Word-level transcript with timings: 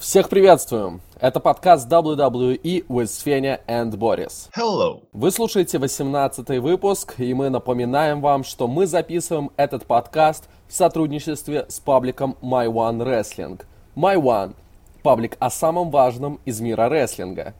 Всех 0.00 0.30
приветствуем! 0.30 1.02
Это 1.20 1.40
подкаст 1.40 1.86
WWE 1.86 2.86
with 2.86 3.04
Svenja 3.04 3.60
and 3.68 3.90
Boris. 3.90 4.48
Hello! 4.56 5.02
Вы 5.12 5.30
слушаете 5.30 5.78
18 5.78 6.58
выпуск, 6.60 7.16
и 7.18 7.34
мы 7.34 7.50
напоминаем 7.50 8.22
вам, 8.22 8.42
что 8.42 8.66
мы 8.66 8.86
записываем 8.86 9.50
этот 9.58 9.84
подкаст 9.84 10.48
в 10.68 10.72
сотрудничестве 10.72 11.66
с 11.68 11.80
пабликом 11.80 12.38
My 12.40 12.66
One 12.66 13.04
Wrestling. 13.04 13.60
My 13.94 14.16
One– 14.16 14.54
паблик 15.02 15.36
о 15.38 15.50
самом 15.50 15.90
важном 15.90 16.40
из 16.46 16.62
мира 16.62 16.88
рестлинга. 16.88 17.52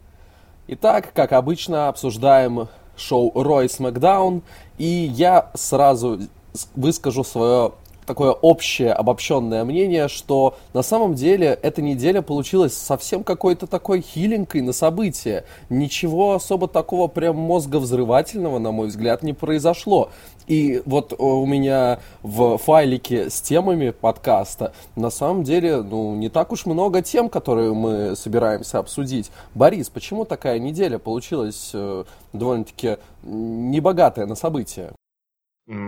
Итак, 0.66 1.12
как 1.12 1.32
обычно, 1.32 1.88
обсуждаем 1.88 2.68
шоу 2.96 3.32
Roy 3.32 3.66
SmackDown, 3.66 4.40
и 4.78 4.86
я 4.86 5.50
сразу 5.52 6.20
выскажу 6.74 7.22
свое 7.22 7.72
такое 8.06 8.32
общее 8.32 8.92
обобщенное 8.92 9.64
мнение, 9.64 10.08
что 10.08 10.56
на 10.74 10.82
самом 10.82 11.14
деле 11.14 11.58
эта 11.62 11.82
неделя 11.82 12.22
получилась 12.22 12.76
совсем 12.76 13.24
какой-то 13.24 13.66
такой 13.66 14.00
хиленькой 14.00 14.62
на 14.62 14.72
события. 14.72 15.44
Ничего 15.68 16.34
особо 16.34 16.68
такого 16.68 17.08
прям 17.08 17.36
мозговзрывательного, 17.36 18.58
на 18.58 18.72
мой 18.72 18.88
взгляд, 18.88 19.22
не 19.22 19.32
произошло. 19.32 20.10
И 20.46 20.82
вот 20.84 21.14
у 21.16 21.46
меня 21.46 22.00
в 22.22 22.58
файлике 22.58 23.30
с 23.30 23.40
темами 23.40 23.90
подкаста 23.90 24.72
на 24.96 25.10
самом 25.10 25.44
деле 25.44 25.80
ну, 25.82 26.16
не 26.16 26.28
так 26.28 26.50
уж 26.50 26.66
много 26.66 27.02
тем, 27.02 27.28
которые 27.28 27.72
мы 27.72 28.16
собираемся 28.16 28.80
обсудить. 28.80 29.30
Борис, 29.54 29.90
почему 29.90 30.24
такая 30.24 30.58
неделя 30.58 30.98
получилась 30.98 31.70
э, 31.72 32.04
довольно-таки 32.32 32.96
небогатая 33.22 34.26
на 34.26 34.34
события? 34.34 34.92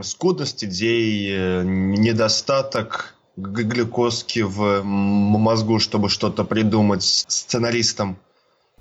Скудность 0.02 0.64
идей, 0.64 1.30
э, 1.30 1.62
недостаток 1.64 3.14
глюкозки 3.36 4.41
в 4.41 4.82
мозгу, 4.82 5.78
чтобы 5.78 6.08
что-то 6.08 6.45
придумать 6.45 7.02
сценаристам. 7.02 8.16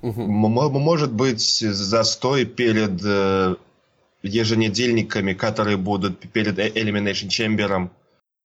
Угу. 0.02 0.20
Может 0.20 1.12
быть, 1.12 1.40
застой 1.40 2.44
перед 2.44 3.00
э, 3.04 3.54
еженедельниками, 4.22 5.32
которые 5.32 5.76
будут 5.76 6.18
перед 6.32 6.58
э, 6.58 6.68
Elimination 6.68 7.28
Chamber. 7.28 7.88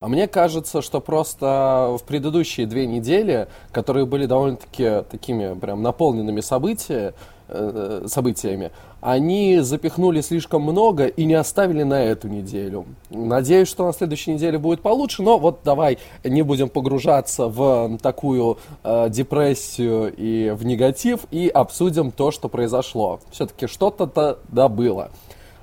А 0.00 0.08
мне 0.08 0.28
кажется, 0.28 0.80
что 0.80 1.00
просто 1.00 1.96
в 2.00 2.04
предыдущие 2.04 2.66
две 2.66 2.86
недели, 2.86 3.48
которые 3.72 4.06
были 4.06 4.26
довольно-таки 4.26 5.02
такими 5.10 5.58
прям 5.58 5.82
наполненными 5.82 6.40
события, 6.40 7.14
э, 7.48 8.04
событиями, 8.06 8.70
они 9.00 9.60
запихнули 9.60 10.20
слишком 10.20 10.62
много 10.62 11.06
и 11.06 11.24
не 11.24 11.34
оставили 11.34 11.82
на 11.82 12.02
эту 12.02 12.28
неделю. 12.28 12.86
Надеюсь, 13.10 13.68
что 13.68 13.86
на 13.86 13.92
следующей 13.92 14.34
неделе 14.34 14.58
будет 14.58 14.80
получше, 14.80 15.22
но 15.22 15.38
вот 15.38 15.60
давай 15.64 15.98
не 16.24 16.42
будем 16.42 16.68
погружаться 16.68 17.48
в 17.48 17.98
такую 17.98 18.58
э, 18.82 19.08
депрессию 19.10 20.12
и 20.16 20.50
в 20.50 20.64
негатив 20.64 21.20
и 21.30 21.48
обсудим 21.48 22.10
то, 22.10 22.30
что 22.30 22.48
произошло. 22.48 23.20
Все-таки 23.30 23.66
что-то-то 23.66 24.38
да 24.48 24.68
было. 24.68 25.10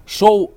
Шоу 0.06 0.52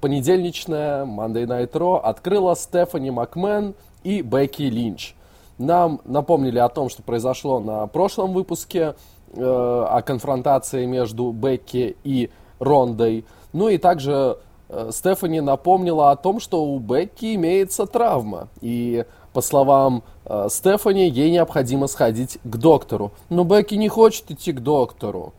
понедельничное 0.00 1.04
Monday 1.04 1.46
Night 1.46 1.72
Raw 1.72 2.00
открыла 2.00 2.54
Стефани 2.56 3.10
Макмен 3.10 3.74
и 4.04 4.22
Бекки 4.22 4.62
Линч. 4.62 5.14
Нам 5.58 6.00
напомнили 6.04 6.58
о 6.58 6.68
том, 6.68 6.88
что 6.88 7.02
произошло 7.02 7.60
на 7.60 7.86
прошлом 7.86 8.32
выпуске 8.32 8.94
о 9.34 10.02
конфронтации 10.02 10.84
между 10.84 11.30
Бекки 11.32 11.96
и 12.04 12.30
Рондой. 12.58 13.24
Ну 13.52 13.68
и 13.68 13.78
также 13.78 14.38
э, 14.68 14.90
Стефани 14.92 15.40
напомнила 15.40 16.10
о 16.10 16.16
том, 16.16 16.40
что 16.40 16.64
у 16.64 16.78
Бекки 16.78 17.34
имеется 17.34 17.86
травма. 17.86 18.48
И 18.60 19.04
по 19.32 19.40
словам 19.40 20.02
э, 20.24 20.48
Стефани, 20.50 21.08
ей 21.08 21.30
необходимо 21.30 21.86
сходить 21.86 22.38
к 22.44 22.56
доктору. 22.56 23.12
Но 23.30 23.44
Бекки 23.44 23.74
не 23.74 23.88
хочет 23.88 24.30
идти 24.30 24.52
к 24.52 24.60
доктору. 24.60 25.32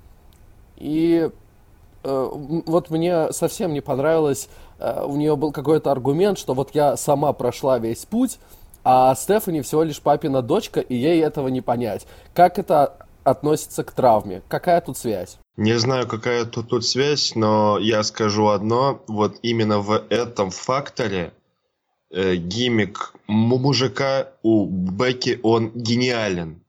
И 0.78 1.30
э, 2.04 2.30
вот 2.66 2.90
мне 2.90 3.32
совсем 3.32 3.74
не 3.74 3.82
понравилось, 3.82 4.50
э, 4.80 5.06
у 5.06 5.16
нее 5.16 5.36
был 5.36 5.52
какой-то 5.52 5.92
аргумент, 5.92 6.38
что 6.38 6.54
вот 6.54 6.72
я 6.74 6.98
сама 6.98 7.34
прошла 7.34 7.80
весь 7.80 8.06
путь, 8.06 8.40
а 8.84 9.16
Стефани 9.16 9.62
всего 9.62 9.84
лишь 9.84 10.02
папина 10.02 10.42
дочка, 10.42 10.82
и 10.82 10.96
ей 10.96 11.24
этого 11.24 11.48
не 11.48 11.62
понять. 11.62 12.06
Как 12.34 12.60
это 12.60 12.98
относится 13.24 13.84
к 13.84 13.92
травме? 13.92 14.42
Какая 14.48 14.82
тут 14.82 14.98
связь? 14.98 15.38
Не 15.56 15.78
знаю, 15.78 16.08
какая 16.08 16.46
тут, 16.46 16.70
тут 16.70 16.86
связь, 16.86 17.36
но 17.36 17.78
я 17.80 18.04
скажу 18.04 18.48
одно. 18.48 19.04
Вот 19.08 19.38
именно 19.42 19.80
в 19.80 20.04
этом 20.10 20.50
факторе 20.50 21.34
э, 22.10 22.36
гиммик 22.36 23.14
мужика 23.28 24.30
у 24.42 24.66
Бекки, 24.66 25.40
он 25.44 25.72
гениален. 25.76 26.64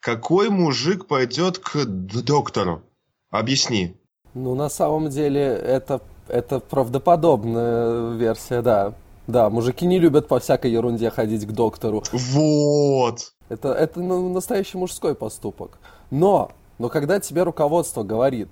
Какой 0.00 0.48
мужик 0.48 1.06
пойдет 1.06 1.58
к 1.58 1.84
доктору? 1.84 2.82
Объясни. 3.30 3.94
Ну, 4.34 4.54
на 4.54 4.68
самом 4.68 5.10
деле, 5.10 5.42
это, 5.42 6.00
это 6.28 6.60
правдоподобная 6.60 8.14
версия, 8.14 8.62
да. 8.62 8.94
Да, 9.28 9.50
мужики 9.50 9.84
не 9.84 9.98
любят 9.98 10.26
по 10.26 10.40
всякой 10.40 10.70
ерунде 10.70 11.10
ходить 11.10 11.46
к 11.46 11.52
доктору. 11.52 12.02
Вот. 12.12 13.34
Это, 13.50 13.74
это 13.74 14.00
ну, 14.00 14.32
настоящий 14.32 14.78
мужской 14.78 15.14
поступок. 15.14 15.78
Но, 16.10 16.50
но 16.78 16.88
когда 16.88 17.20
тебе 17.20 17.42
руководство 17.42 18.02
говорит, 18.02 18.48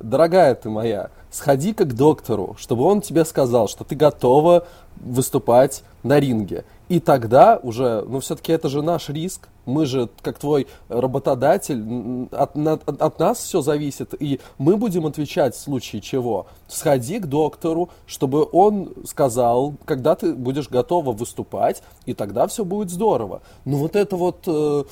дорогая 0.00 0.56
ты 0.56 0.70
моя, 0.70 1.10
сходи-ка 1.30 1.84
к 1.84 1.94
доктору, 1.94 2.56
чтобы 2.58 2.82
он 2.82 3.00
тебе 3.00 3.24
сказал, 3.24 3.68
что 3.68 3.84
ты 3.84 3.94
готова 3.94 4.66
выступать 4.96 5.84
на 6.02 6.18
ринге. 6.18 6.64
И 6.88 7.00
тогда 7.00 7.58
уже, 7.62 8.04
ну 8.06 8.20
все-таки 8.20 8.52
это 8.52 8.68
же 8.68 8.80
наш 8.80 9.08
риск, 9.08 9.48
мы 9.64 9.86
же, 9.86 10.08
как 10.22 10.38
твой 10.38 10.68
работодатель, 10.88 12.28
от, 12.30 12.56
от, 12.56 13.02
от 13.02 13.18
нас 13.18 13.38
все 13.38 13.60
зависит, 13.60 14.14
и 14.20 14.40
мы 14.58 14.76
будем 14.76 15.06
отвечать 15.06 15.56
в 15.56 15.60
случае 15.60 16.00
чего. 16.00 16.46
Сходи 16.68 17.18
к 17.18 17.26
доктору, 17.26 17.90
чтобы 18.06 18.48
он 18.52 18.92
сказал, 19.04 19.74
когда 19.84 20.14
ты 20.14 20.32
будешь 20.32 20.68
готова 20.68 21.10
выступать, 21.10 21.82
и 22.04 22.14
тогда 22.14 22.46
все 22.46 22.64
будет 22.64 22.90
здорово. 22.90 23.42
Ну 23.64 23.78
вот 23.78 23.96
это 23.96 24.14
вот 24.14 24.44
э, 24.46 24.84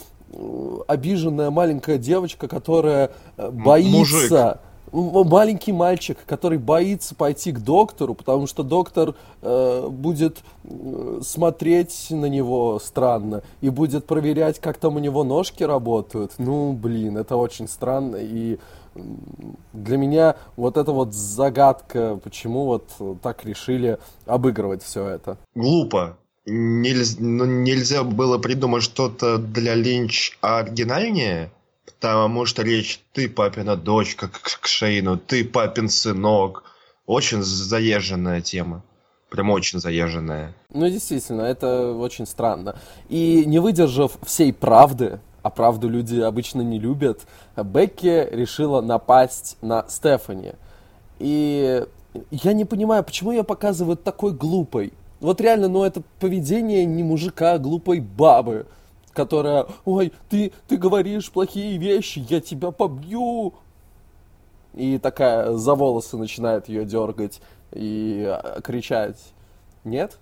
обиженная 0.89 1.51
маленькая 1.51 1.99
девочка, 1.99 2.49
которая 2.49 3.13
э, 3.37 3.51
боится... 3.51 3.91
Мужик 3.99 4.59
маленький 4.95 5.73
мальчик, 5.73 6.19
который 6.27 6.59
боится 6.59 7.15
пойти 7.15 7.53
к 7.53 7.61
доктору, 7.61 8.15
потому 8.15 8.47
что 8.47 8.63
доктор 8.63 9.15
э, 9.43 9.89
будет 9.89 10.39
смотреть 11.21 12.07
на 12.11 12.27
него 12.27 12.79
странно 12.79 13.43
и 13.61 13.71
будет 13.71 14.07
проверять, 14.07 14.61
как 14.61 14.79
там 14.79 14.97
у 14.97 14.99
него 14.99 15.25
ножки 15.25 15.63
работают. 15.63 16.35
Ну, 16.39 16.73
блин, 16.73 17.17
это 17.19 17.37
очень 17.37 17.69
странно. 17.69 18.17
И 18.17 18.59
для 19.73 19.97
меня 19.97 20.37
вот 20.57 20.77
эта 20.77 20.93
вот 20.93 21.13
загадка, 21.13 22.19
почему 22.23 22.65
вот 22.67 22.89
так 23.23 23.45
решили 23.45 23.99
обыгрывать 24.27 24.83
все 24.83 25.07
это. 25.07 25.37
Глупо. 25.55 26.17
Нельзя, 26.47 27.17
ну, 27.21 27.47
нельзя 27.47 28.05
было 28.05 28.37
придумать 28.39 28.83
что-то 28.83 29.39
для 29.39 29.75
Линч 29.75 30.37
оригинальнее? 30.43 31.51
Потому 32.05 32.45
что 32.45 32.63
речь 32.63 33.01
ты 33.15 33.31
папина 33.31 33.77
дочка 33.77 34.29
к, 34.29 34.61
к 34.61 34.67
Шейну, 34.67 35.17
ты 35.17 35.43
папин 35.43 35.89
сынок. 35.89 36.65
Очень 37.07 37.43
заезженная 37.43 38.43
тема. 38.43 38.83
Прям 39.31 39.49
очень 39.49 39.81
заезженная. 39.81 40.55
Ну, 40.69 40.87
действительно, 40.91 41.41
это 41.41 41.93
очень 41.93 42.27
странно. 42.27 42.77
И 43.09 43.47
не 43.47 43.59
выдержав 43.59 44.19
всей 44.23 44.53
правды, 44.53 45.19
а 45.41 45.49
правду 45.49 45.89
люди 45.89 46.21
обычно 46.21 46.61
не 46.61 46.79
любят, 46.79 47.23
Бекки 47.57 48.29
решила 48.31 48.83
напасть 48.83 49.57
на 49.63 49.87
Стефани. 49.89 50.53
И 51.19 51.87
я 52.31 52.53
не 52.53 52.67
понимаю, 52.67 53.03
почему 53.03 53.33
ее 53.33 53.45
показывают 53.45 54.05
такой 54.05 54.35
глупой. 54.35 54.93
Вот 55.21 55.41
реально, 55.41 55.69
ну 55.69 55.85
это 55.85 56.03
поведение 56.21 56.85
не 56.85 57.03
мужика, 57.03 57.55
а 57.55 57.59
глупой 57.59 58.01
бабы 58.01 58.67
которая, 59.15 59.67
ой, 59.85 60.13
ты, 60.29 60.53
ты 60.69 60.77
говоришь 60.77 61.31
плохие 61.31 61.79
вещи, 61.79 62.25
я 62.29 62.41
тебя 62.41 62.71
побью. 62.71 63.55
И 64.75 64.99
такая 64.99 65.53
за 65.53 65.75
волосы 65.75 66.17
начинает 66.17 66.69
ее 66.69 66.85
дергать 66.85 67.41
и 67.73 68.25
а, 68.27 68.61
кричать. 68.61 69.33
Нет? 69.85 70.19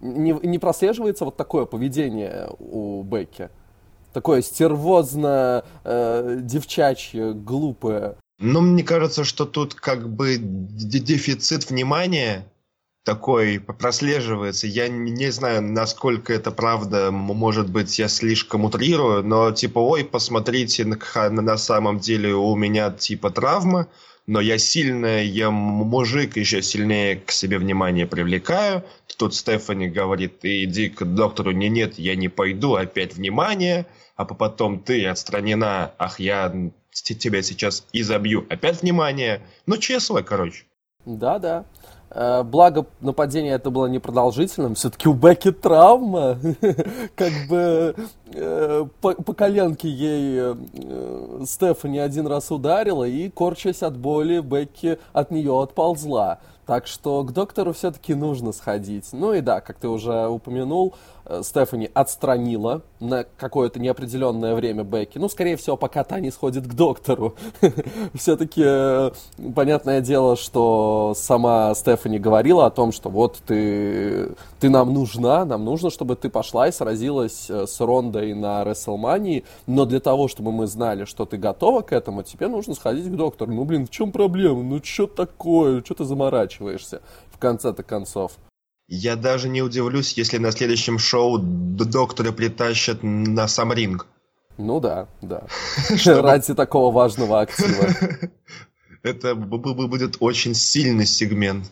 Не, 0.00 0.32
не 0.42 0.58
прослеживается 0.58 1.24
вот 1.24 1.36
такое 1.36 1.64
поведение 1.64 2.50
у 2.58 3.02
Бекки? 3.02 3.48
Такое 4.12 4.42
стервозно, 4.42 5.64
э, 5.84 6.38
девчачье, 6.42 7.32
глупое. 7.32 8.16
Ну, 8.40 8.60
мне 8.60 8.84
кажется, 8.84 9.24
что 9.24 9.44
тут 9.44 9.74
как 9.74 10.08
бы 10.08 10.36
дефицит 10.38 11.70
внимания 11.70 12.46
такой 13.08 13.58
прослеживается. 13.58 14.66
Я 14.66 14.86
не 14.88 15.30
знаю, 15.30 15.62
насколько 15.62 16.30
это 16.30 16.50
правда, 16.50 17.10
может 17.10 17.70
быть, 17.70 17.98
я 17.98 18.06
слишком 18.06 18.66
утрирую, 18.66 19.24
но 19.24 19.50
типа, 19.50 19.78
ой, 19.78 20.04
посмотрите, 20.04 20.84
на, 20.84 21.56
самом 21.56 22.00
деле 22.00 22.34
у 22.34 22.54
меня 22.54 22.90
типа 22.90 23.30
травма, 23.30 23.86
но 24.26 24.42
я 24.42 24.58
сильная, 24.58 25.22
я 25.22 25.50
мужик, 25.50 26.36
еще 26.36 26.60
сильнее 26.60 27.16
к 27.16 27.30
себе 27.30 27.56
внимание 27.56 28.06
привлекаю. 28.06 28.84
тут 29.16 29.34
Стефани 29.34 29.88
говорит, 29.88 30.40
иди 30.42 30.90
к 30.90 31.02
доктору, 31.06 31.52
не, 31.52 31.70
нет, 31.70 31.98
я 31.98 32.14
не 32.14 32.28
пойду, 32.28 32.74
опять 32.74 33.14
внимание, 33.14 33.86
а 34.16 34.26
потом 34.26 34.80
ты 34.80 35.06
отстранена, 35.06 35.94
ах, 35.96 36.20
я 36.20 36.52
тебя 36.92 37.40
сейчас 37.40 37.86
изобью, 37.94 38.44
опять 38.50 38.82
внимание. 38.82 39.40
Ну, 39.64 39.78
честно, 39.78 40.22
короче. 40.22 40.66
Да-да. 41.06 41.64
Э, 42.10 42.42
благо, 42.42 42.86
нападение 43.00 43.52
это 43.54 43.70
было 43.70 43.86
непродолжительным. 43.86 44.74
Все-таки 44.74 45.08
у 45.08 45.12
Бекки 45.12 45.52
травма. 45.52 46.38
Как 47.14 47.32
бы 47.48 47.94
э, 48.32 48.86
по, 49.00 49.14
коленке 49.34 49.88
ей 49.88 50.38
э, 50.40 51.44
Стефани 51.44 51.98
один 51.98 52.26
раз 52.26 52.50
ударила, 52.50 53.04
и, 53.04 53.28
корчась 53.28 53.82
от 53.82 53.96
боли, 53.96 54.40
Бекки 54.40 54.98
от 55.12 55.30
нее 55.30 55.52
отползла. 55.52 56.38
Так 56.66 56.86
что 56.86 57.22
к 57.24 57.32
доктору 57.32 57.72
все-таки 57.72 58.14
нужно 58.14 58.52
сходить. 58.52 59.08
Ну 59.12 59.32
и 59.32 59.40
да, 59.40 59.60
как 59.60 59.78
ты 59.78 59.88
уже 59.88 60.28
упомянул, 60.28 60.94
Стефани 61.42 61.90
отстранила 61.92 62.82
на 63.00 63.24
какое-то 63.24 63.78
неопределенное 63.78 64.54
время 64.54 64.82
Бекки. 64.82 65.18
Ну, 65.18 65.28
скорее 65.28 65.56
всего, 65.56 65.76
пока 65.76 66.04
та 66.04 66.20
не 66.20 66.30
сходит 66.30 66.66
к 66.66 66.74
доктору. 66.74 67.34
Все-таки 68.14 68.62
э, 68.64 69.10
понятное 69.54 70.00
дело, 70.00 70.36
что 70.36 71.12
сама 71.16 71.74
Стефани 71.74 72.18
говорила 72.18 72.66
о 72.66 72.70
том, 72.70 72.92
что 72.92 73.10
вот 73.10 73.38
ты, 73.46 74.30
ты 74.58 74.70
нам 74.70 74.92
нужна, 74.92 75.44
нам 75.44 75.64
нужно, 75.64 75.90
чтобы 75.90 76.16
ты 76.16 76.30
пошла 76.30 76.68
и 76.68 76.72
сразилась 76.72 77.46
э, 77.50 77.66
с 77.66 77.80
Рондой 77.80 78.34
на 78.34 78.64
Рестлмании, 78.64 79.44
но 79.66 79.84
для 79.84 80.00
того, 80.00 80.28
чтобы 80.28 80.52
мы 80.52 80.66
знали, 80.66 81.04
что 81.04 81.26
ты 81.26 81.36
готова 81.36 81.82
к 81.82 81.92
этому, 81.92 82.22
тебе 82.22 82.48
нужно 82.48 82.74
сходить 82.74 83.06
к 83.06 83.16
доктору. 83.16 83.52
Ну, 83.52 83.64
блин, 83.64 83.86
в 83.86 83.90
чем 83.90 84.12
проблема? 84.12 84.62
Ну, 84.62 84.80
что 84.82 85.06
такое? 85.06 85.82
Что 85.84 85.94
ты 85.94 86.04
заморачиваешься 86.04 87.02
в 87.30 87.38
конце-то 87.38 87.82
концов? 87.82 88.32
Я 88.88 89.16
даже 89.16 89.50
не 89.50 89.60
удивлюсь, 89.60 90.14
если 90.14 90.38
на 90.38 90.50
следующем 90.50 90.98
шоу 90.98 91.38
доктора 91.38 92.32
притащат 92.32 93.02
на 93.02 93.46
сам 93.46 93.72
ринг. 93.72 94.06
Ну 94.56 94.80
да, 94.80 95.08
да. 95.20 95.44
Ради 96.06 96.54
такого 96.54 96.92
важного 96.92 97.40
актива. 97.40 97.88
Это 99.02 99.34
будет 99.34 100.16
очень 100.20 100.54
сильный 100.54 101.06
сегмент. 101.06 101.70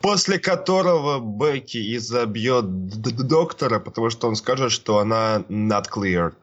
После 0.00 0.38
которого 0.38 1.18
Бекки 1.20 1.96
изобьет 1.96 2.66
доктора, 2.68 3.80
потому 3.80 4.10
что 4.10 4.28
он 4.28 4.36
скажет, 4.36 4.70
что 4.70 4.98
она 4.98 5.44
not 5.48 5.86
clear. 5.92 6.34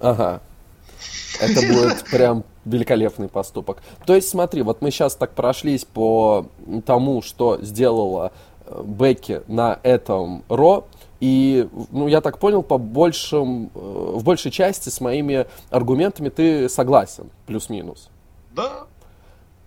Ага. 0.00 0.40
Это 1.40 1.60
будет 1.60 2.04
прям 2.10 2.44
великолепный 2.64 3.28
поступок. 3.28 3.82
То 4.06 4.14
есть, 4.14 4.28
смотри, 4.28 4.62
вот 4.62 4.82
мы 4.82 4.90
сейчас 4.90 5.16
так 5.16 5.34
прошлись 5.34 5.84
по 5.84 6.46
тому, 6.86 7.22
что 7.22 7.58
сделала 7.60 8.32
Бекки 8.84 9.42
на 9.46 9.78
этом 9.82 10.44
Ро. 10.48 10.86
И, 11.20 11.68
ну, 11.90 12.08
я 12.08 12.20
так 12.20 12.38
понял, 12.38 12.62
по 12.62 12.76
большим, 12.76 13.70
э, 13.74 13.78
в 13.78 14.24
большей 14.24 14.50
части 14.50 14.88
с 14.88 15.00
моими 15.00 15.46
аргументами 15.70 16.28
ты 16.28 16.68
согласен, 16.68 17.30
плюс-минус. 17.46 18.10
Да. 18.54 18.86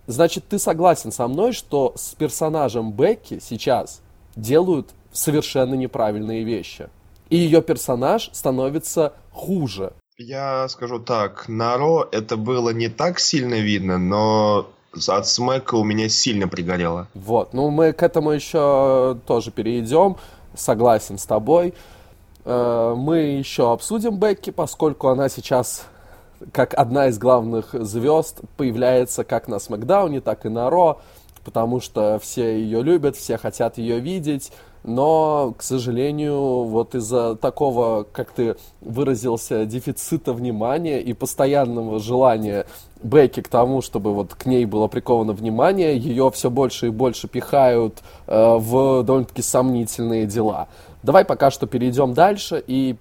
Значит, 0.07 0.45
ты 0.47 0.59
согласен 0.59 1.11
со 1.11 1.27
мной, 1.27 1.53
что 1.53 1.93
с 1.95 2.13
персонажем 2.15 2.91
Бекки 2.91 3.39
сейчас 3.41 4.01
делают 4.35 4.89
совершенно 5.11 5.73
неправильные 5.73 6.43
вещи. 6.43 6.89
И 7.29 7.37
ее 7.37 7.61
персонаж 7.61 8.29
становится 8.33 9.13
хуже. 9.31 9.93
Я 10.17 10.67
скажу 10.69 10.99
так, 10.99 11.47
на 11.47 11.77
Ро 11.77 12.07
это 12.11 12.37
было 12.37 12.71
не 12.71 12.87
так 12.87 13.19
сильно 13.19 13.55
видно, 13.55 13.97
но 13.97 14.69
от 15.09 15.27
смека 15.27 15.75
у 15.75 15.83
меня 15.83 16.09
сильно 16.09 16.47
пригорело. 16.47 17.07
Вот, 17.13 17.53
ну 17.53 17.69
мы 17.69 17.93
к 17.93 18.03
этому 18.03 18.31
еще 18.31 19.17
тоже 19.25 19.51
перейдем, 19.51 20.17
согласен 20.55 21.17
с 21.17 21.25
тобой. 21.25 21.73
Э, 22.45 22.93
мы 22.97 23.17
еще 23.17 23.71
обсудим 23.71 24.17
Бекки, 24.17 24.49
поскольку 24.49 25.09
она 25.09 25.29
сейчас 25.29 25.85
как 26.51 26.73
одна 26.73 27.07
из 27.07 27.17
главных 27.17 27.73
звезд 27.73 28.41
появляется 28.57 29.23
как 29.23 29.47
на 29.47 29.59
Смакдауне, 29.59 30.21
так 30.21 30.45
и 30.45 30.49
на 30.49 30.69
Ро, 30.69 31.01
потому 31.43 31.79
что 31.79 32.19
все 32.21 32.61
ее 32.61 32.83
любят, 32.83 33.15
все 33.15 33.37
хотят 33.37 33.77
ее 33.77 33.99
видеть 33.99 34.51
но, 34.87 35.53
к 35.57 35.63
сожалению, 35.63 36.63
вот 36.63 36.95
из-за 36.95 37.35
такого, 37.35 38.07
как 38.09 38.31
ты 38.31 38.55
выразился, 38.79 39.65
дефицита 39.65 40.31
внимания 40.31 41.01
и 41.01 41.11
постоянного 41.13 41.99
желания 41.99 42.65
Бекки 43.03 43.41
к 43.41 43.49
тому, 43.49 43.81
чтобы 43.81 44.13
вот 44.13 44.33
к 44.33 44.45
ней 44.45 44.65
было 44.65 44.87
приковано 44.87 45.33
внимание, 45.33 45.97
ее 45.97 46.31
все 46.31 46.49
больше 46.49 46.87
и 46.87 46.89
больше 46.89 47.27
пихают 47.27 48.01
э, 48.27 48.55
в 48.55 49.03
довольно-таки 49.03 49.41
сомнительные 49.41 50.25
дела. 50.25 50.69
Давай 51.03 51.25
пока 51.25 51.51
что 51.51 51.67
перейдем 51.67 52.13
дальше 52.13 52.63
и 52.65 52.95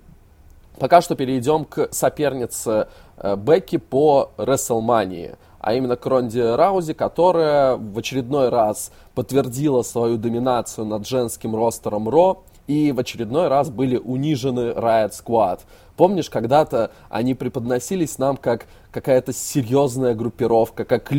пока 0.81 1.01
что 1.01 1.15
перейдем 1.15 1.65
к 1.65 1.89
сопернице 1.93 2.89
э, 3.17 3.37
Бекки 3.37 3.77
по 3.77 4.33
Рестлмании 4.37 5.37
а 5.67 5.75
именно 5.75 5.97
к 5.97 6.07
Ронде 6.07 6.55
Раузи, 6.55 6.93
которая 6.93 7.75
в 7.77 7.99
очередной 7.99 8.51
раз 8.51 8.93
подтвердила 9.17 9.83
свою 9.83 10.17
доминацию 10.17 10.87
над 10.87 11.09
женским 11.09 11.57
ростером 11.57 12.09
Ро, 12.09 12.45
и 12.69 12.93
в 12.93 13.01
очередной 13.01 13.49
раз 13.49 13.69
были 13.69 13.97
унижены 13.97 14.71
Riot 14.71 15.11
Squad. 15.11 15.63
Помнишь, 15.97 16.31
когда-то 16.31 16.93
они 17.11 17.35
преподносились 17.35 18.17
нам 18.19 18.37
как 18.37 18.67
какая-то 18.93 19.33
серьезная 19.33 20.15
группировка, 20.15 20.85
как 20.85 21.13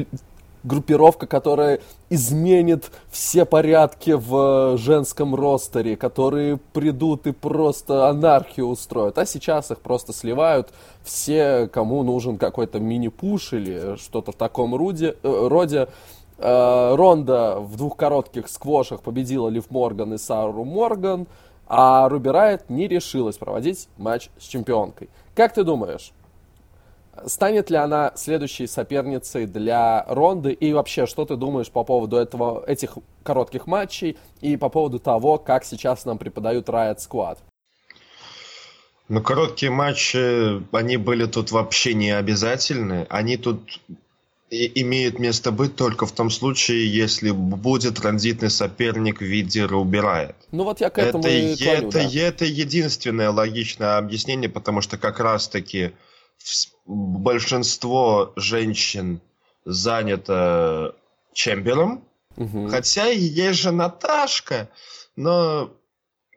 группировка, 0.67 1.25
которая 1.25 1.79
изменит 2.09 2.91
все 3.09 3.45
порядки 3.45 4.11
в 4.11 4.77
женском 4.77 5.33
ростере, 5.33 5.95
которые 5.95 6.57
придут 6.57 7.25
и 7.25 7.31
просто 7.31 8.09
анархию 8.09 8.67
устроят. 8.67 9.17
А 9.17 9.25
сейчас 9.25 9.71
их 9.71 9.79
просто 9.79 10.13
сливают 10.13 10.69
все, 11.03 11.67
кому 11.67 12.03
нужен 12.03 12.37
какой-то 12.37 12.79
мини-пуш 12.79 13.53
или 13.53 13.95
что-то 13.95 14.31
в 14.31 14.35
таком 14.35 14.75
роде. 14.75 15.15
Э, 15.23 15.47
роде. 15.47 15.87
Э, 16.37 16.95
Ронда 16.95 17.59
в 17.59 17.77
двух 17.77 17.97
коротких 17.97 18.47
сквошах 18.47 19.01
победила 19.01 19.49
Лив 19.49 19.71
Морган 19.71 20.13
и 20.13 20.17
Сару 20.19 20.63
Морган, 20.63 21.25
а 21.67 22.07
Руби 22.09 22.29
Райт 22.29 22.69
не 22.69 22.87
решилась 22.87 23.37
проводить 23.37 23.89
матч 23.97 24.29
с 24.37 24.43
чемпионкой. 24.43 25.09
Как 25.35 25.53
ты 25.53 25.63
думаешь, 25.63 26.13
Станет 27.25 27.69
ли 27.69 27.77
она 27.77 28.11
следующей 28.15 28.67
соперницей 28.67 29.45
для 29.45 30.05
Ронды? 30.07 30.51
И 30.51 30.73
вообще, 30.73 31.05
что 31.05 31.25
ты 31.25 31.35
думаешь 31.35 31.69
по 31.69 31.83
поводу 31.83 32.17
этого, 32.17 32.63
этих 32.65 32.97
коротких 33.23 33.67
матчей 33.67 34.17
и 34.41 34.57
по 34.57 34.69
поводу 34.69 34.99
того, 34.99 35.37
как 35.37 35.63
сейчас 35.65 36.05
нам 36.05 36.17
преподают 36.17 36.69
Riot 36.69 36.97
Squad? 36.97 37.37
Ну, 39.09 39.21
короткие 39.21 39.71
матчи, 39.71 40.61
они 40.75 40.97
были 40.97 41.25
тут 41.25 41.51
вообще 41.51 41.93
не 41.93 42.11
обязательны. 42.11 43.07
Они 43.09 43.37
тут 43.37 43.61
и 44.49 44.81
имеют 44.81 45.19
место 45.19 45.51
быть 45.51 45.75
только 45.75 46.05
в 46.05 46.11
том 46.11 46.29
случае, 46.29 46.87
если 46.87 47.31
будет 47.31 47.95
транзитный 47.95 48.49
соперник 48.49 49.19
в 49.19 49.25
виде 49.25 49.65
убирает. 49.65 50.35
Ну 50.51 50.63
вот 50.63 50.79
я 50.79 50.89
к 50.89 50.97
этому 50.97 51.25
это, 51.25 51.33
и 51.33 51.55
клоню, 51.55 51.87
это, 51.89 51.99
да. 51.99 52.19
это 52.19 52.45
единственное 52.45 53.29
логичное 53.29 53.97
объяснение, 53.97 54.49
потому 54.49 54.81
что 54.81 54.97
как 54.97 55.19
раз-таки 55.19 55.91
большинство 56.85 58.33
женщин 58.35 59.21
занято 59.65 60.95
чемпионом, 61.33 62.03
угу. 62.35 62.67
хотя 62.69 63.07
есть 63.07 63.59
же 63.59 63.71
Наташка, 63.71 64.69
но 65.15 65.71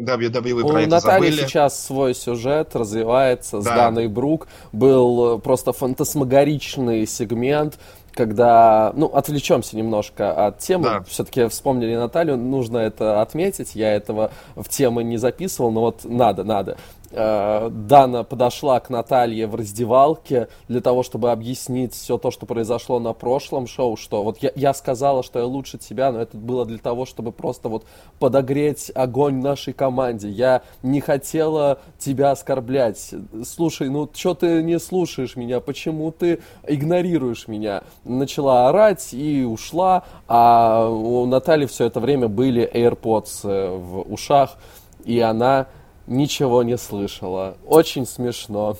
WWE 0.00 0.61
про 0.62 0.75
У 0.75 0.76
это 0.78 0.90
Натальи 0.90 1.30
забыли. 1.30 1.47
сейчас 1.47 1.85
свой 1.85 2.14
сюжет 2.14 2.75
развивается 2.75 3.61
да. 3.61 3.62
с 3.62 3.64
Даной 3.64 4.09
Брук. 4.09 4.49
Был 4.73 5.38
просто 5.38 5.73
фантасмагоричный 5.73 7.07
сегмент, 7.07 7.78
когда, 8.12 8.92
ну, 8.97 9.07
отвлечемся 9.07 9.76
немножко 9.76 10.47
от 10.47 10.59
темы, 10.59 10.85
да. 10.85 11.02
все-таки 11.02 11.47
вспомнили 11.49 11.95
Наталью, 11.95 12.37
нужно 12.37 12.78
это 12.78 13.23
отметить, 13.23 13.75
я 13.75 13.95
этого 13.95 14.33
в 14.57 14.69
темы 14.69 15.04
не 15.04 15.16
записывал, 15.16 15.71
но 15.71 15.80
вот 15.80 16.04
надо, 16.04 16.45
надо. 16.45 16.76
Э, 17.12 17.69
Дана 17.71 18.23
подошла 18.23 18.79
к 18.79 18.88
Наталье 18.88 19.49
в 19.49 19.57
раздевалке 19.57 20.49
для 20.69 20.81
того, 20.81 21.02
чтобы 21.02 21.33
объяснить 21.33 21.93
все 21.93 22.19
то, 22.19 22.31
что 22.31 22.47
произошло 22.47 23.00
на 23.00 23.14
прошлом 23.14 23.67
шоу, 23.67 23.97
что 23.97 24.23
вот 24.23 24.38
я, 24.38 24.52
я 24.55 24.73
сказала, 24.73 25.25
что 25.25 25.40
я 25.40 25.45
лучше 25.45 25.79
тебя, 25.79 26.12
но 26.12 26.21
это 26.21 26.37
было 26.37 26.64
для 26.64 26.79
того, 26.79 27.07
чтобы 27.07 27.33
просто 27.33 27.69
вот 27.69 27.85
подогреть 28.21 28.93
огонь 28.95 29.40
нашей 29.40 29.73
команде. 29.73 30.29
Я 30.29 30.62
не 30.85 31.00
хотела 31.00 31.81
тебя 31.99 32.31
оскорблять. 32.31 33.12
Слушай, 33.45 33.90
ну 33.90 34.09
что 34.14 34.35
ты 34.35 34.62
не 34.62 34.79
слушаешь 34.79 35.35
меня? 35.35 35.59
Почему 35.59 36.12
ты 36.12 36.40
игнорируешь 36.67 37.49
меня? 37.49 37.83
Начала 38.05 38.69
орать 38.69 39.12
и 39.14 39.43
ушла, 39.43 40.05
а 40.29 40.88
у 40.88 41.26
Натальи 41.26 41.67
все 41.67 41.87
это 41.87 41.99
время 41.99 42.29
были 42.29 42.71
AirPods 42.73 43.40
э, 43.45 43.76
в 43.76 44.12
ушах, 44.12 44.57
и 45.05 45.19
она 45.19 45.67
ничего 46.11 46.62
не 46.62 46.76
слышала. 46.76 47.57
Очень 47.64 48.07
смешно. 48.07 48.76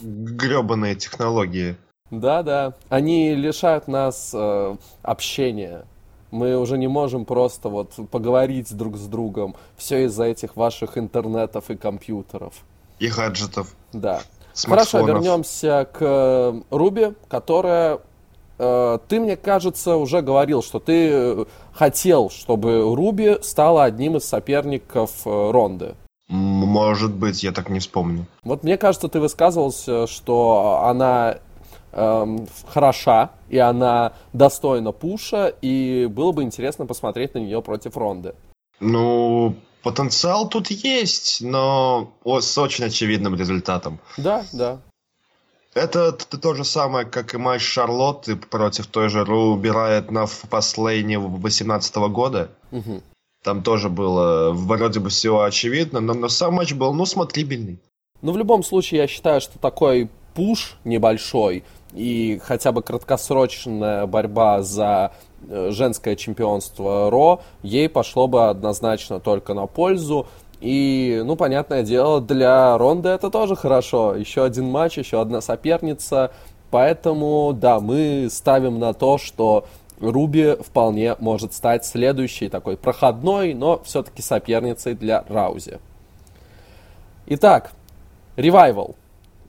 Гребаные 0.00 0.94
технологии. 0.94 1.76
Да-да. 2.10 2.74
Они 2.90 3.34
лишают 3.34 3.88
нас 3.88 4.32
э, 4.34 4.76
общения. 5.02 5.84
Мы 6.30 6.56
уже 6.56 6.78
не 6.78 6.88
можем 6.88 7.24
просто 7.24 7.68
вот 7.68 7.94
поговорить 8.10 8.74
друг 8.76 8.96
с 8.96 9.06
другом. 9.06 9.56
Все 9.76 10.04
из-за 10.04 10.24
этих 10.24 10.54
ваших 10.56 10.96
интернетов 10.98 11.70
и 11.70 11.76
компьютеров. 11.76 12.54
И 12.98 13.08
гаджетов. 13.08 13.74
Да. 13.92 14.20
Хорошо, 14.54 15.00
вернемся 15.06 15.88
к 15.90 15.98
э, 16.00 16.60
Руби, 16.70 17.14
которая... 17.28 18.00
Э, 18.58 18.98
ты, 19.08 19.18
мне 19.18 19.36
кажется, 19.36 19.96
уже 19.96 20.20
говорил, 20.20 20.62
что 20.62 20.78
ты 20.78 21.08
э, 21.10 21.44
хотел, 21.72 22.28
чтобы 22.28 22.94
Руби 22.94 23.38
стала 23.40 23.84
одним 23.84 24.18
из 24.18 24.24
соперников 24.24 25.22
Ронды. 25.24 25.94
Может 26.32 27.12
быть, 27.12 27.42
я 27.42 27.52
так 27.52 27.68
не 27.68 27.78
вспомню. 27.78 28.24
Вот 28.42 28.64
мне 28.64 28.78
кажется, 28.78 29.08
ты 29.08 29.20
высказывался, 29.20 30.06
что 30.06 30.82
она 30.82 31.36
эм, 31.92 32.48
хороша, 32.68 33.32
и 33.50 33.58
она 33.58 34.14
достойна 34.32 34.92
пуша, 34.92 35.48
и 35.48 36.06
было 36.06 36.32
бы 36.32 36.42
интересно 36.42 36.86
посмотреть 36.86 37.34
на 37.34 37.38
нее 37.40 37.60
против 37.60 37.98
Ронды. 37.98 38.34
Ну, 38.80 39.56
потенциал 39.82 40.48
тут 40.48 40.70
есть, 40.70 41.42
но 41.42 42.14
с 42.24 42.56
очень 42.56 42.86
очевидным 42.86 43.34
результатом. 43.34 43.98
Да, 44.16 44.46
да. 44.54 44.78
Это 45.74 46.12
то 46.12 46.54
же 46.54 46.64
самое, 46.64 47.04
как 47.04 47.34
и 47.34 47.36
матч 47.36 47.60
Шарлотты 47.60 48.36
против 48.36 48.86
той 48.86 49.10
же 49.10 49.22
Руби 49.22 49.70
Райт 49.70 50.10
в 50.10 50.48
последнее 50.48 51.18
18 51.18 51.94
года. 52.10 52.50
Угу. 52.70 53.02
Там 53.42 53.62
тоже 53.62 53.88
было 53.88 54.52
вроде 54.52 55.00
бы 55.00 55.10
все 55.10 55.40
очевидно, 55.40 56.00
но, 56.00 56.14
но 56.14 56.28
сам 56.28 56.54
матч 56.54 56.74
был, 56.74 56.92
ну, 56.94 57.06
смотрибельный. 57.06 57.78
Ну, 58.20 58.32
в 58.32 58.36
любом 58.36 58.62
случае, 58.62 59.00
я 59.00 59.06
считаю, 59.08 59.40
что 59.40 59.58
такой 59.58 60.08
пуш 60.34 60.76
небольшой 60.84 61.64
и 61.92 62.40
хотя 62.42 62.72
бы 62.72 62.82
краткосрочная 62.82 64.06
борьба 64.06 64.62
за 64.62 65.12
э, 65.48 65.70
женское 65.72 66.16
чемпионство 66.16 67.10
Ро, 67.10 67.42
ей 67.62 67.88
пошло 67.88 68.28
бы 68.28 68.48
однозначно 68.48 69.20
только 69.20 69.54
на 69.54 69.66
пользу. 69.66 70.26
И, 70.60 71.20
ну, 71.24 71.36
понятное 71.36 71.82
дело, 71.82 72.20
для 72.20 72.78
Ронды 72.78 73.08
это 73.08 73.30
тоже 73.30 73.56
хорошо. 73.56 74.14
Еще 74.14 74.44
один 74.44 74.70
матч, 74.70 74.96
еще 74.96 75.20
одна 75.20 75.40
соперница. 75.40 76.30
Поэтому, 76.70 77.52
да, 77.52 77.80
мы 77.80 78.28
ставим 78.30 78.78
на 78.78 78.94
то, 78.94 79.18
что 79.18 79.66
Руби 80.10 80.56
вполне 80.60 81.14
может 81.20 81.54
стать 81.54 81.84
следующей 81.84 82.48
такой 82.48 82.76
проходной, 82.76 83.54
но 83.54 83.80
все-таки 83.84 84.20
соперницей 84.20 84.94
для 84.94 85.24
Раузи. 85.28 85.78
Итак, 87.26 87.72
Ревайвал. 88.36 88.96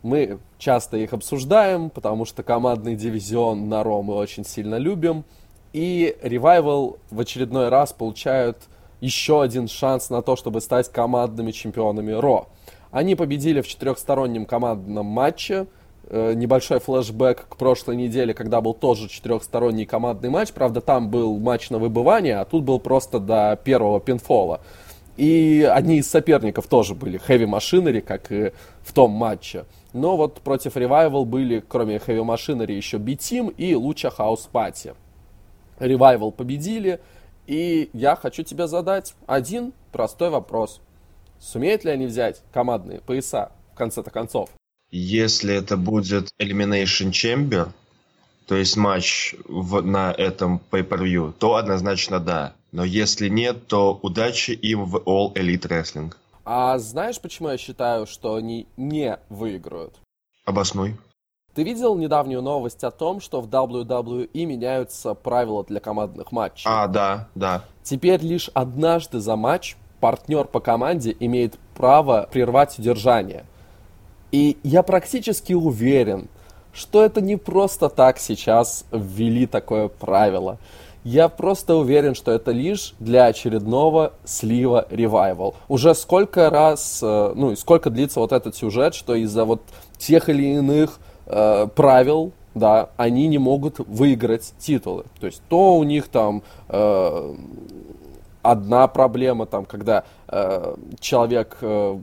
Мы 0.03 0.37
часто 0.59 0.97
их 0.97 1.13
обсуждаем, 1.13 1.89
потому 1.89 2.25
что 2.25 2.43
командный 2.43 2.95
дивизион 2.95 3.67
на 3.67 3.83
Ро 3.83 4.03
мы 4.03 4.13
очень 4.13 4.45
сильно 4.45 4.75
любим. 4.75 5.23
И 5.71 6.15
Ревайвал 6.21 6.97
в 7.09 7.19
очередной 7.19 7.69
раз 7.69 7.91
получают 7.93 8.57
еще 9.01 9.41
один 9.41 9.67
шанс 9.67 10.11
на 10.11 10.21
то, 10.21 10.35
чтобы 10.35 10.61
стать 10.61 10.91
командными 10.91 11.51
чемпионами 11.51 12.11
Ро. 12.11 12.47
Они 12.91 13.15
победили 13.15 13.61
в 13.61 13.67
четырехстороннем 13.67 14.45
командном 14.45 15.07
матче– 15.07 15.65
небольшой 16.13 16.79
флешбэк 16.79 17.47
к 17.49 17.55
прошлой 17.57 17.95
неделе, 17.95 18.35
когда 18.35 18.61
был 18.61 18.75
тоже 18.75 19.09
четырехсторонний 19.09 19.85
командный 19.85 20.29
матч. 20.29 20.51
Правда, 20.51 20.79
там 20.79 21.09
был 21.09 21.39
матч 21.39 21.71
на 21.71 21.79
выбывание, 21.79 22.37
а 22.37 22.45
тут 22.45 22.63
был 22.63 22.79
просто 22.79 23.19
до 23.19 23.59
первого 23.63 23.99
пинфола. 23.99 24.61
И 25.17 25.67
одни 25.71 25.97
из 25.97 26.09
соперников 26.09 26.67
тоже 26.67 26.93
были 26.95 27.19
Heavy 27.27 27.45
Machinery, 27.45 28.01
как 28.01 28.31
и 28.31 28.51
в 28.83 28.93
том 28.93 29.11
матче. 29.11 29.65
Но 29.93 30.17
вот 30.17 30.41
против 30.41 30.75
Revival 30.75 31.25
были, 31.25 31.63
кроме 31.67 31.97
Heavy 31.97 32.23
Machinery, 32.23 32.73
еще 32.73 32.97
B-Team 32.97 33.53
и 33.57 33.75
Луча 33.75 34.11
House 34.15 34.49
Party. 34.51 34.95
Revival 35.79 36.31
победили, 36.31 36.99
и 37.47 37.89
я 37.93 38.15
хочу 38.15 38.43
тебе 38.43 38.67
задать 38.67 39.15
один 39.27 39.73
простой 39.91 40.29
вопрос. 40.29 40.79
Сумеют 41.39 41.83
ли 41.83 41.91
они 41.91 42.05
взять 42.05 42.41
командные 42.51 43.01
пояса 43.01 43.51
в 43.73 43.77
конце-то 43.77 44.11
концов? 44.11 44.49
Если 44.95 45.55
это 45.55 45.75
будет 45.75 46.29
Elimination 46.39 47.09
Chamber, 47.09 47.69
то 48.45 48.55
есть 48.55 48.77
матч 48.77 49.33
в, 49.47 49.81
на 49.81 50.11
этом 50.11 50.61
pay-per-view, 50.69 51.33
то 51.33 51.55
однозначно 51.55 52.19
да. 52.19 52.53
Но 52.71 52.83
если 52.83 53.27
нет, 53.27 53.65
то 53.65 53.99
удачи 54.03 54.51
им 54.51 54.85
в 54.85 54.97
All 54.97 55.33
Elite 55.33 55.67
Wrestling. 55.67 56.13
А 56.45 56.77
знаешь, 56.77 57.19
почему 57.19 57.49
я 57.49 57.57
считаю, 57.57 58.05
что 58.05 58.35
они 58.35 58.67
не 58.77 59.17
выиграют? 59.29 59.95
Обоснуй. 60.45 60.95
Ты 61.55 61.63
видел 61.63 61.95
недавнюю 61.95 62.43
новость 62.43 62.83
о 62.83 62.91
том, 62.91 63.19
что 63.19 63.41
в 63.41 63.47
WWE 63.47 64.45
меняются 64.45 65.15
правила 65.15 65.63
для 65.63 65.79
командных 65.79 66.31
матчей? 66.31 66.65
А, 66.65 66.87
да, 66.87 67.29
да. 67.33 67.65
Теперь 67.81 68.21
лишь 68.21 68.51
однажды 68.53 69.19
за 69.19 69.35
матч 69.37 69.75
партнер 69.99 70.45
по 70.45 70.59
команде 70.59 71.17
имеет 71.19 71.57
право 71.73 72.29
прервать 72.31 72.77
удержание. 72.77 73.45
И 74.33 74.57
я 74.63 74.81
практически 74.81 75.53
уверен, 75.53 76.27
что 76.73 77.05
это 77.05 77.21
не 77.21 77.35
просто 77.35 77.87
так 77.87 78.17
сейчас 78.17 78.83
ввели 78.91 79.45
такое 79.45 79.89
правило. 79.89 80.57
Я 81.03 81.29
просто 81.29 81.75
уверен, 81.75 82.15
что 82.15 82.31
это 82.31 82.49
лишь 82.49 82.95
для 82.99 83.25
очередного 83.25 84.13
слива 84.25 84.87
ревайвал. 84.89 85.53
Уже 85.67 85.93
сколько 85.93 86.49
раз, 86.49 86.99
э, 87.03 87.33
ну 87.35 87.51
и 87.51 87.55
сколько 87.55 87.91
длится 87.91 88.21
вот 88.21 88.31
этот 88.31 88.55
сюжет, 88.55 88.95
что 88.95 89.13
из-за 89.13 89.45
вот 89.45 89.61
тех 89.99 90.29
или 90.29 90.55
иных 90.55 90.99
э, 91.27 91.67
правил, 91.75 92.31
да, 92.55 92.89
они 92.97 93.27
не 93.27 93.37
могут 93.37 93.77
выиграть 93.87 94.53
титулы. 94.57 95.03
То 95.19 95.27
есть 95.27 95.43
то 95.47 95.77
у 95.77 95.83
них 95.83 96.07
там 96.07 96.41
э, 96.69 97.35
одна 98.43 98.87
проблема, 98.87 99.45
там, 99.45 99.65
когда 99.65 100.03
э, 100.27 100.75
человек, 100.99 101.57
э, 101.61 101.99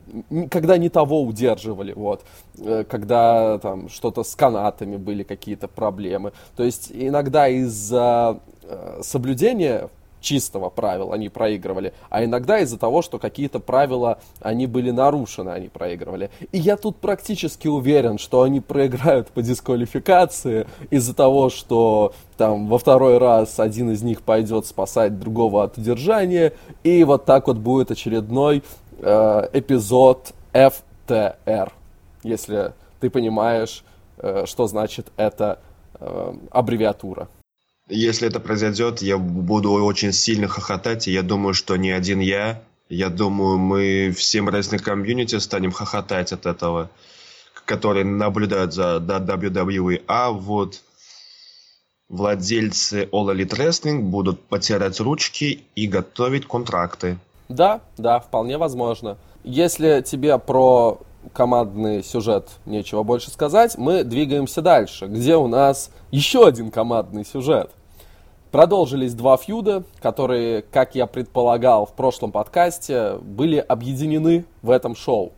когда 0.51 0.79
не 0.79 0.89
того 0.89 1.23
удерживали, 1.23 1.93
вот, 1.93 2.25
э, 2.59 2.85
когда 2.89 3.59
там 3.59 3.89
что-то 3.89 4.25
с 4.25 4.35
канатами 4.35 4.97
были 4.97 5.23
какие-то 5.23 5.69
проблемы. 5.69 6.33
То 6.57 6.65
есть 6.65 6.91
иногда 6.93 7.47
из-за 7.49 8.41
э, 8.63 9.01
соблюдения 9.03 9.89
чистого 10.21 10.71
правила 10.71 11.15
они 11.15 11.29
проигрывали, 11.29 11.93
а 12.09 12.25
иногда 12.25 12.59
из-за 12.61 12.79
того, 12.79 13.03
что 13.03 13.19
какие-то 13.19 13.59
правила, 13.59 14.19
они 14.41 14.67
были 14.67 14.91
нарушены, 14.91 15.51
они 15.51 15.69
проигрывали. 15.69 16.31
И 16.53 16.59
я 16.59 16.77
тут 16.77 16.97
практически 16.97 17.69
уверен, 17.69 18.19
что 18.19 18.43
они 18.43 18.61
проиграют 18.61 19.29
по 19.29 19.43
дисквалификации 19.43 20.67
из-за 20.91 21.15
того, 21.15 21.51
что 21.51 22.13
там 22.37 22.69
во 22.69 22.79
второй 22.79 23.19
раз 23.19 23.59
один 23.59 23.91
из 23.91 24.03
них 24.03 24.23
пойдет 24.23 24.67
спасать 24.67 25.19
другого 25.19 25.65
от 25.65 25.79
удержания, 25.79 26.53
и 26.85 27.05
вот 27.05 27.25
так 27.25 27.47
вот 27.47 27.57
будет 27.57 27.91
очередной 27.91 28.63
э, 28.99 29.49
эпизод 29.53 30.33
FTR, 30.53 31.73
если 32.23 32.73
ты 33.01 33.11
понимаешь, 33.11 33.85
э, 34.19 34.45
что 34.47 34.67
значит 34.67 35.11
эта 35.17 35.59
э, 35.99 36.35
аббревиатура. 36.51 37.29
Если 37.91 38.29
это 38.29 38.39
произойдет, 38.39 39.03
я 39.03 39.19
буду 39.19 39.73
очень 39.73 40.13
сильно 40.13 40.47
хохотать, 40.47 41.09
и 41.09 41.13
я 41.13 41.23
думаю, 41.23 41.55
что 41.55 41.77
не 41.77 41.91
один 41.91 42.21
я, 42.21 42.63
я 42.89 43.09
думаю, 43.09 43.59
мы 43.59 44.15
всем 44.17 44.49
рестлинг 44.49 44.83
комьюнити 44.83 45.39
станем 45.39 45.73
хохотать 45.73 46.33
от 46.33 46.47
этого, 46.47 46.91
которые 47.65 48.05
наблюдают 48.05 48.73
за 48.75 48.97
WWE. 48.97 50.03
А 50.07 50.31
вот 50.31 50.83
владельцы 52.09 53.09
All 53.13 53.35
Elite 53.35 53.57
Wrestling 53.57 54.01
будут 54.03 54.41
потирать 54.41 55.01
ручки 55.01 55.65
и 55.75 55.87
готовить 55.87 56.47
контракты. 56.47 57.19
Да, 57.49 57.81
да, 57.97 58.21
вполне 58.21 58.59
возможно. 58.59 59.19
Если 59.43 60.05
тебе 60.07 60.39
про 60.39 61.01
командный 61.33 62.03
сюжет 62.03 62.49
нечего 62.67 63.03
больше 63.03 63.31
сказать, 63.31 63.77
мы 63.79 64.05
двигаемся 64.05 64.63
дальше, 64.63 65.07
где 65.07 65.37
у 65.37 65.49
нас 65.49 65.91
еще 66.11 66.47
один 66.47 66.71
командный 66.71 67.25
сюжет. 67.25 67.71
Продолжились 68.51 69.15
два 69.15 69.37
фьюда, 69.37 69.85
которые, 70.01 70.63
как 70.63 70.97
я 70.97 71.07
предполагал 71.07 71.87
в 71.87 71.93
прошлом 71.93 72.33
подкасте, 72.33 73.15
были 73.23 73.59
объединены 73.59 74.45
в 74.63 74.71
этом 74.71 74.97
шоу. 74.97 75.31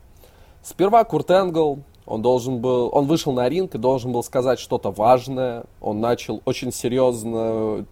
Сперва 0.63 1.05
Курт 1.05 1.31
Энгл, 1.31 1.81
он 2.07 2.23
должен 2.23 2.61
был, 2.61 2.89
он 2.91 3.07
вышел 3.07 3.33
на 3.35 3.49
ринг 3.51 3.75
и 3.75 3.79
должен 3.79 4.13
был 4.13 4.23
сказать 4.23 4.59
что-то 4.59 4.91
важное. 4.91 5.65
Он 5.83 6.01
начал 6.01 6.41
очень 6.47 6.73
серьезно 6.73 7.85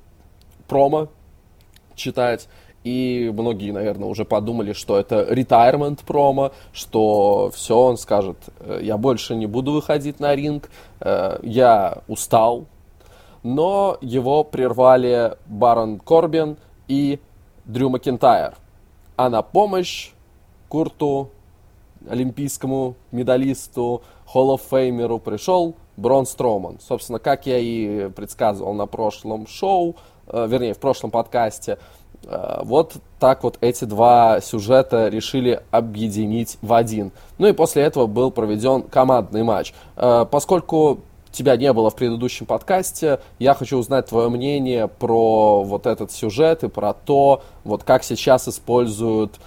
промо 0.69 1.09
читать. 1.95 2.49
И 2.83 3.31
многие, 3.35 3.73
наверное, 3.73 4.09
уже 4.09 4.25
подумали, 4.25 4.73
что 4.73 4.99
это 4.99 5.23
retirement 5.31 6.01
промо, 6.07 6.53
что 6.73 7.51
все, 7.55 7.77
он 7.77 7.99
скажет, 7.99 8.39
«Э, 8.61 8.81
я 8.83 8.97
больше 8.97 9.35
не 9.35 9.45
буду 9.45 9.73
выходить 9.73 10.19
на 10.19 10.35
ринг, 10.35 10.71
э, 11.01 11.41
я 11.43 11.99
устал, 12.09 12.65
но 13.43 13.99
его 14.01 14.45
прервали 14.45 15.37
Барон 15.47 15.99
Корбин 15.99 16.57
и 16.89 17.21
Дрю 17.65 17.89
Макентайр. 17.91 18.55
А 19.17 19.29
на 19.29 19.43
помощь 19.43 20.13
Курту, 20.69 21.31
олимпийскому 22.09 22.95
медалисту, 23.11 24.03
Famerу 24.33 25.19
пришел 25.19 25.75
Брон 25.97 26.27
Строуман. 26.27 26.79
Собственно, 26.81 27.19
как 27.19 27.47
я 27.47 27.59
и 27.59 28.09
предсказывал 28.11 28.73
на 28.75 28.87
прошлом 28.87 29.47
шоу, 29.47 29.97
э, 30.29 30.47
вернее, 30.49 30.75
в 30.75 30.79
прошлом 30.79 31.11
подкасте. 31.11 31.79
Э, 32.25 32.61
вот 32.63 32.97
так 33.19 33.43
вот 33.43 33.59
эти 33.61 33.85
два 33.85 34.41
сюжета 34.41 35.09
решили 35.09 35.63
объединить 35.71 36.59
в 36.63 36.73
один. 36.73 37.13
Ну 37.39 37.49
и 37.49 37.53
после 37.53 37.83
этого 37.83 38.07
был 38.07 38.31
проведен 38.31 38.83
командный 38.83 39.43
матч. 39.43 39.75
Э, 39.97 40.25
поскольку 40.31 41.01
тебя 41.33 41.57
не 41.57 41.73
было 41.73 41.91
в 41.91 41.97
предыдущем 41.97 42.47
подкасте, 42.47 43.21
я 43.39 43.55
хочу 43.55 43.79
узнать 43.79 44.07
твое 44.07 44.29
мнение 44.29 44.89
про 44.89 45.63
вот 45.63 45.87
этот 45.87 46.13
сюжет 46.13 46.65
и 46.65 46.69
про 46.69 46.93
то, 46.93 47.43
вот 47.65 47.85
как 47.85 48.05
сейчас 48.05 48.49
используют 48.49 49.41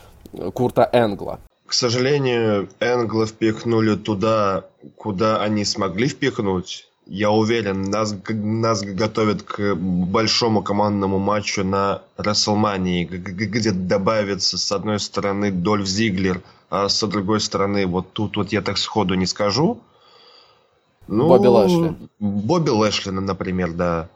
Курта 0.53 0.89
Энгла. 0.91 1.39
К 1.65 1.73
сожалению, 1.73 2.69
Энгла 2.79 3.25
впихнули 3.25 3.95
туда, 3.95 4.65
куда 4.95 5.41
они 5.41 5.65
смогли 5.65 6.07
впихнуть. 6.07 6.87
Я 7.05 7.31
уверен, 7.31 7.81
нас, 7.81 8.15
нас 8.29 8.81
готовят 8.81 9.43
к 9.43 9.75
большому 9.75 10.61
командному 10.61 11.19
матчу 11.19 11.63
на 11.63 12.01
Расселмании, 12.15 13.03
где 13.05 13.71
добавится 13.71 14.57
с 14.57 14.71
одной 14.71 14.99
стороны 14.99 15.51
Дольф 15.51 15.85
Зиглер, 15.85 16.41
а 16.69 16.87
с 16.87 17.05
другой 17.05 17.41
стороны, 17.41 17.85
вот 17.85 18.13
тут 18.13 18.37
вот 18.37 18.51
я 18.53 18.61
так 18.61 18.77
сходу 18.77 19.15
не 19.15 19.25
скажу. 19.25 19.81
Ну, 21.07 21.27
Бобби 21.27 21.47
Лэшли. 21.47 21.95
Бобби 22.19 22.69
Лэшли, 22.69 23.09
например, 23.11 23.73
да, 23.73 24.09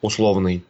условный. 0.00 0.64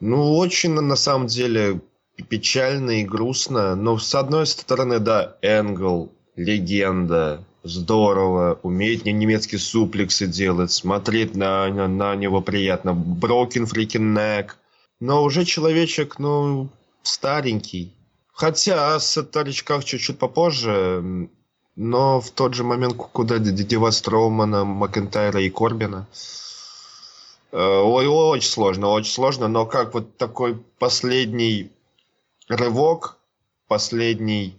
Ну, 0.00 0.36
очень 0.36 0.72
на 0.72 0.96
самом 0.96 1.26
деле 1.26 1.80
печально 2.28 3.00
и 3.00 3.04
грустно, 3.04 3.74
но 3.74 3.98
с 3.98 4.14
одной 4.14 4.46
стороны, 4.46 4.98
да, 4.98 5.36
Энгл, 5.42 6.10
легенда, 6.36 7.44
здорово, 7.62 8.58
умеет 8.62 9.04
немецкие 9.04 9.58
суплексы 9.58 10.26
делать, 10.26 10.70
смотреть 10.70 11.34
на, 11.34 11.68
на, 11.68 11.88
на 11.88 12.14
него 12.14 12.40
приятно. 12.40 12.90
Broken 12.90 13.66
freaking 13.70 14.14
neck. 14.14 14.50
Но 15.00 15.22
уже 15.22 15.44
человечек, 15.44 16.18
ну, 16.18 16.68
старенький. 17.02 17.94
Хотя 18.32 18.94
о 18.94 19.00
старичках 19.00 19.84
чуть-чуть 19.84 20.18
попозже, 20.18 21.28
но 21.82 22.20
в 22.20 22.30
тот 22.30 22.52
же 22.52 22.62
момент, 22.62 22.94
куда 22.94 23.38
девать 23.38 23.94
Строумана, 23.94 24.64
Макентайра 24.64 25.40
и 25.40 25.48
Корбина, 25.48 26.06
э, 27.52 27.56
Ой, 27.56 28.06
очень 28.06 28.50
сложно, 28.50 28.88
очень 28.88 29.10
сложно, 29.10 29.48
но 29.48 29.64
как 29.64 29.94
вот 29.94 30.18
такой 30.18 30.62
последний 30.78 31.70
рывок, 32.48 33.16
последний 33.66 34.58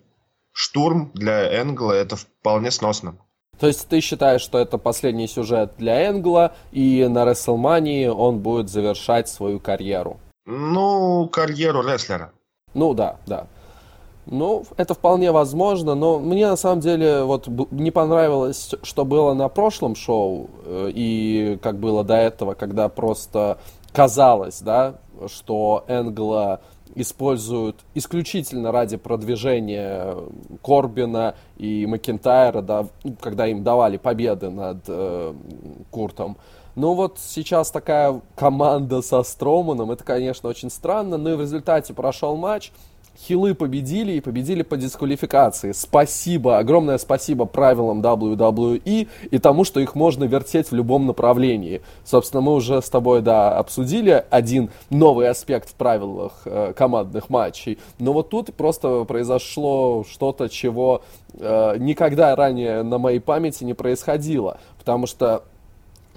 штурм 0.51 1.11
для 1.13 1.61
Энгла 1.61 1.91
это 1.91 2.15
вполне 2.15 2.71
сносно. 2.71 3.15
То 3.59 3.67
есть 3.67 3.87
ты 3.87 4.01
считаешь, 4.01 4.41
что 4.41 4.57
это 4.57 4.79
последний 4.79 5.27
сюжет 5.27 5.75
для 5.77 6.09
Энгла, 6.09 6.55
и 6.71 7.05
на 7.07 7.25
Рестлмании 7.25 8.07
он 8.07 8.39
будет 8.39 8.67
завершать 8.67 9.29
свою 9.29 9.59
карьеру? 9.59 10.19
Ну, 10.47 11.27
карьеру 11.27 11.83
рестлера. 11.83 12.31
Ну 12.73 12.95
да, 12.95 13.19
да. 13.27 13.47
Ну, 14.31 14.63
это 14.77 14.93
вполне 14.93 15.33
возможно, 15.33 15.93
но 15.93 16.17
мне 16.17 16.47
на 16.47 16.55
самом 16.55 16.79
деле 16.79 17.23
вот 17.23 17.49
не 17.69 17.91
понравилось, 17.91 18.73
что 18.81 19.03
было 19.03 19.33
на 19.33 19.49
прошлом 19.49 19.93
шоу 19.93 20.49
э, 20.65 20.89
и 20.95 21.59
как 21.61 21.79
было 21.79 22.05
до 22.05 22.15
этого, 22.15 22.53
когда 22.53 22.87
просто 22.87 23.57
казалось, 23.91 24.61
да, 24.61 24.95
что 25.27 25.83
Энгла 25.89 26.61
используют 26.95 27.75
исключительно 27.93 28.71
ради 28.71 28.95
продвижения 28.95 30.15
Корбина 30.63 31.35
и 31.57 31.85
Макентайра, 31.85 32.61
да, 32.61 32.87
когда 33.19 33.47
им 33.47 33.65
давали 33.65 33.97
победы 33.97 34.49
над 34.49 34.77
э, 34.87 35.33
Куртом. 35.91 36.37
Ну 36.75 36.93
вот 36.93 37.19
сейчас 37.19 37.69
такая 37.69 38.21
команда 38.35 39.01
со 39.01 39.23
Строманом, 39.23 39.91
это, 39.91 40.05
конечно, 40.05 40.47
очень 40.47 40.69
странно, 40.69 41.17
но 41.17 41.31
и 41.31 41.35
в 41.35 41.41
результате 41.41 41.93
прошел 41.93 42.37
матч, 42.37 42.71
Хилы 43.17 43.53
победили 43.53 44.13
и 44.13 44.21
победили 44.21 44.63
по 44.63 44.77
дисквалификации. 44.77 45.73
Спасибо, 45.73 46.57
огромное 46.57 46.97
спасибо 46.97 47.45
правилам 47.45 48.01
WWE 48.01 49.07
и 49.29 49.37
тому, 49.37 49.63
что 49.63 49.79
их 49.79 49.95
можно 49.95 50.23
вертеть 50.23 50.71
в 50.71 50.75
любом 50.75 51.05
направлении. 51.05 51.81
Собственно, 52.03 52.41
мы 52.41 52.53
уже 52.53 52.81
с 52.81 52.89
тобой, 52.89 53.21
да, 53.21 53.57
обсудили 53.57 54.23
один 54.29 54.69
новый 54.89 55.29
аспект 55.29 55.69
в 55.69 55.75
правилах 55.75 56.41
э, 56.45 56.73
командных 56.75 57.29
матчей. 57.29 57.77
Но 57.99 58.13
вот 58.13 58.29
тут 58.29 58.53
просто 58.55 59.03
произошло 59.03 60.05
что-то, 60.09 60.49
чего 60.49 61.01
э, 61.33 61.75
никогда 61.77 62.35
ранее 62.35 62.81
на 62.83 62.97
моей 62.97 63.19
памяти 63.19 63.65
не 63.65 63.73
происходило. 63.73 64.57
Потому 64.79 65.05
что 65.05 65.43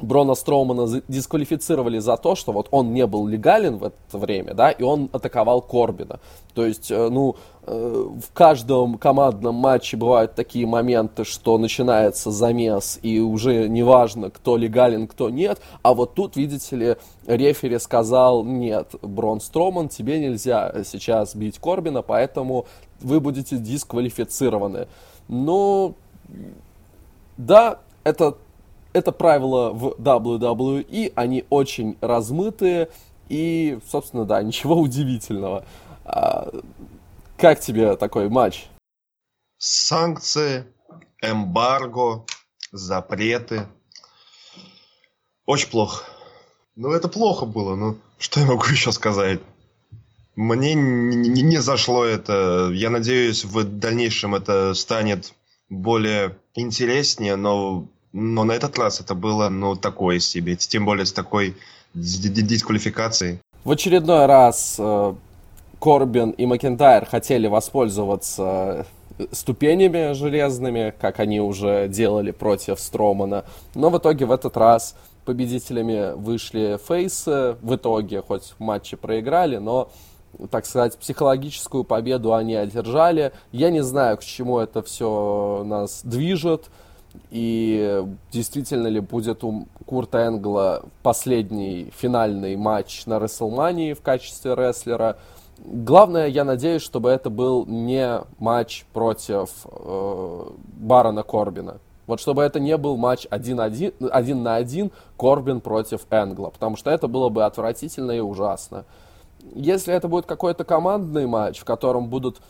Брона 0.01 0.35
Строумана 0.35 1.03
дисквалифицировали 1.09 1.99
за 1.99 2.17
то, 2.17 2.35
что 2.35 2.53
вот 2.53 2.69
он 2.71 2.93
не 2.93 3.07
был 3.07 3.27
легален 3.27 3.77
в 3.79 3.85
это 3.85 4.19
время, 4.19 4.55
да, 4.55 4.71
и 4.71 4.83
он 4.83 5.09
атаковал 5.13 5.63
Корбина. 5.63 6.21
То 6.55 6.67
есть, 6.67 6.91
э, 6.91 7.09
ну, 7.09 7.37
э, 7.67 8.07
в 8.21 8.33
каждом 8.33 8.99
командном 8.99 9.55
матче 9.55 9.97
бывают 9.97 10.35
такие 10.35 10.67
моменты, 10.67 11.25
что 11.25 11.59
начинается 11.59 12.31
замес, 12.31 12.99
и 13.03 13.21
уже 13.21 13.69
не 13.69 13.83
важно, 13.83 14.31
кто 14.31 14.57
легален, 14.57 15.07
кто 15.07 15.31
нет, 15.31 15.61
а 15.83 15.95
вот 15.95 16.15
тут, 16.15 16.37
видите 16.37 16.77
ли, 16.77 16.97
рефери 17.27 17.79
сказал, 17.79 18.45
нет, 18.45 18.89
Брон 19.01 19.41
Строман, 19.41 19.89
тебе 19.89 20.19
нельзя 20.19 20.75
сейчас 20.85 21.35
бить 21.35 21.59
Корбина, 21.59 22.03
поэтому 22.03 22.67
вы 23.01 23.21
будете 23.21 23.59
дисквалифицированы. 23.59 24.89
Ну, 25.29 25.95
да, 27.37 27.79
это 28.05 28.37
это 28.95 29.13
правила 29.13 29.71
в 29.71 29.97
WWE, 29.99 31.13
они 31.15 31.45
очень 31.51 31.99
размытые, 32.01 32.89
и, 33.29 33.79
собственно, 33.91 34.25
да, 34.25 34.43
ничего 34.43 34.77
удивительного. 34.77 35.67
А, 36.05 36.49
как 37.37 37.61
тебе 37.61 37.97
такой 37.97 38.31
матч? 38.31 38.67
Санкции, 39.59 40.67
эмбарго, 41.21 42.25
запреты. 42.71 43.67
Очень 45.45 45.69
плохо. 45.69 46.05
Ну, 46.77 46.91
это 46.93 47.09
плохо 47.09 47.47
было, 47.47 47.75
ну, 47.75 47.99
что 48.19 48.41
я 48.41 48.47
могу 48.47 48.65
еще 48.71 48.93
сказать? 48.93 49.41
Мне 50.37 50.75
не, 50.75 51.43
не 51.43 51.59
зашло 51.59 52.05
это. 52.05 52.71
Я 52.73 52.91
надеюсь, 52.91 53.45
в 53.45 53.63
дальнейшем 53.65 54.35
это 54.35 54.75
станет 54.75 55.33
более 55.69 56.37
интереснее, 56.55 57.37
но 57.37 57.89
но 58.15 58.45
на 58.45 58.53
этот 58.53 58.79
раз 58.79 59.01
это 59.01 59.17
было, 59.17 59.49
ну, 59.49 59.75
такое 59.75 60.21
себе. 60.21 60.55
Тем 60.55 60.85
более 60.85 61.05
с 61.05 61.13
такой 61.13 61.57
дисквалификацией. 61.95 63.41
В 63.65 63.73
очередной 63.73 64.27
раз 64.27 64.77
э, 64.79 65.15
Корбин 65.81 66.31
и 66.31 66.47
Макентайр 66.47 67.07
хотели 67.07 67.49
воспользоваться 67.49 68.87
э, 69.19 69.27
ступенями 69.33 70.13
железными, 70.13 70.95
как 71.01 71.19
они 71.19 71.41
уже 71.41 71.89
делали 71.89 72.31
против 72.31 72.79
Стромана. 72.79 73.45
Но 73.75 73.91
в 73.91 73.99
итоге 73.99 74.27
в 74.27 74.33
этот 74.33 74.57
раз 74.57 74.95
победителями 75.25 76.15
вышли 76.15 76.79
Фейсы. 76.87 77.57
В 77.63 77.75
итоге, 77.75 78.23
хоть 78.23 78.55
в 78.57 78.61
матче 78.61 78.97
проиграли, 78.97 79.57
но, 79.57 79.91
так 80.53 80.67
сказать, 80.67 80.97
психологическую 80.99 81.83
победу 81.83 82.33
они 82.33 82.55
одержали. 82.55 83.33
Я 83.51 83.71
не 83.71 83.83
знаю, 83.83 84.19
к 84.19 84.23
чему 84.23 84.61
это 84.61 84.83
все 84.83 85.65
нас 85.67 86.03
движет. 86.05 86.71
И 87.31 88.05
действительно 88.31 88.87
ли 88.89 89.01
будет 89.01 89.45
у 89.45 89.67
Курта 89.87 90.27
Энгла 90.27 90.85
последний 91.03 91.91
финальный 91.97 92.57
матч 92.57 93.07
на 93.07 93.19
Рестлмании 93.19 93.93
в 93.93 94.03
качестве 94.03 94.55
рестлера. 94.55 95.19
Главное, 95.59 96.27
я 96.27 96.45
надеюсь, 96.45 96.83
чтобы 96.83 97.11
это 97.11 97.31
был 97.31 97.67
не 97.67 98.21
матч 98.39 98.85
против 98.93 99.51
э, 99.65 100.47
Барона 100.79 101.23
Корбина. 101.23 101.79
Вот 102.07 102.21
чтобы 102.21 102.43
это 102.43 102.61
не 102.61 102.77
был 102.77 102.97
матч 102.97 103.27
один, 103.31 103.61
один, 103.61 103.93
один 104.11 104.43
на 104.43 104.57
один 104.57 104.91
Корбин 105.19 105.61
против 105.61 106.03
Энгла, 106.11 106.51
потому 106.51 106.77
что 106.77 106.91
это 106.91 107.09
было 107.09 107.31
бы 107.31 107.45
отвратительно 107.45 108.13
и 108.13 108.21
ужасно. 108.21 108.85
Если 109.55 109.95
это 109.95 110.09
будет 110.09 110.27
какой-то 110.27 110.65
командный 110.65 111.27
матч, 111.27 111.61
в 111.61 111.65
котором 111.65 112.09
будут 112.09 112.41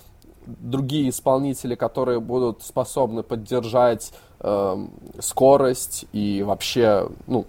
другие 0.46 1.09
исполнители, 1.09 1.74
которые 1.74 2.20
будут 2.20 2.62
способны 2.62 3.22
поддержать 3.22 4.12
э, 4.45 4.87
скорость 5.21 6.05
и 6.13 6.43
вообще, 6.43 7.09
ну, 7.27 7.47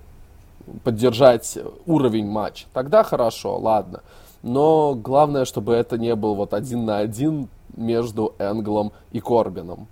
поддержать 0.83 1.57
уровень 1.85 2.27
матча, 2.27 2.65
тогда 2.73 3.03
хорошо, 3.03 3.57
ладно. 3.57 4.01
Но 4.41 4.95
главное, 4.95 5.45
чтобы 5.45 5.73
это 5.73 5.97
не 5.97 6.15
был 6.15 6.35
вот 6.35 6.53
один 6.53 6.85
на 6.85 6.99
один 6.99 7.49
между 7.75 8.33
Энглом 8.39 8.93
и 9.11 9.19
Корбином. 9.19 9.87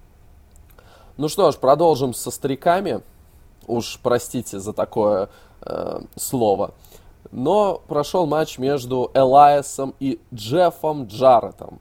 Ну 1.17 1.27
что 1.27 1.51
ж, 1.51 1.57
продолжим 1.57 2.13
со 2.13 2.31
стариками. 2.31 3.01
Уж 3.67 3.99
простите 4.01 4.59
за 4.59 4.73
такое 4.73 5.29
э, 5.61 6.01
слово. 6.15 6.71
Но 7.31 7.81
прошел 7.87 8.25
матч 8.25 8.57
между 8.57 9.11
Элайасом 9.13 9.93
и 9.99 10.19
Джеффом 10.33 11.05
Джарретом. 11.05 11.79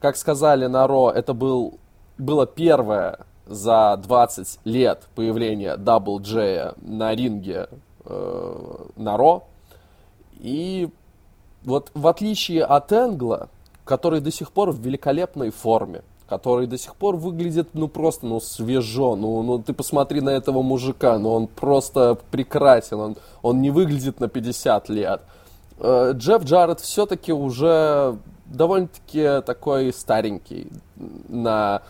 Как 0.00 0.16
сказали 0.16 0.66
на 0.66 0.86
Raw, 0.86 1.10
это 1.10 1.34
был, 1.34 1.78
было 2.18 2.46
первое 2.46 3.20
за 3.48 3.98
20 4.02 4.60
лет 4.64 5.08
появления 5.14 5.76
Double 5.76 6.20
J 6.20 6.74
на 6.82 7.14
ринге 7.14 7.68
э, 8.04 8.76
на 8.96 9.16
Raw. 9.16 9.44
И 10.38 10.88
вот 11.64 11.90
в 11.94 12.06
отличие 12.06 12.64
от 12.64 12.92
Энгла, 12.92 13.48
который 13.84 14.20
до 14.20 14.30
сих 14.30 14.52
пор 14.52 14.70
в 14.70 14.80
великолепной 14.80 15.50
форме, 15.50 16.02
который 16.28 16.66
до 16.66 16.76
сих 16.76 16.94
пор 16.94 17.16
выглядит, 17.16 17.70
ну, 17.72 17.88
просто, 17.88 18.26
ну, 18.26 18.38
свежо. 18.38 19.16
Ну, 19.16 19.42
ну 19.42 19.58
ты 19.58 19.72
посмотри 19.72 20.20
на 20.20 20.30
этого 20.30 20.60
мужика, 20.60 21.18
ну, 21.18 21.30
он 21.30 21.46
просто 21.46 22.18
прекрасен, 22.30 23.00
он, 23.00 23.16
он 23.42 23.62
не 23.62 23.70
выглядит 23.70 24.20
на 24.20 24.28
50 24.28 24.90
лет. 24.90 25.22
Э, 25.78 26.12
Джефф 26.14 26.44
Джаред 26.44 26.80
все-таки 26.80 27.32
уже 27.32 28.18
довольно-таки 28.44 29.42
такой 29.46 29.92
старенький 29.92 30.70
на 31.28 31.82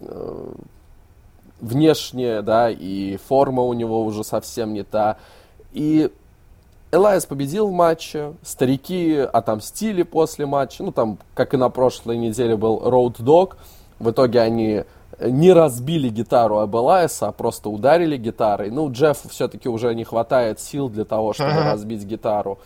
э, 0.00 0.52
внешне, 1.60 2.42
да, 2.42 2.70
и 2.70 3.16
форма 3.16 3.62
у 3.62 3.72
него 3.72 4.02
уже 4.04 4.24
совсем 4.24 4.72
не 4.72 4.82
та. 4.82 5.16
И 5.72 6.10
Элайс 6.92 7.26
победил 7.26 7.68
в 7.68 7.72
матче, 7.72 8.34
старики 8.42 9.18
отомстили 9.18 10.02
после 10.02 10.46
матча, 10.46 10.82
ну 10.82 10.92
там, 10.92 11.18
как 11.34 11.54
и 11.54 11.56
на 11.56 11.68
прошлой 11.68 12.16
неделе 12.16 12.56
был 12.56 12.78
Road 12.78 13.16
Dog, 13.18 13.56
в 13.98 14.10
итоге 14.10 14.40
они 14.40 14.84
не 15.20 15.52
разбили 15.52 16.08
гитару 16.08 16.58
об 16.58 16.76
Элайса, 16.76 17.28
а 17.28 17.32
просто 17.32 17.70
ударили 17.70 18.16
гитарой. 18.16 18.70
Ну, 18.70 18.90
Джеффу 18.90 19.28
все-таки 19.28 19.68
уже 19.68 19.94
не 19.94 20.04
хватает 20.04 20.60
сил 20.60 20.88
для 20.88 21.04
того, 21.04 21.32
чтобы 21.32 21.54
разбить 21.64 22.04
гитару. 22.04 22.58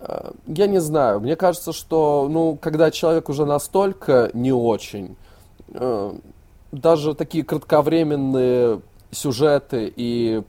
Э, 0.00 0.30
я 0.46 0.66
не 0.66 0.80
знаю, 0.80 1.20
мне 1.20 1.36
кажется, 1.36 1.72
что, 1.72 2.26
ну, 2.30 2.56
когда 2.60 2.90
человек 2.90 3.28
уже 3.28 3.44
настолько 3.44 4.30
не 4.32 4.52
очень, 4.52 5.16
э, 5.74 6.12
даже 6.72 7.14
такие 7.14 7.44
кратковременные 7.44 8.80
сюжеты 9.10 9.92
и 9.94 10.42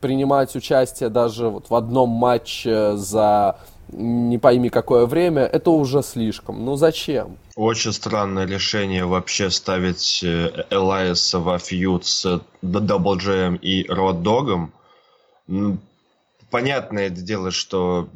принимать 0.00 0.54
участие 0.54 1.08
даже 1.08 1.48
вот 1.48 1.70
в 1.70 1.74
одном 1.74 2.10
матче 2.10 2.96
за 2.96 3.56
не 3.90 4.38
пойми 4.38 4.68
какое 4.68 5.06
время, 5.06 5.42
это 5.42 5.70
уже 5.70 6.02
слишком. 6.02 6.64
Ну 6.64 6.76
зачем? 6.76 7.38
Очень 7.56 7.92
странное 7.92 8.46
решение 8.46 9.04
вообще 9.06 9.50
ставить 9.50 10.22
э, 10.22 10.66
Элайса 10.70 11.38
во 11.38 11.58
фьюд 11.58 12.04
с 12.04 12.40
Дабл 12.62 13.16
Джеем 13.16 13.56
и 13.56 13.86
Род 13.88 14.22
Догом. 14.22 14.72
Понятное 16.50 17.08
дело, 17.08 17.50
что 17.50 18.08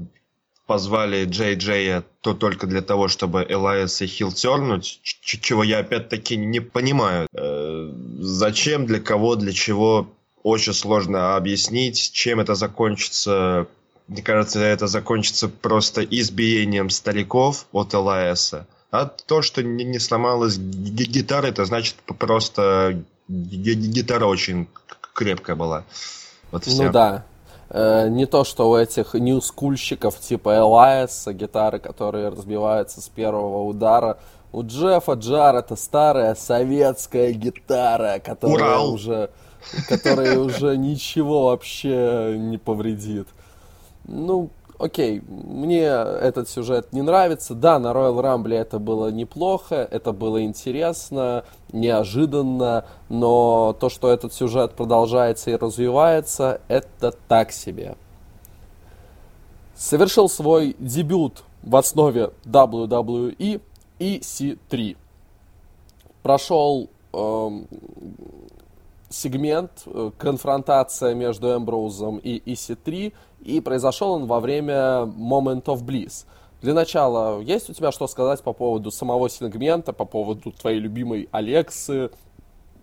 позвали 0.73 1.27
Джей 1.27 1.57
Джея 1.57 2.03
то 2.23 2.33
только 2.33 2.67
для 2.67 2.81
того, 2.81 3.09
чтобы 3.09 3.47
Элайса 3.47 4.07
хил 4.07 4.33
тернуть, 4.33 5.01
чего 5.03 5.63
я 5.63 5.81
опять-таки 5.81 6.35
не 6.35 6.61
понимаю. 6.61 7.29
Э, 7.35 7.93
зачем, 8.21 8.87
для 8.87 8.99
кого, 8.99 9.37
для 9.37 9.53
чего, 9.53 10.07
очень 10.43 10.73
сложно 10.73 11.37
объяснить, 11.37 12.13
чем 12.15 12.41
это 12.41 12.55
закончится. 12.55 13.67
Мне 14.09 14.23
кажется, 14.23 14.61
это 14.61 14.87
закончится 14.87 15.49
просто 15.51 16.03
избиением 16.05 16.89
стариков 16.89 17.67
от 17.73 17.93
Элайса. 17.93 18.67
А 18.91 19.05
то, 19.05 19.43
что 19.43 19.63
не, 19.63 19.85
не 19.85 19.99
сломалась 19.99 20.57
гитара, 20.57 21.49
это 21.49 21.67
значит 21.67 21.97
просто 22.19 23.05
гитара 23.29 24.25
очень 24.25 24.69
крепкая 25.13 25.55
была. 25.55 25.85
Вот 26.51 26.67
ну 26.67 26.91
да, 26.91 27.27
Э, 27.75 28.09
не 28.11 28.27
то, 28.27 28.45
что 28.45 28.69
у 28.69 28.77
этих 28.77 29.15
ньюскульщиков 29.15 30.21
типа 30.21 30.59
Элайса 30.59 31.33
гитары, 31.33 31.79
которые 31.79 32.29
разбиваются 32.29 33.01
с 33.01 33.09
первого 33.09 33.65
удара. 33.65 34.19
У 34.53 34.63
Джеффа 34.63 35.15
Джар 35.15 35.57
это 35.57 35.75
старая 35.77 36.35
советская 36.35 37.33
гитара, 37.33 38.19
которая 38.23 38.57
Урал. 38.57 38.93
уже 38.93 39.31
которая 39.89 40.39
уже 40.39 40.77
ничего 40.77 41.47
вообще 41.47 42.35
не 42.37 42.59
повредит. 42.59 43.29
Ну, 44.05 44.51
окей, 44.83 45.23
мне 45.29 45.85
этот 45.85 46.49
сюжет 46.49 46.93
не 46.93 47.03
нравится. 47.03 47.55
Да, 47.55 47.79
на 47.79 47.89
Royal 47.89 48.21
Rumble 48.21 48.55
это 48.55 48.79
было 48.79 49.09
неплохо, 49.13 49.77
это 49.91 50.13
было 50.13 50.43
интересно, 50.43 51.45
неожиданно, 51.73 52.85
но 53.09 53.77
то, 53.79 53.89
что 53.89 54.11
этот 54.11 54.35
сюжет 54.35 54.73
продолжается 54.73 55.51
и 55.51 55.57
развивается, 55.57 56.61
это 56.67 57.13
так 57.29 57.53
себе. 57.53 57.97
Совершил 59.77 60.29
свой 60.29 60.75
дебют 60.79 61.45
в 61.63 61.77
основе 61.77 62.31
WWE 62.45 63.61
EC3. 64.01 64.97
Прошел 66.23 66.89
эм, 67.13 67.67
сегмент, 69.13 69.71
э, 69.87 70.11
конфронтация 70.19 71.15
между 71.15 71.55
Эмброузом 71.55 72.19
и 72.19 72.39
EC3, 72.53 73.13
и 73.45 73.61
произошел 73.61 74.13
он 74.13 74.27
во 74.27 74.41
время 74.41 75.05
Moment 75.05 75.65
of 75.65 75.85
Bliss. 75.85 76.25
Для 76.61 76.75
начала, 76.75 77.41
есть 77.41 77.69
у 77.71 77.75
тебя 77.75 77.91
что 77.91 78.07
сказать 78.07 78.43
по 78.43 78.53
поводу 78.53 78.91
самого 78.91 79.29
сегмента, 79.29 79.93
по 79.93 80.05
поводу 80.05 80.53
твоей 80.53 80.79
любимой 80.79 81.29
Алексы, 81.33 82.11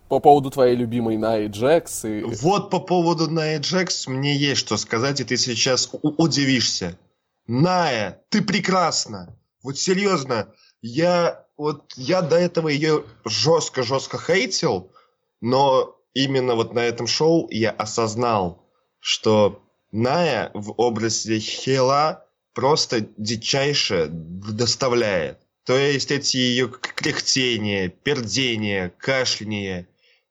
по 0.08 0.18
поводу 0.20 0.50
твоей 0.50 0.76
любимой 0.76 1.16
Найи 1.16 1.48
Джекс? 1.48 2.04
И... 2.04 2.22
Вот 2.22 2.68
по 2.70 2.80
поводу 2.80 3.30
Найи 3.30 3.58
Джекс 3.58 4.06
мне 4.06 4.36
есть 4.36 4.60
что 4.60 4.76
сказать, 4.76 5.20
и 5.20 5.24
ты 5.24 5.36
сейчас 5.36 5.88
удивишься. 6.02 6.98
Ная, 7.46 8.22
ты 8.28 8.42
прекрасна! 8.42 9.36
Вот 9.62 9.78
серьезно, 9.78 10.52
я 10.82 11.46
вот 11.56 11.92
я 11.96 12.22
до 12.22 12.36
этого 12.36 12.68
ее 12.68 13.04
жестко-жестко 13.24 14.18
хейтил, 14.18 14.92
но 15.40 15.96
именно 16.14 16.54
вот 16.54 16.74
на 16.74 16.80
этом 16.80 17.06
шоу 17.06 17.48
я 17.50 17.70
осознал, 17.70 18.66
что 18.98 19.62
Ная 19.92 20.50
в 20.54 20.74
образе 20.76 21.38
Хела 21.38 22.24
просто 22.54 23.06
дичайше 23.16 24.08
доставляет. 24.10 25.38
То 25.64 25.76
есть 25.76 26.10
эти 26.10 26.36
ее 26.36 26.68
кряхтения, 26.68 27.88
пердения, 27.88 28.92
кашляния, 28.98 29.86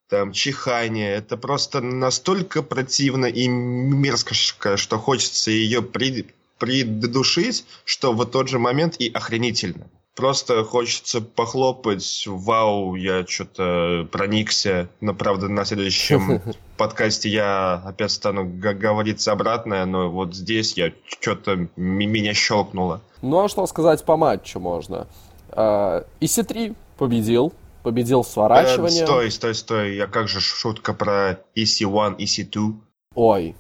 там, 0.08 0.32
чихание, 0.32 1.14
это 1.14 1.38
просто 1.38 1.82
настолько 1.82 2.64
противно 2.64 3.26
и 3.28 3.48
мерзко, 3.48 4.34
что 4.76 4.98
хочется 4.98 5.52
ее 5.52 5.82
придушить, 5.84 7.66
что 7.86 8.14
в 8.14 8.26
тот 8.26 8.50
же 8.50 8.60
момент 8.60 8.96
и 8.98 9.10
охренительно. 9.12 9.90
Просто 10.20 10.66
хочется 10.66 11.22
похлопать. 11.22 12.26
Вау, 12.28 12.96
я 12.96 13.26
что-то 13.26 14.06
проникся. 14.12 14.90
Но, 15.00 15.14
правда, 15.14 15.48
на 15.48 15.64
следующем 15.64 16.42
подкасте 16.78 17.30
я 17.30 17.76
опять 17.86 18.12
стану 18.12 18.44
говорить 18.46 19.26
обратное, 19.30 19.86
но 19.86 20.10
вот 20.10 20.36
здесь 20.36 20.74
я 20.74 20.92
что-то 21.06 21.70
меня 21.78 22.34
щелкнуло. 22.34 23.00
Ну, 23.22 23.46
а 23.46 23.48
что 23.48 23.66
сказать 23.66 24.04
по 24.04 24.18
матчу 24.18 24.60
можно? 24.60 25.08
А, 25.52 26.04
ИС-3 26.20 26.76
победил. 26.98 27.54
Победил 27.84 28.26
сворачивание. 28.26 29.04
Э, 29.04 29.06
стой, 29.06 29.32
стой, 29.32 29.56
стой. 29.56 29.96
Я 29.96 30.08
как 30.08 30.28
же 30.28 30.42
шутка 30.42 30.94
про 30.94 31.40
EC1, 31.56 32.18
EC2? 32.18 32.74
Ой, 33.16 33.56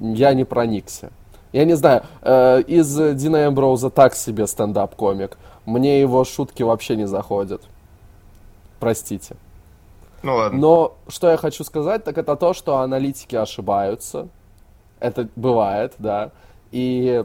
я 0.00 0.34
не 0.34 0.44
проникся. 0.44 1.12
Я 1.54 1.64
не 1.64 1.74
знаю, 1.74 2.02
э, 2.20 2.62
из 2.62 2.92
Дина 3.14 3.46
Эмброуза 3.46 3.88
так 3.88 4.16
себе 4.16 4.48
стендап-комик. 4.48 5.38
Мне 5.66 6.00
его 6.00 6.24
шутки 6.24 6.64
вообще 6.64 6.96
не 6.96 7.06
заходят. 7.06 7.62
Простите. 8.80 9.36
Ну 10.24 10.34
ладно. 10.34 10.58
Но 10.58 10.96
что 11.06 11.30
я 11.30 11.36
хочу 11.36 11.62
сказать, 11.62 12.02
так 12.02 12.18
это 12.18 12.34
то, 12.34 12.54
что 12.54 12.78
аналитики 12.78 13.36
ошибаются. 13.36 14.26
Это 14.98 15.28
бывает, 15.36 15.92
да. 15.98 16.32
И 16.72 17.24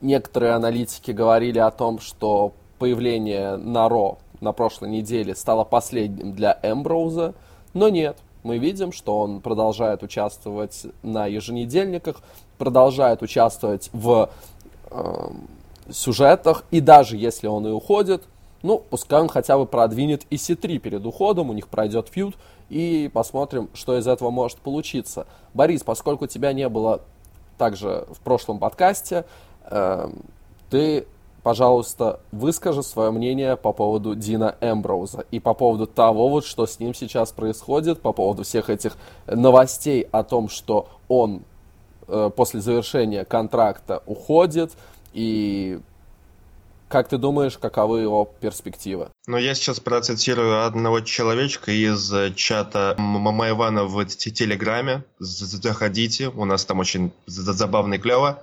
некоторые 0.00 0.52
аналитики 0.52 1.10
говорили 1.10 1.58
о 1.58 1.70
том, 1.70 1.98
что 2.00 2.54
появление 2.78 3.58
на 3.58 3.90
Ро 3.90 4.16
на 4.40 4.52
прошлой 4.52 4.88
неделе 4.88 5.34
стало 5.34 5.64
последним 5.64 6.32
для 6.32 6.58
Эмброуза, 6.62 7.34
но 7.74 7.90
нет. 7.90 8.16
Мы 8.42 8.56
видим, 8.56 8.90
что 8.90 9.18
он 9.18 9.42
продолжает 9.42 10.02
участвовать 10.02 10.86
на 11.02 11.26
еженедельниках, 11.26 12.22
продолжает 12.58 13.22
участвовать 13.22 13.90
в 13.92 14.30
э, 14.90 15.28
сюжетах, 15.90 16.64
и 16.70 16.80
даже 16.80 17.16
если 17.16 17.46
он 17.46 17.66
и 17.66 17.70
уходит, 17.70 18.24
ну, 18.62 18.82
пускай 18.90 19.20
он 19.20 19.28
хотя 19.28 19.56
бы 19.56 19.66
продвинет 19.66 20.22
и 20.30 20.36
C3 20.36 20.78
перед 20.78 21.06
уходом, 21.06 21.50
у 21.50 21.52
них 21.52 21.68
пройдет 21.68 22.08
фьюд, 22.08 22.34
и 22.68 23.10
посмотрим, 23.12 23.70
что 23.72 23.96
из 23.96 24.06
этого 24.06 24.30
может 24.30 24.58
получиться. 24.58 25.26
Борис, 25.54 25.82
поскольку 25.82 26.26
тебя 26.26 26.52
не 26.52 26.68
было 26.68 27.00
также 27.56 28.06
в 28.10 28.20
прошлом 28.20 28.58
подкасте, 28.58 29.24
э, 29.64 30.10
ты, 30.70 31.06
пожалуйста, 31.42 32.20
выскажи 32.32 32.82
свое 32.82 33.10
мнение 33.10 33.56
по 33.56 33.72
поводу 33.72 34.14
Дина 34.14 34.56
Эмброуза 34.60 35.24
и 35.30 35.40
по 35.40 35.54
поводу 35.54 35.86
того, 35.86 36.28
вот, 36.28 36.44
что 36.44 36.66
с 36.66 36.78
ним 36.78 36.94
сейчас 36.94 37.32
происходит, 37.32 38.00
по 38.00 38.12
поводу 38.12 38.42
всех 38.42 38.70
этих 38.70 38.96
новостей 39.26 40.06
о 40.10 40.24
том, 40.24 40.48
что 40.48 40.88
он 41.08 41.42
после 42.36 42.60
завершения 42.60 43.24
контракта 43.24 44.02
уходит, 44.06 44.72
и 45.12 45.78
как 46.88 47.08
ты 47.08 47.18
думаешь, 47.18 47.58
каковы 47.58 48.00
его 48.00 48.24
перспективы? 48.40 49.10
Ну, 49.26 49.36
я 49.36 49.54
сейчас 49.54 49.78
процитирую 49.78 50.64
одного 50.64 51.00
человечка 51.00 51.70
из 51.70 52.12
чата 52.34 52.94
Мамаевана 52.98 53.84
в 53.84 54.04
Телеграме. 54.06 55.04
Заходите, 55.18 56.28
у 56.28 56.44
нас 56.46 56.64
там 56.64 56.78
очень 56.78 57.12
забавно 57.26 57.94
и 57.94 57.98
клево. 57.98 58.42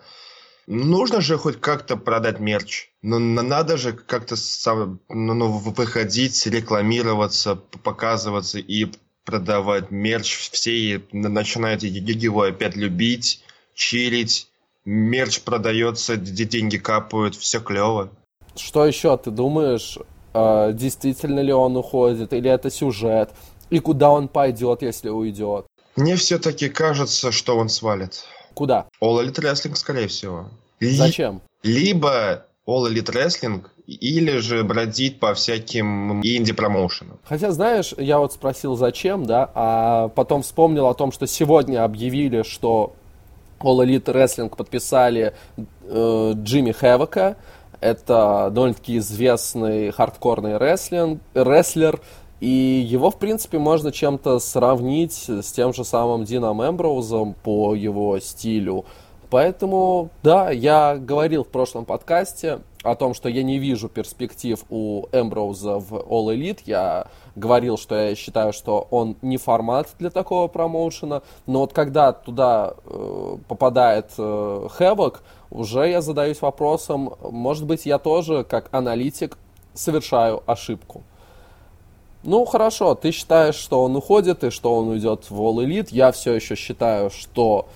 Нужно 0.67 1.21
же 1.21 1.37
хоть 1.37 1.59
как-то 1.59 1.95
продать 1.97 2.39
мерч. 2.39 2.89
Но 3.01 3.19
надо 3.19 3.77
же 3.77 3.93
как-то 3.93 4.35
сам, 4.35 4.99
ну, 5.09 5.33
ну 5.33 5.47
выходить, 5.51 6.45
рекламироваться, 6.47 7.55
показываться 7.55 8.59
и 8.59 8.87
продавать 9.25 9.91
мерч. 9.91 10.49
Все 10.51 11.03
начинают 11.11 11.83
его 11.83 12.43
опять 12.43 12.75
любить, 12.75 13.43
чилить. 13.75 14.47
Мерч 14.85 15.41
продается, 15.41 16.15
деньги 16.15 16.77
капают, 16.77 17.35
все 17.35 17.59
клево. 17.59 18.09
Что 18.55 18.85
еще 18.85 19.17
ты 19.17 19.31
думаешь? 19.31 19.97
А, 20.33 20.71
действительно 20.71 21.39
ли 21.39 21.53
он 21.53 21.75
уходит, 21.75 22.33
или 22.33 22.49
это 22.49 22.69
сюжет? 22.69 23.31
И 23.69 23.79
куда 23.79 24.11
он 24.11 24.27
пойдет, 24.27 24.81
если 24.81 25.09
уйдет? 25.09 25.65
Мне 25.95 26.15
все-таки 26.15 26.69
кажется, 26.69 27.31
что 27.31 27.57
он 27.57 27.69
свалит. 27.69 28.25
Куда? 28.53 28.87
All 29.01 29.23
Elite 29.23 29.41
Wrestling, 29.41 29.75
скорее 29.75 30.07
всего. 30.07 30.49
Зачем? 30.79 31.41
Либо 31.63 32.45
All 32.67 32.87
Elite 32.89 33.11
Wrestling, 33.11 33.65
или 33.87 34.37
же 34.37 34.63
бродить 34.63 35.19
по 35.19 35.33
всяким 35.33 36.21
инди-промоушенам. 36.21 37.19
Хотя, 37.23 37.51
знаешь, 37.51 37.93
я 37.97 38.19
вот 38.19 38.33
спросил, 38.33 38.75
зачем, 38.75 39.25
да, 39.25 39.49
а 39.53 40.09
потом 40.09 40.41
вспомнил 40.41 40.87
о 40.87 40.93
том, 40.93 41.11
что 41.11 41.27
сегодня 41.27 41.83
объявили, 41.83 42.43
что 42.43 42.93
All 43.65 43.83
Elite 43.83 44.05
Wrestling 44.13 44.55
подписали 44.55 45.33
э, 45.57 46.33
Джимми 46.35 46.71
Хэвока. 46.71 47.35
Это 47.81 48.49
довольно-таки 48.51 48.97
известный 48.99 49.91
хардкорный 49.91 50.57
рестлинг, 50.57 51.21
рестлер, 51.33 51.99
и 52.39 52.47
его, 52.47 53.09
в 53.09 53.17
принципе, 53.17 53.57
можно 53.57 53.91
чем-то 53.91 54.39
сравнить 54.39 55.25
с 55.27 55.51
тем 55.51 55.73
же 55.73 55.83
самым 55.83 56.25
Дином 56.25 56.61
Эмброузом 56.61 57.33
по 57.33 57.73
его 57.73 58.19
стилю. 58.19 58.85
Поэтому, 59.29 60.09
да, 60.21 60.51
я 60.51 60.95
говорил 60.97 61.43
в 61.43 61.47
прошлом 61.47 61.85
подкасте 61.85 62.59
о 62.85 62.95
том, 62.95 63.13
что 63.13 63.29
я 63.29 63.43
не 63.43 63.57
вижу 63.57 63.89
перспектив 63.89 64.63
у 64.69 65.05
Эмброуза 65.11 65.79
в 65.79 65.93
All 65.93 66.35
Elite. 66.35 66.59
Я 66.65 67.07
говорил, 67.35 67.77
что 67.77 67.95
я 67.95 68.15
считаю, 68.15 68.53
что 68.53 68.87
он 68.91 69.15
не 69.21 69.37
формат 69.37 69.89
для 69.99 70.09
такого 70.09 70.47
промоушена. 70.47 71.21
Но 71.47 71.59
вот 71.59 71.73
когда 71.73 72.13
туда 72.13 72.73
э, 72.85 73.37
попадает 73.47 74.11
э, 74.17 74.67
уже 75.51 75.89
я 75.89 76.01
задаюсь 76.01 76.41
вопросом, 76.41 77.13
может 77.21 77.65
быть, 77.65 77.85
я 77.85 77.97
тоже, 77.97 78.43
как 78.43 78.69
аналитик, 78.71 79.37
совершаю 79.73 80.43
ошибку. 80.45 81.03
Ну, 82.23 82.43
хорошо, 82.45 82.95
ты 82.95 83.11
считаешь, 83.11 83.55
что 83.55 83.83
он 83.83 83.95
уходит 83.95 84.43
и 84.43 84.49
что 84.49 84.75
он 84.75 84.89
уйдет 84.89 85.29
в 85.29 85.39
All 85.39 85.63
Elite. 85.63 85.89
Я 85.91 86.11
все 86.11 86.33
еще 86.33 86.55
считаю, 86.55 87.11
что 87.11 87.67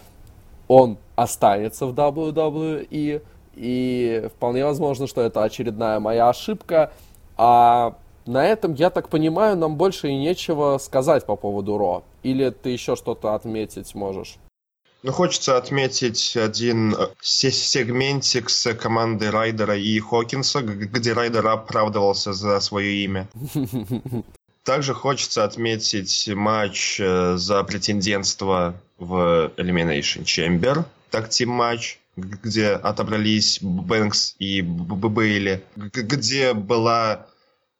он 0.67 0.97
останется 1.15 1.85
в 1.85 1.93
WWE. 1.93 3.21
И 3.59 4.29
вполне 4.35 4.63
возможно, 4.63 5.05
что 5.05 5.21
это 5.21 5.43
очередная 5.43 5.99
моя 5.99 6.29
ошибка. 6.29 6.93
А 7.35 7.97
на 8.25 8.45
этом, 8.45 8.73
я 8.73 8.89
так 8.89 9.09
понимаю, 9.09 9.57
нам 9.57 9.75
больше 9.75 10.07
и 10.07 10.15
нечего 10.15 10.77
сказать 10.77 11.25
по 11.25 11.35
поводу 11.35 11.77
Ро. 11.77 12.03
Или 12.23 12.51
ты 12.51 12.69
еще 12.69 12.95
что-то 12.95 13.35
отметить 13.35 13.93
можешь? 13.95 14.37
Ну, 15.03 15.11
хочется 15.11 15.57
отметить 15.57 16.37
один 16.37 16.93
э, 16.93 17.07
сегментик 17.21 18.49
с 18.49 18.73
командой 18.75 19.29
Райдера 19.29 19.77
и 19.77 19.99
Хокинса, 19.99 20.61
где 20.61 21.13
Райдер 21.13 21.45
оправдывался 21.47 22.31
за 22.31 22.59
свое 22.61 23.03
имя. 23.03 23.27
Также 24.63 24.93
хочется 24.93 25.43
отметить 25.43 26.29
матч 26.33 26.99
э, 26.99 27.35
за 27.35 27.63
претендентство 27.63 28.75
в 28.97 29.51
Elimination 29.57 30.23
Chamber, 30.23 30.85
так 31.09 31.29
тим 31.29 31.49
матч, 31.49 31.98
где 32.19 32.69
отобрались 32.69 33.59
Бэнкс 33.61 34.35
и 34.39 34.61
Бейли, 34.61 35.63
где 35.75 36.53
была 36.53 37.27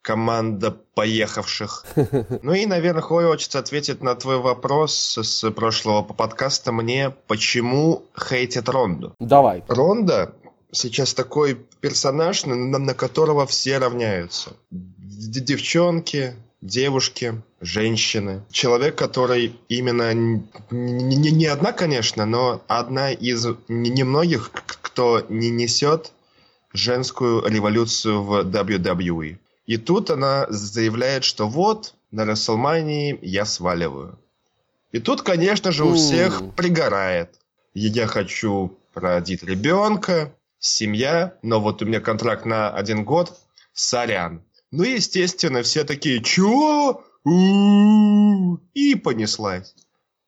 команда 0.02 0.70
поехавших. 0.94 1.84
Ну 2.42 2.52
и, 2.54 2.66
наверное, 2.66 3.02
хочется 3.02 3.58
ответить 3.58 4.02
на 4.02 4.14
твой 4.14 4.38
вопрос 4.38 5.18
с 5.18 5.50
прошлого 5.50 6.02
подкаста 6.02 6.72
мне, 6.72 7.10
почему 7.26 8.04
хейтят 8.18 8.68
Ронду. 8.68 9.14
Давай. 9.18 9.62
Ронда 9.68 10.34
сейчас 10.72 11.14
такой 11.14 11.54
персонаж, 11.80 12.46
на, 12.46 12.54
на 12.54 12.94
которого 12.94 13.46
все 13.46 13.78
равняются. 13.78 14.52
Девчонки, 14.70 16.34
девушки, 16.60 17.42
женщины. 17.60 18.42
Человек, 18.50 18.96
который 18.96 19.56
именно 19.68 20.12
не, 20.14 21.16
не, 21.16 21.30
не 21.30 21.46
одна, 21.46 21.72
конечно, 21.72 22.26
но 22.26 22.62
одна 22.68 23.12
из 23.12 23.46
немногих, 23.68 24.50
кто 24.52 25.24
не 25.28 25.50
несет 25.50 26.12
женскую 26.72 27.46
революцию 27.46 28.22
в 28.22 28.40
WWE. 28.44 29.38
И 29.66 29.76
тут 29.76 30.10
она 30.10 30.46
заявляет, 30.48 31.24
что 31.24 31.48
вот, 31.48 31.94
на 32.10 32.24
Расселмании 32.24 33.18
я 33.22 33.44
сваливаю. 33.44 34.18
И 34.92 34.98
тут, 34.98 35.22
конечно 35.22 35.70
же, 35.70 35.84
у 35.84 35.94
всех 35.94 36.54
пригорает. 36.56 37.38
Я 37.74 38.08
хочу 38.08 38.76
родить 38.94 39.44
ребенка, 39.44 40.34
семья, 40.58 41.34
но 41.42 41.60
вот 41.60 41.82
у 41.82 41.86
меня 41.86 42.00
контракт 42.00 42.44
на 42.44 42.70
один 42.70 43.04
год, 43.04 43.38
сорян. 43.72 44.42
Ну, 44.72 44.84
естественно, 44.84 45.62
все 45.62 45.84
такие, 45.84 46.22
чего? 46.22 47.02
И 48.74 48.94
понеслась. 48.94 49.74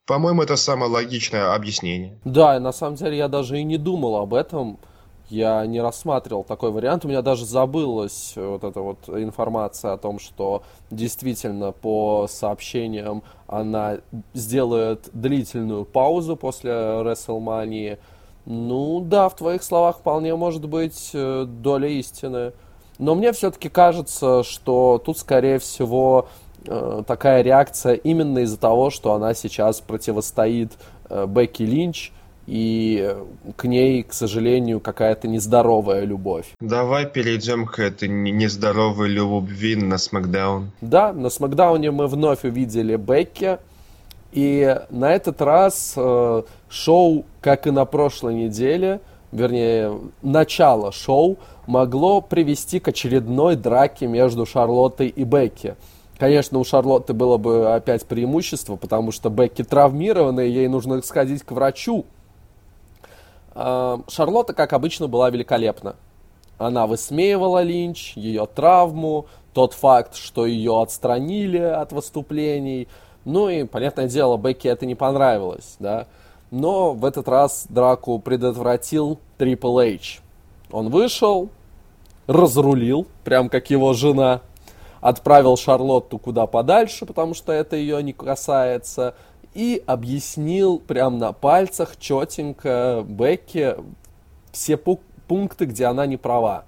По-моему, 0.05 0.42
это 0.42 0.57
самое 0.57 0.90
логичное 0.90 1.55
объяснение. 1.55 2.18
Да, 2.24 2.59
на 2.59 2.72
самом 2.72 2.96
деле 2.96 3.16
я 3.16 3.28
даже 3.28 3.61
и 3.61 3.62
не 3.62 3.78
думал 3.78 4.16
об 4.16 4.35
этом. 4.35 4.78
Я 5.28 5.64
не 5.64 5.81
рассматривал 5.81 6.42
такой 6.44 6.72
вариант. 6.72 7.05
У 7.05 7.09
меня 7.09 7.22
даже 7.22 7.46
забылась 7.46 8.35
вот 8.37 8.64
эта 8.64 8.81
вот 8.81 9.09
информация 9.09 9.92
о 9.92 9.96
том, 9.96 10.18
что 10.18 10.64
действительно 10.90 11.72
по 11.72 12.26
сообщениям 12.28 13.22
она 13.46 13.98
сделает 14.35 15.09
длительную 15.12 15.85
паузу 15.85 16.37
после 16.37 16.72
WrestleMania. 16.72 17.98
Ну 18.44 19.00
да, 19.00 19.28
в 19.28 19.37
твоих 19.37 19.62
словах 19.62 19.98
вполне 19.98 20.35
может 20.35 20.68
быть 20.68 21.12
э, 21.14 21.44
доля 21.46 21.88
истины. 21.88 22.52
Но 23.03 23.17
мне 23.17 23.33
все-таки 23.33 23.69
кажется, 23.69 24.45
что 24.45 25.03
тут, 25.05 25.19
скорее 25.19 25.59
всего, 25.59 26.29
э, 26.65 27.03
такая 27.05 27.43
реакция 27.43 27.95
именно 27.95 28.38
из-за 28.38 28.57
того, 28.57 28.91
что 28.91 29.15
она 29.15 29.35
сейчас 29.35 29.81
противостоит 29.81 30.71
э, 31.11 31.27
Бекки 31.27 31.65
Линч, 31.65 32.12
и 32.47 33.17
к 33.57 33.65
ней, 33.65 34.05
к 34.05 34.12
сожалению, 34.12 34.79
какая-то 34.79 35.27
нездоровая 35.27 36.05
любовь. 36.05 36.47
Давай 36.61 37.07
перейдем 37.07 37.67
к 37.67 37.81
этой 37.81 38.09
нездоровой 38.09 39.09
любви 39.09 39.75
на 39.75 39.99
Смакдаун. 39.99 40.71
Да, 40.81 41.12
на 41.12 41.29
Смакдауне 41.29 41.91
мы 41.91 42.07
вновь 42.07 42.45
увидели 42.45 42.95
Бекки, 42.95 43.59
и 44.31 44.77
на 44.91 45.12
этот 45.12 45.43
раз 45.43 45.95
э, 45.97 46.43
шоу, 46.69 47.25
как 47.41 47.67
и 47.67 47.73
на 47.73 47.85
прошлой 47.85 48.35
неделе, 48.35 49.01
вернее, 49.33 49.99
начало 50.23 50.92
шоу 50.92 51.38
могло 51.66 52.21
привести 52.21 52.79
к 52.79 52.88
очередной 52.88 53.57
драке 53.57 54.07
между 54.07 54.47
Шарлоттой 54.47 55.09
и 55.09 55.25
Бекки. 55.25 55.75
Конечно, 56.18 56.59
у 56.59 56.64
Шарлотты 56.64 57.14
было 57.14 57.37
бы 57.38 57.75
опять 57.75 58.05
преимущество, 58.07 58.77
потому 58.77 59.11
что 59.11 59.31
Бекки 59.31 59.64
травмирована, 59.64 60.40
и 60.40 60.51
ей 60.51 60.68
нужно 60.68 61.03
сходить 61.03 61.42
к 61.42 61.51
врачу. 61.51 62.05
А, 63.55 64.01
Шарлотта, 64.09 64.53
как 64.55 64.73
обычно, 64.73 65.09
была 65.09 65.31
великолепна. 65.31 65.97
Она 66.59 66.87
высмеивала 66.87 67.62
Линч, 67.62 68.12
ее 68.16 68.47
травму, 68.47 69.27
тот 69.53 69.73
факт, 69.73 70.14
что 70.14 70.47
ее 70.47 70.81
отстранили 70.81 71.59
от 71.59 71.92
выступлений. 71.92 72.87
Ну 73.25 73.49
и, 73.49 73.64
понятное 73.64 74.07
дело, 74.07 74.37
Бекки 74.37 74.68
это 74.68 74.87
не 74.87 74.95
понравилось, 74.95 75.77
да. 75.81 76.07
Но 76.53 76.93
в 76.93 77.07
этот 77.07 77.29
раз 77.29 77.65
драку 77.71 78.19
предотвратил 78.19 79.19
Трипл 79.38 79.81
Эйч. 79.81 80.21
Он 80.71 80.91
вышел, 80.91 81.49
разрулил, 82.27 83.07
прям 83.25 83.49
как 83.49 83.71
его 83.71 83.95
жена, 83.95 84.43
отправил 85.01 85.57
Шарлотту 85.57 86.19
куда 86.19 86.47
подальше, 86.47 87.07
потому 87.07 87.33
что 87.33 87.53
это 87.53 87.77
ее 87.77 88.03
не 88.03 88.12
касается, 88.12 89.15
и 89.55 89.83
объяснил 89.87 90.79
прям 90.79 91.19
на 91.19 91.33
пальцах 91.33 91.99
четенько 91.99 93.03
Бекке 93.09 93.79
все 94.53 94.77
пункты, 94.77 95.65
где 95.65 95.87
она 95.87 96.05
не 96.05 96.19
права. 96.19 96.65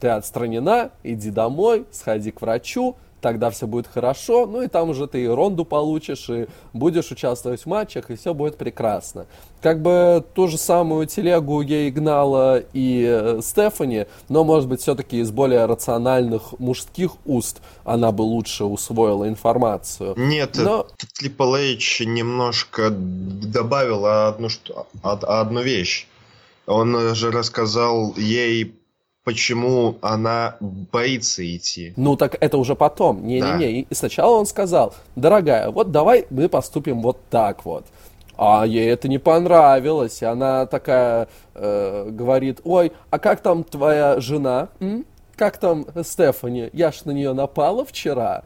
Ты 0.00 0.08
отстранена, 0.08 0.92
иди 1.02 1.30
домой, 1.30 1.84
сходи 1.92 2.30
к 2.30 2.40
врачу, 2.40 2.96
тогда 3.20 3.50
все 3.50 3.66
будет 3.66 3.86
хорошо, 3.86 4.46
ну 4.46 4.62
и 4.62 4.68
там 4.68 4.90
уже 4.90 5.06
ты 5.06 5.24
и 5.24 5.28
ронду 5.28 5.64
получишь, 5.64 6.28
и 6.28 6.46
будешь 6.72 7.10
участвовать 7.10 7.62
в 7.62 7.66
матчах, 7.66 8.10
и 8.10 8.16
все 8.16 8.34
будет 8.34 8.56
прекрасно. 8.56 9.26
Как 9.60 9.82
бы 9.82 10.24
ту 10.34 10.48
же 10.48 10.56
самую 10.56 11.06
телегу 11.06 11.60
ей 11.60 11.90
гнала 11.90 12.62
и 12.72 13.04
э, 13.06 13.40
Стефани, 13.42 14.06
но, 14.28 14.44
может 14.44 14.68
быть, 14.68 14.80
все-таки 14.80 15.18
из 15.18 15.30
более 15.30 15.66
рациональных 15.66 16.58
мужских 16.58 17.12
уст 17.26 17.60
она 17.84 18.10
бы 18.12 18.22
лучше 18.22 18.64
усвоила 18.64 19.28
информацию. 19.28 20.14
Нет, 20.16 20.56
но... 20.56 20.86
Triple 21.20 21.74
H 21.76 22.04
немножко 22.06 22.90
добавила 22.90 24.28
одну, 24.28 24.48
одну 25.02 25.60
вещь. 25.60 26.06
Он 26.66 27.14
же 27.14 27.30
рассказал 27.30 28.14
ей, 28.16 28.79
почему 29.24 29.96
она 30.00 30.56
боится 30.60 31.42
идти. 31.56 31.92
Ну 31.96 32.16
так 32.16 32.36
это 32.40 32.58
уже 32.58 32.74
потом. 32.74 33.26
Не-не-не. 33.26 33.82
И 33.82 33.94
сначала 33.94 34.36
он 34.36 34.46
сказал, 34.46 34.94
дорогая, 35.16 35.70
вот 35.70 35.90
давай 35.90 36.26
мы 36.30 36.48
поступим 36.48 37.02
вот 37.02 37.18
так 37.30 37.64
вот. 37.64 37.86
А 38.36 38.64
ей 38.66 38.88
это 38.88 39.08
не 39.08 39.18
понравилось. 39.18 40.22
И 40.22 40.24
она 40.24 40.66
такая 40.66 41.28
э, 41.54 42.08
говорит, 42.10 42.60
ой, 42.64 42.92
а 43.10 43.18
как 43.18 43.42
там 43.42 43.64
твоя 43.64 44.18
жена? 44.20 44.68
М? 44.80 45.04
Как 45.36 45.58
там 45.58 45.86
Стефани? 46.02 46.70
Я 46.72 46.90
ж 46.90 47.04
на 47.04 47.10
нее 47.10 47.32
напала 47.34 47.84
вчера 47.84 48.44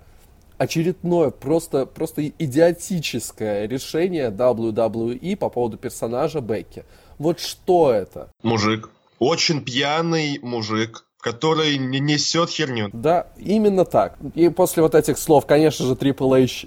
очередное 0.58 1.30
просто, 1.30 1.86
просто 1.86 2.28
идиотическое 2.28 3.66
решение 3.66 4.30
WWE 4.30 5.36
по 5.36 5.48
поводу 5.48 5.76
персонажа 5.76 6.40
Бекки. 6.40 6.84
Вот 7.18 7.40
что 7.40 7.92
это? 7.92 8.30
Мужик. 8.42 8.90
Очень 9.24 9.64
пьяный 9.64 10.38
мужик, 10.42 11.06
который 11.18 11.78
не 11.78 11.98
несет 11.98 12.50
херню. 12.50 12.90
Да, 12.92 13.28
именно 13.38 13.84
так. 13.84 14.18
И 14.34 14.50
после 14.50 14.82
вот 14.82 14.94
этих 14.94 15.16
слов, 15.16 15.46
конечно 15.46 15.86
же, 15.86 15.94
Triple 15.94 16.44
H 16.44 16.66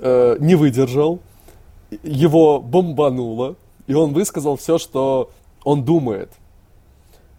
э, 0.00 0.36
не 0.38 0.54
выдержал, 0.54 1.20
его 2.02 2.60
бомбануло, 2.60 3.56
и 3.86 3.94
он 3.94 4.12
высказал 4.12 4.56
все, 4.56 4.76
что 4.76 5.30
он 5.64 5.84
думает. 5.84 6.30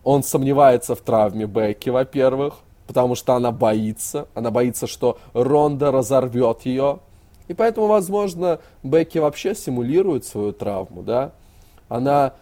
Он 0.03 0.23
сомневается 0.23 0.95
в 0.95 1.01
травме 1.01 1.45
Бекки, 1.45 1.89
во-первых 1.89 2.55
потому 2.87 3.15
что 3.15 3.33
она 3.33 3.51
боится, 3.51 4.27
она 4.33 4.51
боится, 4.51 4.87
что 4.87 5.17
Ронда 5.33 5.91
разорвет 5.91 6.61
ее, 6.65 6.99
и 7.47 7.53
поэтому, 7.53 7.87
возможно, 7.87 8.59
Бекки 8.83 9.17
вообще 9.17 9.55
симулирует 9.55 10.25
свою 10.25 10.53
травму, 10.53 11.01
да, 11.01 11.31
она 11.89 12.33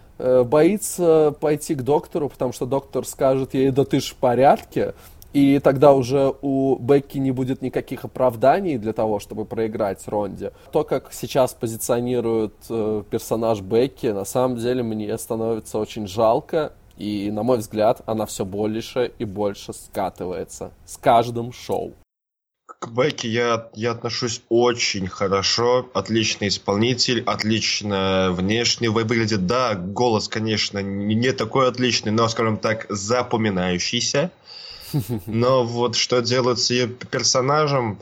боится 0.46 1.36
пойти 1.40 1.76
к 1.76 1.82
доктору, 1.82 2.30
потому 2.30 2.54
что 2.54 2.66
доктор 2.66 3.06
скажет 3.06 3.54
ей, 3.54 3.72
да 3.72 3.84
ты 3.84 4.00
ж 4.00 4.12
в 4.12 4.16
порядке, 4.16 4.94
и 5.34 5.60
тогда 5.60 5.94
уже 5.94 6.36
у 6.42 6.78
Бекки 6.78 7.18
не 7.18 7.32
будет 7.32 7.64
никаких 7.64 8.06
оправданий 8.06 8.78
для 8.78 8.94
того, 8.94 9.20
чтобы 9.20 9.46
проиграть 9.46 10.08
Ронде. 10.08 10.54
То, 10.72 10.84
как 10.84 11.12
сейчас 11.12 11.54
позиционирует 11.54 12.54
э, 12.70 13.04
персонаж 13.10 13.62
Бекки, 13.62 14.08
на 14.08 14.26
самом 14.26 14.58
деле 14.58 14.84
мне 14.84 15.18
становится 15.18 15.80
очень 15.80 16.08
жалко. 16.08 16.74
И, 16.98 17.32
на 17.32 17.42
мой 17.42 17.58
взгляд, 17.58 18.02
она 18.06 18.28
все 18.28 18.46
больше 18.46 19.12
и 19.18 19.26
больше 19.26 19.74
скатывается 19.74 20.72
с 20.86 20.98
каждым 20.98 21.52
шоу. 21.52 21.94
К 22.84 22.90
Бекке 22.90 23.30
я, 23.30 23.70
я 23.76 23.92
отношусь 23.92 24.42
очень 24.50 25.08
хорошо. 25.08 25.90
Отличный 25.94 26.50
исполнитель, 26.50 27.24
отлично 27.26 28.34
внешне 28.34 28.90
выглядит. 28.90 29.46
Да, 29.46 29.74
голос, 29.74 30.28
конечно, 30.28 30.80
не 30.80 31.32
такой 31.32 31.70
отличный, 31.70 32.12
но, 32.12 32.28
скажем 32.28 32.58
так, 32.58 32.86
запоминающийся. 32.90 34.32
Но 35.28 35.64
вот 35.64 35.96
что 35.96 36.20
делают 36.20 36.60
с 36.60 36.72
ее 36.72 36.90
персонажем, 36.90 38.02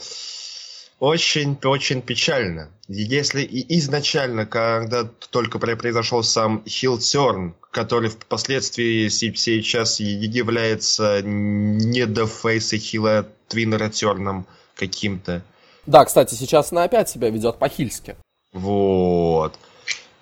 очень-очень 0.98 2.02
печально. 2.02 2.72
Если 2.88 3.44
и 3.44 3.78
изначально, 3.78 4.48
когда 4.48 5.04
только 5.30 5.60
произошел 5.60 6.24
сам 6.24 6.64
Хилтерн, 6.68 7.54
который 7.70 8.10
впоследствии 8.10 9.10
сейчас 9.10 10.00
является 10.00 11.22
не 11.22 12.08
до 12.08 12.26
фейса 12.26 12.80
Хила 12.80 13.28
Твиннера 13.48 13.90
Терном 13.90 14.48
каким-то. 14.82 15.44
Да, 15.86 16.04
кстати, 16.06 16.34
сейчас 16.34 16.72
она 16.72 16.84
опять 16.84 17.10
себя 17.10 17.30
ведет 17.30 17.58
по-хильски. 17.60 18.16
Вот. 18.52 19.54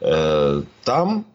Э, 0.02 0.62
там 0.84 1.26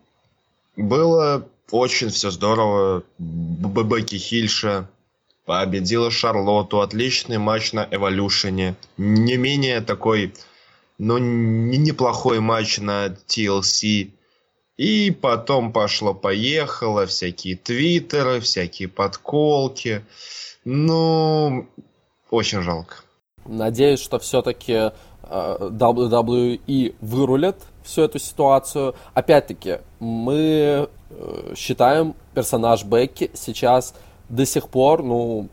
было 0.76 1.46
очень 1.70 2.10
все 2.10 2.30
здорово. 2.30 3.02
Бэки 3.18 4.16
Хильша, 4.16 4.88
победила 5.46 6.10
Шарлоту. 6.10 6.80
Отличный 6.80 7.38
матч 7.38 7.72
на 7.72 7.88
Эволюшене. 7.90 8.76
Не 8.98 9.37
менее 9.37 9.80
такой, 9.80 10.34
но 10.98 11.18
не 11.18 11.78
неплохой 11.78 12.40
матч 12.40 12.78
на 12.78 13.06
TLC. 13.06 14.10
И 14.76 15.10
потом 15.12 15.72
пошло-поехало, 15.72 17.06
всякие 17.06 17.56
твиттеры, 17.56 18.40
всякие 18.40 18.88
подколки. 18.88 20.04
Ну, 20.64 21.68
очень 22.30 22.62
жалко. 22.62 23.03
Надеюсь, 23.46 24.00
что 24.00 24.18
все-таки 24.18 24.72
э, 24.72 24.90
WWE 25.22 26.94
вырулят 27.00 27.57
всю 27.83 28.02
эту 28.02 28.18
ситуацию. 28.18 28.94
Опять-таки, 29.12 29.78
мы 30.00 30.88
э, 31.11 31.54
считаем 31.57 32.14
персонаж 32.35 32.85
Бекки 32.85 33.30
сейчас 33.35 33.94
до 34.28 34.46
сих 34.46 34.68
пор, 34.68 35.02
ну, 35.02 35.48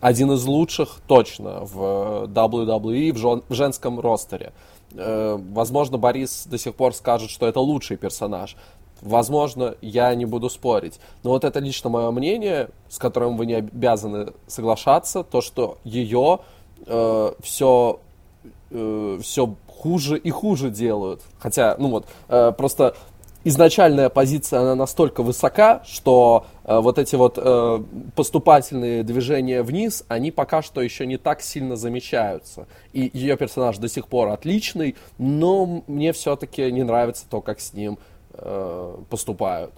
один 0.00 0.32
из 0.32 0.44
лучших 0.44 1.00
точно 1.06 1.60
в 1.60 2.26
WWE, 2.26 3.12
в, 3.12 3.16
жен, 3.16 3.42
в 3.48 3.54
женском 3.54 4.00
ростере. 4.00 4.52
Э, 4.94 5.38
возможно, 5.52 5.98
Борис 5.98 6.46
до 6.46 6.58
сих 6.58 6.74
пор 6.74 6.94
скажет, 6.94 7.30
что 7.30 7.46
это 7.46 7.60
лучший 7.60 7.96
персонаж. 7.96 8.56
Возможно, 9.00 9.74
я 9.82 10.14
не 10.14 10.24
буду 10.24 10.48
спорить. 10.48 10.98
Но 11.22 11.30
вот 11.30 11.44
это 11.44 11.58
лично 11.58 11.90
мое 11.90 12.10
мнение, 12.10 12.70
с 12.88 12.98
которым 12.98 13.36
вы 13.36 13.46
не 13.46 13.54
обязаны 13.54 14.32
соглашаться, 14.46 15.22
то, 15.22 15.40
что 15.40 15.78
ее 15.84 16.40
э, 16.86 17.32
все, 17.42 18.00
э, 18.70 19.18
все 19.22 19.54
хуже 19.66 20.18
и 20.18 20.30
хуже 20.30 20.70
делают. 20.70 21.20
Хотя, 21.38 21.76
ну 21.78 21.88
вот, 21.90 22.06
э, 22.28 22.52
просто 22.56 22.94
изначальная 23.44 24.08
позиция, 24.08 24.60
она 24.60 24.74
настолько 24.74 25.22
высока, 25.22 25.82
что 25.84 26.46
э, 26.64 26.78
вот 26.78 26.98
эти 26.98 27.14
вот 27.14 27.38
э, 27.40 27.82
поступательные 28.16 29.02
движения 29.02 29.62
вниз, 29.62 30.04
они 30.08 30.30
пока 30.30 30.62
что 30.62 30.80
еще 30.80 31.06
не 31.06 31.18
так 31.18 31.42
сильно 31.42 31.76
замечаются. 31.76 32.66
И 32.92 33.10
ее 33.12 33.36
персонаж 33.36 33.78
до 33.78 33.88
сих 33.88 34.08
пор 34.08 34.28
отличный, 34.28 34.96
но 35.18 35.84
мне 35.86 36.12
все-таки 36.12 36.72
не 36.72 36.82
нравится 36.82 37.26
то, 37.28 37.40
как 37.40 37.60
с 37.60 37.74
ним 37.74 37.98
э, 38.32 38.96
поступают. 39.10 39.72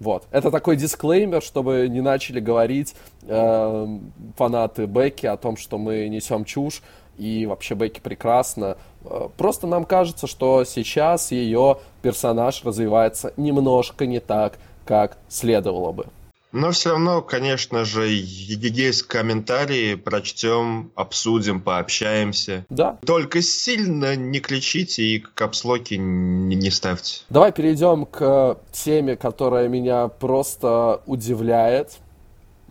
Вот. 0.00 0.24
Это 0.30 0.50
такой 0.50 0.76
дисклеймер, 0.76 1.42
чтобы 1.42 1.88
не 1.88 2.00
начали 2.00 2.40
говорить 2.40 2.94
э, 3.22 3.98
фанаты 4.36 4.86
Бекки 4.86 5.26
о 5.26 5.36
том, 5.36 5.56
что 5.56 5.76
мы 5.78 6.08
несем 6.08 6.44
чушь, 6.44 6.82
и 7.16 7.46
вообще 7.46 7.74
Бекки 7.74 8.00
прекрасно. 8.00 8.76
Э, 9.04 9.28
просто 9.36 9.66
нам 9.66 9.84
кажется, 9.84 10.26
что 10.26 10.64
сейчас 10.64 11.32
ее 11.32 11.78
персонаж 12.02 12.64
развивается 12.64 13.32
немножко 13.36 14.06
не 14.06 14.20
так, 14.20 14.58
как 14.84 15.18
следовало 15.28 15.92
бы. 15.92 16.06
Но 16.52 16.70
все 16.70 16.90
равно, 16.90 17.20
конечно 17.20 17.84
же, 17.84 18.08
есть 18.08 19.02
комментарии, 19.02 19.94
прочтем, 19.96 20.90
обсудим, 20.94 21.60
пообщаемся. 21.60 22.64
Да. 22.70 22.98
Только 23.04 23.42
сильно 23.42 24.16
не 24.16 24.40
кричите 24.40 25.02
и 25.02 25.18
капслоки 25.18 25.94
не 25.94 26.70
ставьте. 26.70 27.22
Давай 27.28 27.52
перейдем 27.52 28.06
к 28.06 28.58
теме, 28.72 29.16
которая 29.16 29.68
меня 29.68 30.08
просто 30.08 31.02
удивляет. 31.06 31.98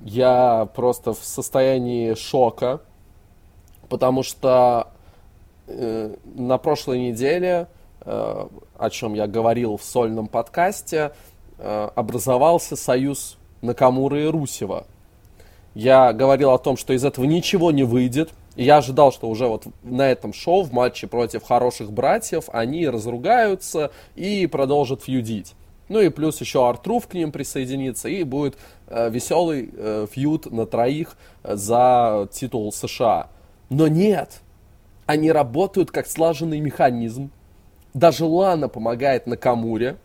Я 0.02 0.68
просто 0.76 1.14
в 1.14 1.24
состоянии 1.24 2.16
шока, 2.16 2.82
потому 3.90 4.24
что 4.24 4.92
э, 5.68 6.16
на 6.36 6.58
прошлой 6.58 7.00
неделе, 7.00 7.68
э, 8.02 8.48
о 8.78 8.90
чем 8.90 9.14
я 9.14 9.28
говорил 9.28 9.78
в 9.78 9.84
сольном 9.84 10.28
подкасте, 10.28 11.14
э, 11.58 11.90
образовался 11.96 12.76
союз 12.76 13.37
Накамура 13.62 14.22
и 14.22 14.26
Русева. 14.26 14.86
Я 15.74 16.12
говорил 16.12 16.52
о 16.52 16.58
том, 16.58 16.76
что 16.76 16.94
из 16.94 17.06
этого 17.06 17.26
ничего 17.26 17.72
не 17.72 17.84
выйдет. 17.84 18.32
И 18.56 18.64
я 18.64 18.78
ожидал, 18.78 19.12
что 19.12 19.30
уже 19.30 19.46
вот 19.46 19.68
на 19.84 20.10
этом 20.10 20.34
шоу, 20.34 20.64
в 20.64 20.74
матче 20.74 21.06
против 21.06 21.44
хороших 21.44 21.92
братьев, 21.92 22.46
они 22.52 22.88
разругаются 22.88 23.92
и 24.16 24.48
продолжат 24.48 25.04
фьюдить. 25.04 25.54
Ну 25.90 26.00
и 26.02 26.10
плюс 26.10 26.42
еще 26.42 26.68
Артруф 26.68 27.08
к 27.08 27.14
ним 27.14 27.32
присоединится, 27.32 28.10
и 28.10 28.24
будет 28.24 28.58
э, 28.88 29.10
веселый 29.12 29.70
э, 29.72 30.08
фьюд 30.12 30.52
на 30.52 30.66
троих 30.66 31.16
за 31.44 32.28
титул 32.32 32.72
США. 32.74 33.30
Но 33.70 33.88
нет, 33.88 34.42
они 35.06 35.32
работают 35.32 35.92
как 35.92 36.08
слаженный 36.08 36.60
механизм. 36.60 37.30
Даже 37.94 38.26
Лана 38.26 38.68
помогает 38.68 39.28
Накамуре, 39.28 39.98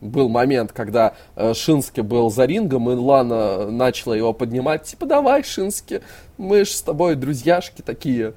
был 0.00 0.28
момент, 0.28 0.72
когда 0.72 1.14
э, 1.34 1.54
Шински 1.54 2.00
был 2.00 2.30
за 2.30 2.44
рингом, 2.44 2.90
и 2.90 2.94
Лана 2.94 3.70
начала 3.70 4.14
его 4.14 4.32
поднимать, 4.32 4.84
типа, 4.84 5.06
давай, 5.06 5.42
Шински, 5.42 6.02
мы 6.36 6.64
же 6.64 6.72
с 6.72 6.82
тобой 6.82 7.14
друзьяшки 7.14 7.82
такие. 7.82 8.34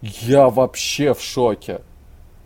Я 0.00 0.48
вообще 0.48 1.12
в 1.12 1.20
шоке. 1.20 1.80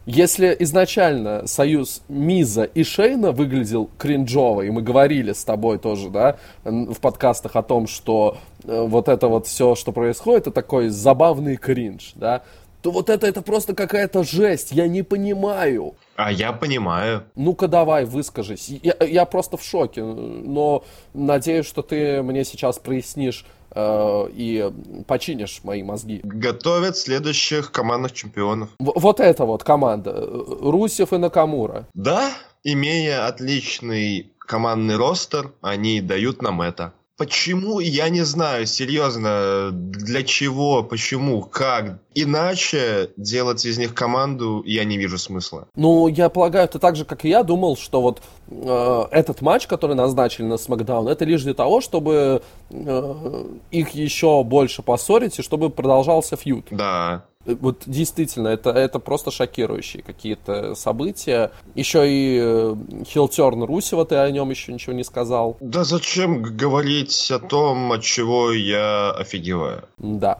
Если 0.06 0.54
изначально 0.58 1.46
союз 1.46 2.02
Миза 2.08 2.64
и 2.64 2.84
Шейна 2.84 3.32
выглядел 3.32 3.88
кринжово, 3.96 4.62
и 4.62 4.70
мы 4.70 4.82
говорили 4.82 5.32
с 5.32 5.44
тобой 5.44 5.78
тоже, 5.78 6.10
да, 6.10 6.36
в 6.64 7.00
подкастах 7.00 7.56
о 7.56 7.62
том, 7.62 7.86
что 7.86 8.36
э, 8.64 8.84
вот 8.86 9.08
это 9.08 9.28
вот 9.28 9.46
все, 9.46 9.74
что 9.74 9.92
происходит, 9.92 10.42
это 10.42 10.50
такой 10.50 10.88
забавный 10.88 11.56
кринж, 11.56 12.12
да, 12.16 12.42
то 12.82 12.90
вот 12.90 13.08
это, 13.08 13.26
это 13.26 13.40
просто 13.40 13.74
какая-то 13.74 14.24
жесть, 14.24 14.72
я 14.72 14.88
не 14.88 15.02
понимаю. 15.02 15.94
А 16.16 16.30
я 16.30 16.52
понимаю. 16.52 17.24
Ну-ка 17.34 17.68
давай, 17.68 18.04
выскажись. 18.04 18.68
Я, 18.82 18.96
я 19.00 19.24
просто 19.24 19.56
в 19.56 19.62
шоке, 19.62 20.02
но 20.02 20.84
надеюсь, 21.12 21.66
что 21.66 21.82
ты 21.82 22.22
мне 22.22 22.44
сейчас 22.44 22.78
прояснишь 22.78 23.44
э, 23.70 24.28
и 24.32 24.70
починишь 25.06 25.60
мои 25.64 25.82
мозги. 25.82 26.20
Готовят 26.22 26.96
следующих 26.96 27.72
командных 27.72 28.12
чемпионов. 28.12 28.70
В, 28.78 28.92
вот 28.98 29.20
эта 29.20 29.44
вот 29.44 29.64
команда. 29.64 30.24
Русев 30.60 31.12
и 31.12 31.18
Накамура. 31.18 31.86
Да, 31.94 32.30
имея 32.62 33.26
отличный 33.26 34.30
командный 34.38 34.96
ростер, 34.96 35.52
они 35.62 36.00
дают 36.00 36.42
нам 36.42 36.62
это. 36.62 36.92
Почему, 37.16 37.78
я 37.78 38.08
не 38.08 38.22
знаю, 38.22 38.66
серьезно, 38.66 39.70
для 39.72 40.24
чего, 40.24 40.82
почему, 40.82 41.42
как. 41.42 42.00
Иначе 42.12 43.10
делать 43.16 43.64
из 43.64 43.78
них 43.78 43.94
команду 43.94 44.62
я 44.66 44.84
не 44.84 44.98
вижу 44.98 45.16
смысла. 45.18 45.68
Ну, 45.76 46.08
я 46.08 46.28
полагаю, 46.28 46.68
ты 46.68 46.80
так 46.80 46.96
же, 46.96 47.04
как 47.04 47.24
и 47.24 47.28
я, 47.28 47.44
думал, 47.44 47.76
что 47.76 48.02
вот 48.02 48.20
э, 48.48 49.04
этот 49.12 49.42
матч, 49.42 49.68
который 49.68 49.94
назначили 49.94 50.46
на 50.46 50.54
SmackDown, 50.54 51.08
это 51.08 51.24
лишь 51.24 51.42
для 51.42 51.54
того, 51.54 51.80
чтобы 51.80 52.42
э, 52.70 53.44
их 53.70 53.90
еще 53.90 54.42
больше 54.42 54.82
поссорить 54.82 55.38
и 55.38 55.42
чтобы 55.42 55.70
продолжался 55.70 56.36
фьюд. 56.36 56.66
Да. 56.72 57.26
Вот 57.46 57.82
действительно, 57.86 58.48
это, 58.48 58.70
это 58.70 58.98
просто 58.98 59.30
шокирующие 59.30 60.02
какие-то 60.02 60.74
события. 60.74 61.50
Еще 61.74 62.08
и 62.08 62.38
э, 62.40 62.76
Хилтерн 63.06 63.64
Русева, 63.64 64.04
ты 64.06 64.16
о 64.16 64.30
нем 64.30 64.50
еще 64.50 64.72
ничего 64.72 64.94
не 64.94 65.04
сказал. 65.04 65.56
Да 65.60 65.84
зачем 65.84 66.42
говорить 66.42 67.30
о 67.30 67.38
том, 67.38 67.92
от 67.92 68.02
чего 68.02 68.52
я 68.52 69.10
офигеваю? 69.10 69.84
Да. 69.98 70.38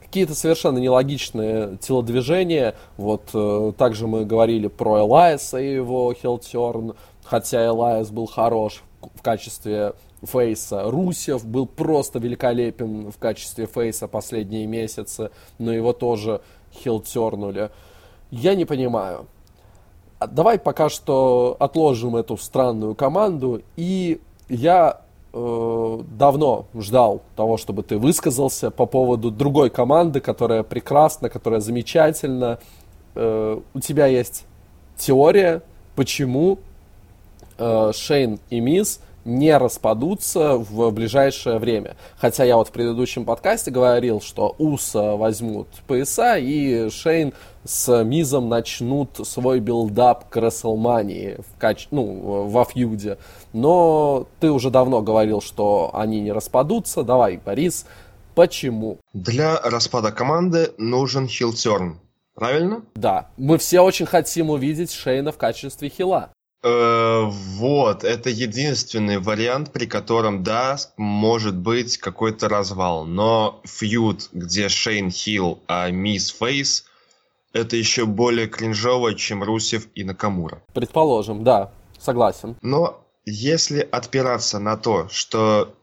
Какие-то 0.00 0.34
совершенно 0.34 0.78
нелогичные 0.78 1.76
телодвижения. 1.80 2.74
Вот 2.96 3.30
э, 3.32 3.72
также 3.78 4.06
мы 4.06 4.24
говорили 4.24 4.68
про 4.68 5.00
Элайса 5.00 5.58
и 5.58 5.74
его 5.74 6.12
Хилтерн, 6.12 6.94
хотя 7.24 7.64
Элайс 7.64 8.10
был 8.10 8.26
хорош 8.26 8.82
в 9.14 9.22
качестве 9.22 9.94
Фейса. 10.26 10.90
Русев 10.90 11.44
был 11.44 11.66
просто 11.66 12.18
великолепен 12.18 13.10
в 13.10 13.18
качестве 13.18 13.66
Фейса 13.66 14.08
последние 14.08 14.66
месяцы, 14.66 15.30
но 15.58 15.72
его 15.72 15.92
тоже 15.92 16.40
хилтернули. 16.72 17.70
Я 18.30 18.54
не 18.54 18.64
понимаю. 18.64 19.26
А 20.18 20.26
давай 20.26 20.58
пока 20.58 20.88
что 20.88 21.56
отложим 21.60 22.16
эту 22.16 22.36
странную 22.36 22.94
команду. 22.94 23.62
И 23.76 24.20
я 24.48 25.00
э, 25.32 25.98
давно 26.18 26.66
ждал 26.74 27.22
того, 27.36 27.56
чтобы 27.56 27.82
ты 27.82 27.98
высказался 27.98 28.70
по 28.70 28.86
поводу 28.86 29.30
другой 29.30 29.70
команды, 29.70 30.20
которая 30.20 30.62
прекрасна, 30.62 31.28
которая 31.28 31.60
замечательна. 31.60 32.58
Э, 33.14 33.60
у 33.74 33.80
тебя 33.80 34.06
есть 34.06 34.46
теория, 34.96 35.62
почему 35.96 36.58
э, 37.58 37.92
Шейн 37.94 38.38
и 38.50 38.60
Мисс 38.60 39.00
не 39.24 39.56
распадутся 39.56 40.56
в 40.56 40.90
ближайшее 40.90 41.58
время. 41.58 41.96
Хотя 42.18 42.44
я 42.44 42.56
вот 42.56 42.68
в 42.68 42.72
предыдущем 42.72 43.24
подкасте 43.24 43.70
говорил, 43.70 44.20
что 44.20 44.54
Уса 44.58 45.16
возьмут 45.16 45.68
пояса, 45.86 46.36
и 46.36 46.88
Шейн 46.90 47.32
с 47.64 48.04
Мизом 48.04 48.48
начнут 48.48 49.26
свой 49.26 49.60
build-up 49.60 50.28
к 50.28 50.36
Рестлмании 50.36 51.38
в 51.38 51.58
кач... 51.58 51.88
ну, 51.90 52.46
во 52.48 52.64
feud 52.64 53.00
е. 53.00 53.18
Но 53.52 54.26
ты 54.40 54.50
уже 54.50 54.70
давно 54.70 55.00
говорил, 55.00 55.40
что 55.40 55.90
они 55.94 56.20
не 56.20 56.32
распадутся. 56.32 57.02
Давай, 57.02 57.38
Борис, 57.38 57.86
почему? 58.34 58.98
Для 59.14 59.58
распада 59.60 60.12
команды 60.12 60.72
нужен 60.76 61.26
heel 61.26 61.58
turn. 61.58 61.98
Правильно? 62.34 62.82
Да. 62.96 63.28
Мы 63.36 63.58
все 63.58 63.80
очень 63.80 64.06
хотим 64.06 64.50
увидеть 64.50 64.92
Шейна 64.92 65.30
в 65.30 65.38
качестве 65.38 65.88
heel 65.88 66.16
а. 66.16 66.30
Э, 66.64 67.24
вот, 67.26 68.04
это 68.04 68.30
единственный 68.30 69.18
вариант, 69.18 69.70
при 69.70 69.84
котором, 69.84 70.42
да, 70.42 70.78
может 70.96 71.54
быть 71.54 71.98
какой-то 71.98 72.48
развал. 72.48 73.04
Но 73.04 73.60
feud, 73.64 74.30
где 74.32 74.70
Шейн 74.70 75.10
heel, 75.10 75.58
а 75.68 75.90
Миз 75.90 76.30
face, 76.30 76.86
это 77.52 77.76
еще 77.76 78.06
более 78.06 78.46
кринжово, 78.46 79.14
чем 79.14 79.42
Русев 79.42 79.88
и 79.94 80.04
Накамура. 80.04 80.62
Предположим, 80.72 81.44
да, 81.44 81.70
согласен. 81.98 82.56
Но 82.62 83.04
если 83.26 83.80
отпираться 83.80 84.58
на 84.58 84.78
то, 84.78 85.08
что 85.10 85.74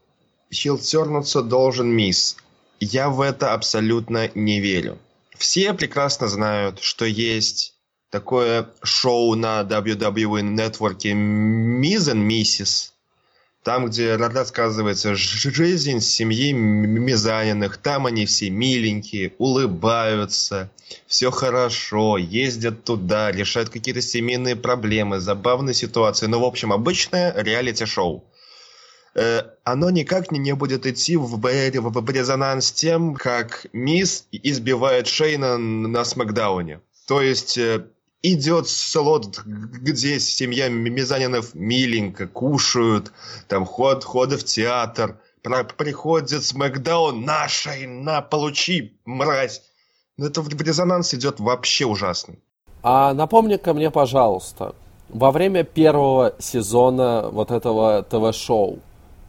Хилл 0.52 0.80
тернуться 0.80 1.44
должен 1.44 1.90
Мисс, 1.90 2.38
я 2.80 3.12
в 3.12 3.22
это 3.22 3.54
абсолютно 3.54 4.32
не 4.34 4.60
верю. 4.60 4.98
Все 5.38 5.76
прекрасно 5.76 6.28
знают, 6.28 6.80
что 6.80 7.06
есть 7.06 7.76
такое 8.12 8.70
шоу 8.84 9.36
на 9.36 9.62
WWE 9.62 10.56
Network 10.56 11.12
«Миз 11.14 12.14
Миссис», 12.14 12.94
там, 13.64 13.88
где 13.88 14.16
рассказывается 14.16 15.16
жизнь 15.16 16.00
семьи 16.00 16.52
Мизаниных. 16.52 17.78
Там 17.78 18.08
они 18.08 18.26
все 18.26 18.50
миленькие, 18.50 19.34
улыбаются, 19.38 20.72
все 21.06 21.30
хорошо, 21.30 22.18
ездят 22.18 22.84
туда, 22.84 23.32
решают 23.32 23.70
какие-то 23.70 24.02
семейные 24.02 24.56
проблемы, 24.56 25.20
забавные 25.20 25.76
ситуации. 25.76 26.26
Ну, 26.26 26.40
в 26.40 26.44
общем, 26.44 26.74
обычное 26.74 27.34
реалити-шоу. 27.38 28.24
Э, 29.14 29.44
оно 29.64 29.92
никак 29.92 30.32
не 30.32 30.56
будет 30.56 30.88
идти 30.88 31.16
в, 31.16 31.40
в 31.40 32.10
резонанс 32.10 32.68
с 32.68 32.72
тем, 32.72 33.14
как 33.14 33.68
Мисс 33.74 34.26
избивает 34.32 35.06
Шейна 35.06 35.58
на 35.58 36.04
Смакдауне. 36.04 36.82
То 37.08 37.22
есть 37.22 37.58
э, 37.58 37.86
идет 38.24 38.68
слот, 38.68 39.40
где 39.46 40.20
семья 40.20 40.70
Мизанинов 40.70 41.54
миленько 41.54 42.28
кушают, 42.28 43.12
там 43.48 43.66
ход, 43.66 44.04
ходы 44.04 44.38
в 44.38 44.44
театр, 44.44 45.20
про, 45.42 45.64
приходит 45.64 46.44
Смакдаун, 46.44 47.26
нашей, 47.26 47.88
на, 47.88 48.22
получи, 48.22 48.94
мразь. 49.06 49.64
Но 50.18 50.28
это 50.28 50.42
в 50.42 50.62
резонанс 50.62 51.14
идет 51.14 51.40
вообще 51.40 51.86
ужасно. 51.86 52.36
А 52.84 53.14
напомни-ка 53.14 53.74
мне, 53.74 53.90
пожалуйста, 53.90 54.76
во 55.10 55.32
время 55.32 55.64
первого 55.64 56.36
сезона 56.40 57.30
вот 57.30 57.52
этого 57.52 58.04
ТВ-шоу 58.04 58.80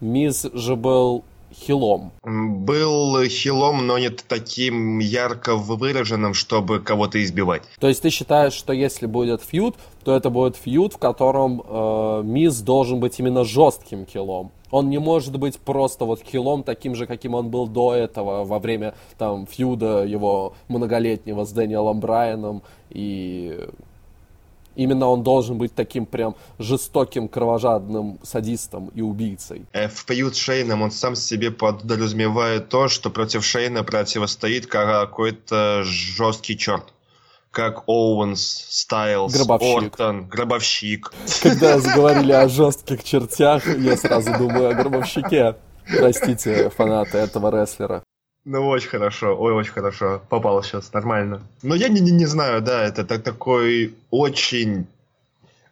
Миз 0.01 0.47
же 0.53 0.77
был 0.77 1.25
хилом. 1.53 2.13
Был 2.23 3.23
хилом, 3.25 3.87
но 3.87 3.99
не 3.99 4.11
таким 4.11 4.99
ярко 4.99 5.57
выраженным, 5.57 6.35
чтобы 6.35 6.81
кого-то 6.81 7.23
избивать. 7.23 7.63
То 7.79 7.89
есть 7.89 8.03
ты 8.03 8.11
считаешь, 8.11 8.53
что 8.53 8.73
если 8.73 9.07
будет 9.07 9.43
фьюд, 9.43 9.77
то 10.05 10.15
это 10.15 10.31
будет 10.31 10.57
фьюд, 10.57 10.95
в 10.95 10.99
котором 10.99 11.63
э, 11.65 12.23
Миз 12.25 12.61
должен 12.61 13.01
быть 13.01 13.19
именно 13.19 13.45
жестким 13.45 14.07
хилом. 14.07 14.51
Он 14.71 14.89
не 14.89 14.99
может 14.99 15.39
быть 15.39 15.59
просто 15.59 16.07
вот 16.07 16.23
хилом 16.23 16.63
таким 16.63 16.95
же, 16.95 17.07
каким 17.07 17.35
он 17.35 17.51
был 17.51 17.67
до 17.67 17.95
этого, 17.95 18.45
во 18.45 18.59
время 18.59 18.95
там 19.19 19.47
фьюда 19.47 20.05
его 20.05 20.55
многолетнего 20.69 21.45
с 21.45 21.53
Дэниелом 21.53 22.01
Брайаном 22.01 22.63
и 22.89 23.69
Именно 24.75 25.09
он 25.09 25.23
должен 25.23 25.59
быть 25.59 25.75
таким 25.75 26.07
прям 26.07 26.35
жестоким, 26.59 27.29
кровожадным 27.29 28.19
садистом 28.23 28.89
и 28.95 29.03
убийцей. 29.03 29.67
Э, 29.73 29.89
в 29.89 30.05
приют 30.07 30.37
Шейном 30.37 30.83
он 30.83 30.91
сам 30.91 31.17
себе 31.17 31.51
подразумевает 31.51 32.69
то, 32.69 32.89
что 32.89 33.11
против 33.11 33.45
Шейна 33.45 33.85
противостоит 33.85 34.67
какой-то 34.67 35.83
жесткий 35.85 36.57
черт. 36.57 36.93
Как 37.51 37.87
Оуэнс, 37.87 38.41
Стайлз, 38.71 39.35
гробовщик. 39.35 39.93
Ортон, 39.93 40.27
гробовщик. 40.27 41.13
Когда 41.43 41.79
заговорили 41.81 42.33
о 42.33 42.49
жестких 42.49 43.05
чертях, 43.05 43.67
я 43.79 43.97
сразу 43.99 44.33
думаю 44.39 44.71
о 44.71 44.75
гробовщике. 44.75 45.57
Простите, 45.87 46.71
фанаты 46.71 47.19
этого 47.19 47.51
рестлера. 47.51 48.03
Ну, 48.45 48.69
очень 48.69 48.89
хорошо, 48.89 49.37
ой, 49.39 49.53
очень 49.53 49.73
хорошо. 49.73 50.21
Попал 50.29 50.63
сейчас, 50.63 50.93
нормально. 50.93 51.43
Но 51.63 51.75
я 51.75 51.89
не, 51.89 52.01
не, 52.01 52.11
не 52.11 52.27
знаю, 52.27 52.61
да, 52.61 52.83
это 52.83 53.05
так, 53.05 53.23
такой 53.23 53.95
очень 54.11 54.87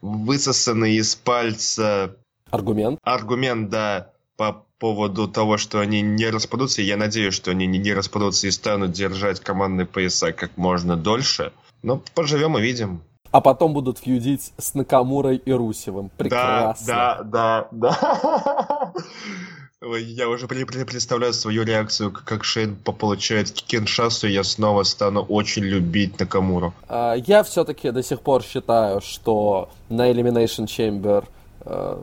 высосанный 0.00 0.94
из 0.94 1.16
пальца... 1.16 2.14
Аргумент? 2.50 2.98
Аргумент, 3.02 3.70
да, 3.70 4.10
по 4.36 4.64
поводу 4.78 5.28
того, 5.28 5.56
что 5.58 5.80
они 5.80 6.00
не 6.00 6.30
распадутся. 6.30 6.80
Я 6.82 6.96
надеюсь, 6.96 7.34
что 7.34 7.50
они 7.50 7.66
не, 7.66 7.78
не 7.78 7.92
распадутся 7.92 8.46
и 8.46 8.50
станут 8.50 8.92
держать 8.92 9.40
командные 9.40 9.86
пояса 9.86 10.32
как 10.32 10.56
можно 10.56 10.96
дольше. 10.96 11.52
Но 11.82 12.02
поживем 12.14 12.56
и 12.56 12.62
видим. 12.62 13.02
А 13.32 13.40
потом 13.40 13.72
будут 13.72 13.98
фьюдить 13.98 14.52
с 14.58 14.74
Накамурой 14.74 15.36
и 15.36 15.52
Русевым. 15.52 16.10
Прекрасно. 16.16 16.86
Да, 16.86 17.22
да, 17.22 17.68
да, 17.70 17.98
да. 18.00 18.92
Я 19.82 20.28
уже 20.28 20.46
представляю 20.46 21.32
свою 21.32 21.64
реакцию, 21.64 22.12
как 22.12 22.44
Шейн 22.44 22.76
получает 22.76 23.50
Киншасу, 23.50 24.26
и 24.28 24.32
я 24.32 24.44
снова 24.44 24.82
стану 24.82 25.22
очень 25.22 25.62
любить 25.62 26.20
Накамуру. 26.20 26.74
А, 26.86 27.14
я 27.14 27.42
все-таки 27.42 27.90
до 27.90 28.02
сих 28.02 28.20
пор 28.20 28.42
считаю, 28.42 29.00
что 29.00 29.70
на 29.88 30.10
Elimination 30.10 30.66
Chamber 30.66 31.24
э, 31.64 31.96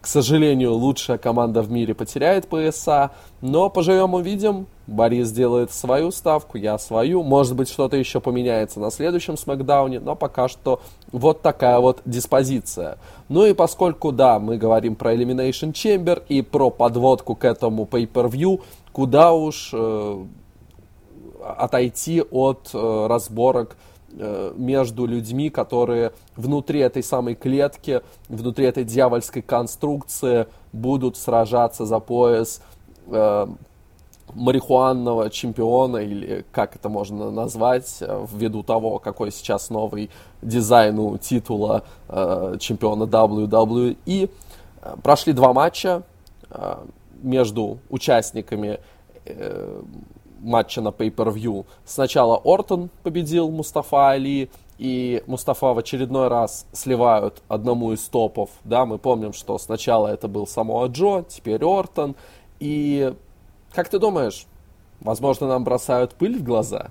к 0.00 0.06
сожалению, 0.06 0.74
лучшая 0.74 1.18
команда 1.18 1.60
в 1.62 1.70
мире 1.70 1.94
потеряет 1.94 2.46
пояса, 2.46 3.10
но 3.40 3.68
поживем 3.68 4.14
увидим. 4.14 4.66
Борис 4.86 5.30
делает 5.32 5.72
свою 5.72 6.10
ставку, 6.12 6.56
я 6.56 6.78
свою. 6.78 7.22
Может 7.22 7.56
быть, 7.56 7.68
что-то 7.68 7.96
еще 7.96 8.20
поменяется 8.20 8.80
на 8.80 8.90
следующем 8.90 9.36
смакдауне, 9.36 10.00
но 10.00 10.14
пока 10.14 10.48
что 10.48 10.80
вот 11.12 11.42
такая 11.42 11.78
вот 11.80 12.00
диспозиция. 12.04 12.98
Ну 13.28 13.44
и 13.44 13.52
поскольку, 13.54 14.12
да, 14.12 14.38
мы 14.38 14.56
говорим 14.56 14.94
про 14.94 15.14
Elimination 15.14 15.72
Chamber 15.72 16.22
и 16.28 16.42
про 16.42 16.70
подводку 16.70 17.34
к 17.34 17.44
этому 17.44 17.84
pay-per-view, 17.84 18.62
куда 18.92 19.32
уж 19.32 19.70
э, 19.72 20.24
отойти 21.56 22.22
от 22.22 22.70
э, 22.72 23.06
разборок 23.08 23.76
между 24.10 25.06
людьми, 25.06 25.50
которые 25.50 26.12
внутри 26.34 26.80
этой 26.80 27.02
самой 27.02 27.34
клетки, 27.34 28.00
внутри 28.28 28.64
этой 28.64 28.84
дьявольской 28.84 29.42
конструкции 29.42 30.46
будут 30.72 31.16
сражаться 31.16 31.84
за 31.84 31.98
пояс 31.98 32.62
э, 33.06 33.46
марихуанного 34.34 35.30
чемпиона, 35.30 35.98
или 35.98 36.44
как 36.52 36.76
это 36.76 36.88
можно 36.88 37.30
назвать, 37.30 37.98
э, 38.00 38.26
ввиду 38.32 38.62
того, 38.62 38.98
какой 38.98 39.30
сейчас 39.32 39.70
новый 39.70 40.10
дизайн 40.42 40.98
у 40.98 41.18
титула 41.18 41.84
э, 42.08 42.56
чемпиона 42.58 43.04
WWE. 43.04 44.30
Прошли 45.02 45.32
два 45.32 45.52
матча 45.52 46.02
э, 46.50 46.76
между 47.22 47.78
участниками 47.90 48.80
э, 49.24 49.82
матча 50.38 50.80
на 50.80 50.88
Pay-Per-View. 50.88 51.66
Сначала 51.84 52.40
Ортон 52.44 52.90
победил 53.02 53.50
Мустафа 53.50 54.10
Али, 54.10 54.50
и 54.78 55.24
Мустафа 55.26 55.74
в 55.74 55.78
очередной 55.78 56.28
раз 56.28 56.66
сливают 56.72 57.42
одному 57.48 57.92
из 57.92 58.02
топов. 58.08 58.50
Да, 58.64 58.86
мы 58.86 58.98
помним, 58.98 59.32
что 59.32 59.58
сначала 59.58 60.08
это 60.08 60.28
был 60.28 60.46
Самоа 60.46 60.86
Джо, 60.86 61.24
теперь 61.28 61.64
Ортон. 61.64 62.14
И 62.60 63.12
как 63.72 63.88
ты 63.88 63.98
думаешь, 63.98 64.46
возможно, 65.00 65.48
нам 65.48 65.64
бросают 65.64 66.14
пыль 66.14 66.38
в 66.38 66.44
глаза? 66.44 66.90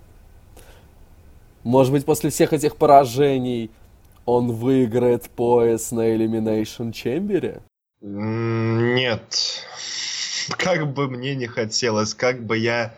Может 1.63 1.93
быть, 1.93 2.05
после 2.05 2.29
всех 2.29 2.53
этих 2.53 2.75
поражений 2.75 3.71
он 4.25 4.51
выиграет 4.51 5.29
пояс 5.29 5.91
на 5.91 6.13
Elimination 6.13 6.91
Chamber? 6.91 7.61
Нет. 8.01 9.63
Как 10.57 10.93
бы 10.93 11.09
мне 11.09 11.35
не 11.35 11.47
хотелось, 11.47 12.13
как 12.13 12.45
бы 12.45 12.57
я 12.57 12.95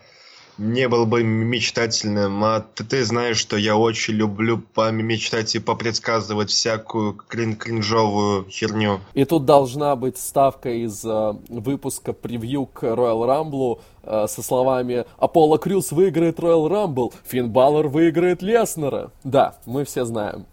не 0.60 0.88
был 0.88 1.06
бы 1.06 1.22
мечтательным. 1.24 2.44
А 2.44 2.60
ты, 2.60 2.84
ты 2.84 3.04
знаешь, 3.04 3.38
что 3.38 3.56
я 3.56 3.76
очень 3.76 4.14
люблю 4.14 4.58
помечтать 4.58 5.54
и 5.54 5.58
попредсказывать 5.58 6.50
всякую 6.50 7.14
крин 7.14 7.56
кринжовую 7.56 8.46
херню. 8.48 9.00
И 9.14 9.24
тут 9.24 9.46
должна 9.46 9.96
быть 9.96 10.18
ставка 10.18 10.68
из 10.68 11.04
э, 11.04 11.32
выпуска 11.48 12.12
превью 12.12 12.66
к 12.66 12.84
Royal 12.84 13.26
Rumble 13.26 13.80
э, 14.02 14.26
со 14.28 14.42
словами 14.42 15.06
«Аполло 15.18 15.58
Крюс 15.58 15.92
выиграет 15.92 16.38
Royal 16.38 16.68
Rumble, 16.68 17.14
Финн 17.24 17.50
Баллар 17.50 17.88
выиграет 17.88 18.42
Леснера». 18.42 19.10
Да, 19.24 19.58
мы 19.64 19.84
все 19.84 20.04
знаем. 20.04 20.46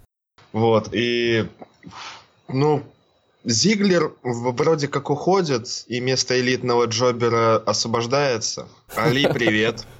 Вот, 0.53 0.89
и... 0.93 1.45
Ну, 2.47 2.81
Зиглер 3.43 4.13
вроде 4.23 4.87
как 4.87 5.09
уходит, 5.09 5.85
и 5.87 5.99
место 5.99 6.39
элитного 6.39 6.85
джобера 6.85 7.57
освобождается. 7.57 8.67
Али, 8.95 9.27
привет. 9.33 9.85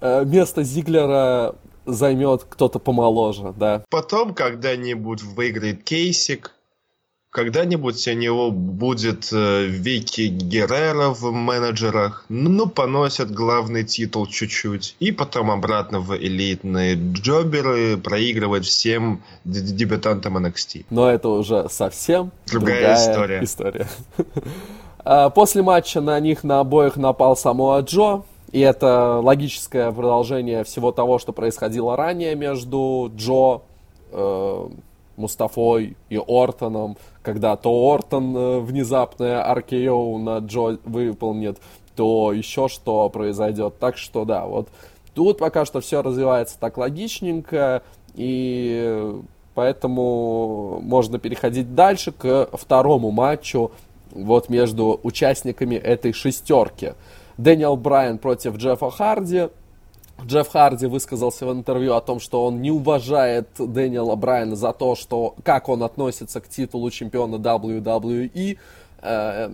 Э, 0.00 0.24
место 0.24 0.62
Зиглера 0.62 1.54
займет 1.84 2.44
кто-то 2.48 2.78
помоложе, 2.78 3.54
да. 3.56 3.84
Потом 3.90 4.34
когда-нибудь 4.34 5.22
выиграет 5.22 5.84
Кейсик, 5.84 6.52
когда-нибудь 7.36 8.08
у 8.08 8.12
него 8.12 8.50
будет 8.50 9.28
э, 9.30 9.66
Вики 9.66 10.28
Геррера 10.28 11.10
в 11.10 11.30
менеджерах, 11.32 12.24
ну, 12.30 12.66
поносят 12.66 13.30
главный 13.30 13.84
титул 13.84 14.26
чуть-чуть, 14.26 14.96
и 15.00 15.12
потом 15.12 15.50
обратно 15.50 16.00
в 16.00 16.16
элитные 16.16 16.94
джоберы 16.94 17.98
проигрывать 17.98 18.64
всем 18.64 19.22
дебютантам 19.44 20.38
NXT. 20.38 20.86
Но 20.88 21.10
это 21.10 21.28
уже 21.28 21.68
совсем 21.68 22.32
другая, 22.50 22.96
другая 22.96 22.96
история. 22.96 23.44
история. 23.44 23.88
А, 25.08 25.30
после 25.30 25.62
матча 25.62 26.00
на 26.00 26.18
них 26.18 26.42
на 26.42 26.58
обоих 26.58 26.96
напал 26.96 27.36
Самоа 27.36 27.80
Джо, 27.82 28.24
и 28.56 28.60
это 28.60 29.20
логическое 29.22 29.92
продолжение 29.92 30.64
всего 30.64 30.90
того, 30.90 31.18
что 31.18 31.34
происходило 31.34 31.94
ранее 31.94 32.34
между 32.34 33.12
Джо, 33.14 33.60
э, 34.12 34.68
Мустафой 35.18 35.94
и 36.08 36.18
Ортоном, 36.26 36.96
когда 37.22 37.54
то 37.56 37.70
Ортон 37.92 38.34
э, 38.34 38.60
внезапное 38.60 39.44
RKO 39.54 40.16
на 40.16 40.38
Джо 40.38 40.78
выполнит, 40.84 41.58
то 41.96 42.32
еще 42.32 42.68
что 42.68 43.10
произойдет. 43.10 43.78
Так 43.78 43.98
что 43.98 44.24
да, 44.24 44.46
вот 44.46 44.68
тут 45.12 45.36
пока 45.36 45.66
что 45.66 45.82
все 45.82 46.00
развивается 46.00 46.58
так 46.58 46.78
логичненько, 46.78 47.82
и 48.14 49.20
поэтому 49.54 50.80
можно 50.80 51.18
переходить 51.18 51.74
дальше 51.74 52.10
к 52.10 52.48
второму 52.54 53.10
матчу 53.10 53.70
вот 54.12 54.48
между 54.48 54.98
участниками 55.02 55.74
этой 55.74 56.14
шестерки. 56.14 56.94
Дэниел 57.38 57.76
Брайан 57.76 58.18
против 58.18 58.56
Джеффа 58.56 58.90
Харди. 58.90 59.48
Джефф 60.24 60.48
Харди 60.48 60.86
высказался 60.86 61.46
в 61.46 61.52
интервью 61.52 61.94
о 61.94 62.00
том, 62.00 62.20
что 62.20 62.44
он 62.44 62.62
не 62.62 62.70
уважает 62.70 63.48
Дэниела 63.58 64.16
Брайана 64.16 64.56
за 64.56 64.72
то, 64.72 64.94
что 64.94 65.34
как 65.44 65.68
он 65.68 65.82
относится 65.82 66.40
к 66.40 66.48
титулу 66.48 66.90
чемпиона 66.90 67.36
WWE. 67.36 68.58
Э, 69.02 69.50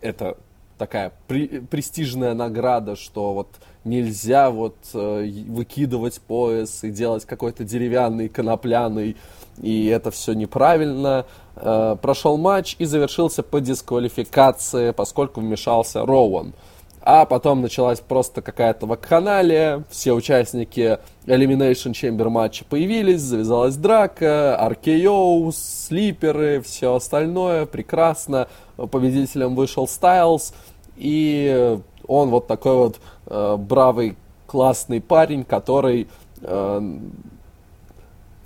это 0.00 0.36
такая 0.78 1.12
при, 1.28 1.60
престижная 1.60 2.34
награда, 2.34 2.96
что 2.96 3.34
вот 3.34 3.48
нельзя 3.84 4.50
вот 4.50 4.76
э, 4.94 5.28
выкидывать 5.48 6.20
пояс 6.20 6.84
и 6.84 6.90
делать 6.90 7.24
какой-то 7.24 7.64
деревянный, 7.64 8.28
конопляный, 8.28 9.16
и 9.60 9.86
это 9.86 10.10
все 10.10 10.32
неправильно. 10.32 11.26
Э, 11.56 11.96
прошел 12.00 12.36
матч 12.36 12.76
и 12.78 12.84
завершился 12.84 13.42
по 13.42 13.60
дисквалификации, 13.60 14.92
поскольку 14.92 15.40
вмешался 15.40 16.06
Роуан. 16.06 16.54
А 17.06 17.26
потом 17.26 17.60
началась 17.60 18.00
просто 18.00 18.40
какая-то 18.40 18.86
вакханалия, 18.86 19.84
все 19.90 20.14
участники 20.14 20.98
Elimination 21.26 21.92
Chamber 21.92 22.30
матча 22.30 22.64
появились, 22.64 23.20
завязалась 23.20 23.76
драка, 23.76 24.58
RKO, 24.58 25.52
слиперы, 25.52 26.62
все 26.62 26.94
остальное, 26.94 27.66
прекрасно. 27.66 28.48
Победителем 28.76 29.54
вышел 29.54 29.86
Стайлз, 29.86 30.54
и 30.96 31.78
он 32.08 32.30
вот 32.30 32.46
такой 32.46 32.74
вот 32.74 32.96
э, 33.26 33.56
бравый, 33.58 34.16
классный 34.46 35.02
парень, 35.02 35.44
который 35.44 36.08
э, 36.40 36.98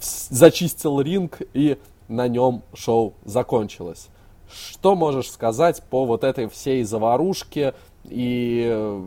зачистил 0.01 1.01
ринг, 1.01 1.43
и 1.55 1.79
на 2.09 2.27
нем 2.27 2.63
шоу 2.75 3.13
закончилось. 3.25 4.09
Что 4.51 4.97
можешь 4.97 5.31
сказать 5.31 5.81
по 5.91 6.07
вот 6.07 6.25
этой 6.25 6.49
всей 6.49 6.83
заварушке, 6.83 7.75
и 8.11 8.67
э, 8.69 9.03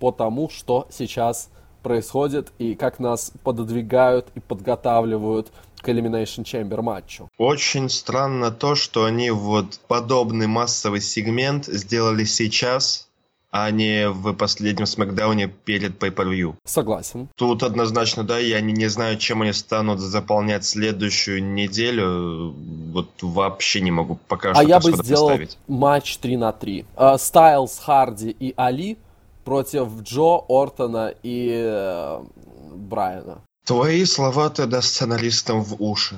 по 0.00 0.12
тому, 0.12 0.48
что 0.50 0.86
сейчас 0.90 1.50
происходит 1.82 2.52
и 2.58 2.74
как 2.74 2.98
нас 2.98 3.32
пододвигают 3.44 4.28
и 4.34 4.40
подготавливают 4.40 5.52
к 5.80 5.88
Elimination 5.88 6.44
Chamber 6.44 6.80
матчу. 6.80 7.28
Очень 7.36 7.90
странно 7.90 8.50
то, 8.50 8.74
что 8.74 9.04
они 9.04 9.30
вот 9.30 9.78
подобный 9.86 10.46
массовый 10.46 11.02
сегмент 11.02 11.66
сделали 11.66 12.24
сейчас, 12.24 13.03
а 13.56 13.70
не 13.70 14.08
в 14.08 14.32
последнем 14.32 14.84
смакдауне 14.84 15.46
перед 15.46 16.02
Pay-Per-View. 16.02 16.56
Согласен. 16.64 17.28
Тут 17.36 17.62
однозначно, 17.62 18.24
да, 18.24 18.36
я 18.36 18.60
не, 18.60 18.72
не 18.72 18.88
знаю, 18.88 19.16
чем 19.16 19.42
они 19.42 19.52
станут 19.52 20.00
заполнять 20.00 20.64
следующую 20.64 21.40
неделю. 21.40 22.52
Вот 22.92 23.10
вообще 23.22 23.80
не 23.80 23.92
могу 23.92 24.18
пока 24.26 24.50
а 24.50 24.54
что 24.54 24.60
А 24.60 24.64
я 24.64 24.80
бы 24.80 24.90
сделал 24.90 25.30
матч 25.68 26.16
3 26.18 26.36
на 26.36 26.50
3. 26.50 26.84
Стайлз, 27.16 27.78
Харди 27.78 28.30
и 28.30 28.54
Али 28.56 28.98
против 29.44 30.02
Джо, 30.02 30.40
Ортона 30.48 31.14
и 31.22 31.52
э, 31.54 32.22
Брайана. 32.74 33.38
Твои 33.64 34.04
слова 34.04 34.50
тогда 34.50 34.82
сценаристам 34.82 35.62
в 35.62 35.80
уши. 35.80 36.16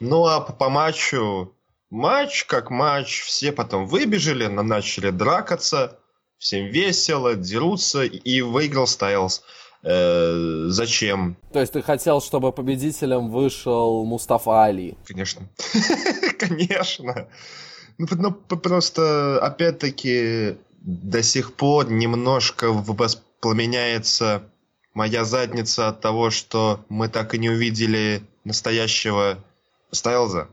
Ну 0.00 0.26
а 0.26 0.40
по, 0.40 0.52
по 0.52 0.68
матчу 0.68 1.52
Матч 1.90 2.44
как 2.44 2.70
матч, 2.70 3.22
все 3.22 3.52
потом 3.52 3.86
выбежали, 3.86 4.46
начали 4.46 5.10
дракаться, 5.10 5.98
всем 6.38 6.66
весело, 6.66 7.34
дерутся, 7.34 8.04
и 8.04 8.40
выиграл 8.40 8.86
Стайлз. 8.86 9.42
Э, 9.82 10.64
зачем? 10.66 11.36
То 11.52 11.60
есть 11.60 11.72
ты 11.72 11.82
хотел, 11.82 12.20
чтобы 12.20 12.52
победителем 12.52 13.30
вышел 13.30 14.04
Мустафа 14.04 14.64
Али? 14.64 14.96
Конечно. 15.06 15.48
Конечно. 16.38 17.28
Ну, 17.98 18.06
ну, 18.10 18.32
просто, 18.32 19.38
опять-таки, 19.40 20.56
до 20.80 21.22
сих 21.22 21.54
пор 21.54 21.88
немножко 21.88 22.72
воспламеняется 22.72 24.42
моя 24.92 25.24
задница 25.24 25.88
от 25.88 26.00
того, 26.00 26.30
что 26.30 26.84
мы 26.88 27.08
так 27.08 27.34
и 27.34 27.38
не 27.38 27.50
увидели 27.50 28.22
настоящего 28.44 29.38
Стайлза. 29.92 30.48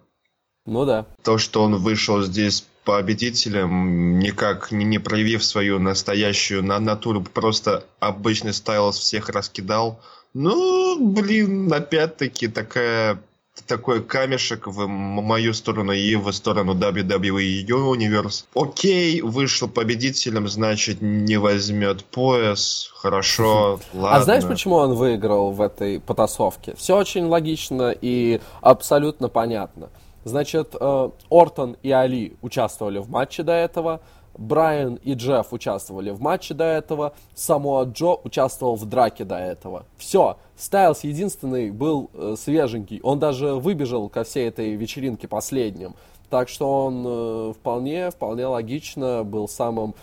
Ну 0.66 0.86
да. 0.86 1.06
То, 1.24 1.38
что 1.38 1.64
он 1.64 1.76
вышел 1.76 2.22
здесь 2.22 2.66
победителем, 2.86 4.20
никак 4.20 4.72
не 4.72 5.00
проявив 5.00 5.44
свою 5.44 5.80
настоящую 5.80 6.64
на 6.64 6.80
натуру, 6.80 7.22
просто 7.22 7.86
обычный 8.00 8.54
стайлс 8.54 8.98
всех 8.98 9.30
раскидал. 9.30 10.00
Ну, 10.34 10.98
блин, 11.00 11.72
опять-таки 11.72 12.48
такая 12.48 13.20
такой 13.68 14.04
камешек 14.04 14.66
в 14.66 14.88
мою 14.88 15.54
сторону 15.54 15.92
и 15.92 16.16
в 16.16 16.32
сторону 16.32 16.74
WWE 16.74 17.66
Universe. 17.66 18.46
Окей, 18.56 19.22
вышел 19.22 19.68
победителем, 19.68 20.48
значит, 20.48 21.02
не 21.02 21.38
возьмет 21.38 22.04
пояс. 22.04 22.90
Хорошо, 22.96 23.80
ладно. 23.94 24.18
А 24.18 24.22
знаешь, 24.24 24.44
почему 24.44 24.76
он 24.76 24.96
выиграл 24.96 25.52
в 25.52 25.62
этой 25.62 26.00
потасовке? 26.00 26.74
Все 26.76 26.98
очень 26.98 27.26
логично 27.26 27.96
и 28.00 28.42
абсолютно 28.62 29.30
понятно. 29.30 29.90
Значит, 30.24 30.76
э, 30.80 31.10
Ортон 31.30 31.78
и 31.84 31.92
Али 31.92 32.36
участвовали 32.42 33.00
в 33.00 33.10
матче 33.10 33.44
до 33.44 33.54
этого, 33.54 34.02
Брайан 34.38 34.96
и 35.04 35.14
Джефф 35.14 35.54
участвовали 35.54 36.10
в 36.10 36.20
матче 36.20 36.54
до 36.54 36.64
этого, 36.64 37.14
Самуа 37.36 37.84
Джо 37.84 38.16
участвовал 38.24 38.76
в 38.76 38.86
драке 38.86 39.26
до 39.26 39.38
этого. 39.38 39.86
Все, 39.98 40.38
Стайлс 40.58 41.04
единственный 41.04 41.72
был 41.72 42.10
э, 42.14 42.36
свеженький, 42.38 43.00
он 43.02 43.20
даже 43.20 43.56
выбежал 43.56 44.10
ко 44.10 44.24
всей 44.24 44.48
этой 44.48 44.72
вечеринке 44.76 45.28
последним. 45.28 45.96
Так 46.30 46.50
что 46.50 46.86
он 46.86 47.04
э, 47.06 47.54
вполне, 47.54 48.10
вполне 48.10 48.46
логично 48.46 49.24
был 49.24 49.48
самым 49.48 49.96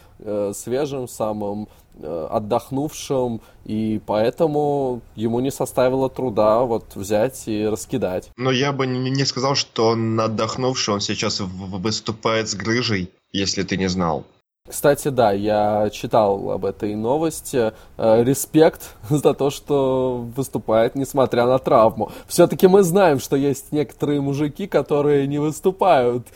свежим, 0.53 1.09
самым 1.09 1.67
отдохнувшим, 2.03 3.41
и 3.65 4.01
поэтому 4.07 5.03
ему 5.17 5.41
не 5.41 5.51
составило 5.51 6.09
труда 6.09 6.61
вот 6.61 6.97
взять 6.97 7.47
и 7.47 7.67
раскидать. 7.67 8.31
Но 8.37 8.51
я 8.51 8.73
бы 8.73 8.87
не, 8.87 9.11
не 9.11 9.25
сказал, 9.25 9.55
что 9.55 9.89
он 9.89 10.19
отдохнувший, 10.19 10.95
он 10.95 11.01
сейчас 11.01 11.41
выступает 11.41 12.49
с 12.49 12.55
грыжей, 12.55 13.11
если 13.33 13.63
ты 13.63 13.77
не 13.77 13.89
знал. 13.89 14.25
Кстати, 14.69 15.09
да, 15.09 15.33
я 15.33 15.91
читал 15.91 16.51
об 16.53 16.65
этой 16.65 16.95
новости. 16.95 17.73
Э, 17.97 18.23
респект 18.23 18.95
за 19.11 19.35
то, 19.35 19.51
что 19.51 20.29
выступает, 20.37 20.95
несмотря 20.95 21.47
на 21.47 21.59
травму. 21.59 22.13
Все-таки 22.29 22.69
мы 22.69 22.83
знаем, 22.83 23.19
что 23.19 23.37
есть 23.37 23.73
некоторые 23.73 24.21
мужики, 24.21 24.69
которые 24.69 25.27
не 25.27 25.39
выступают, 25.39 26.29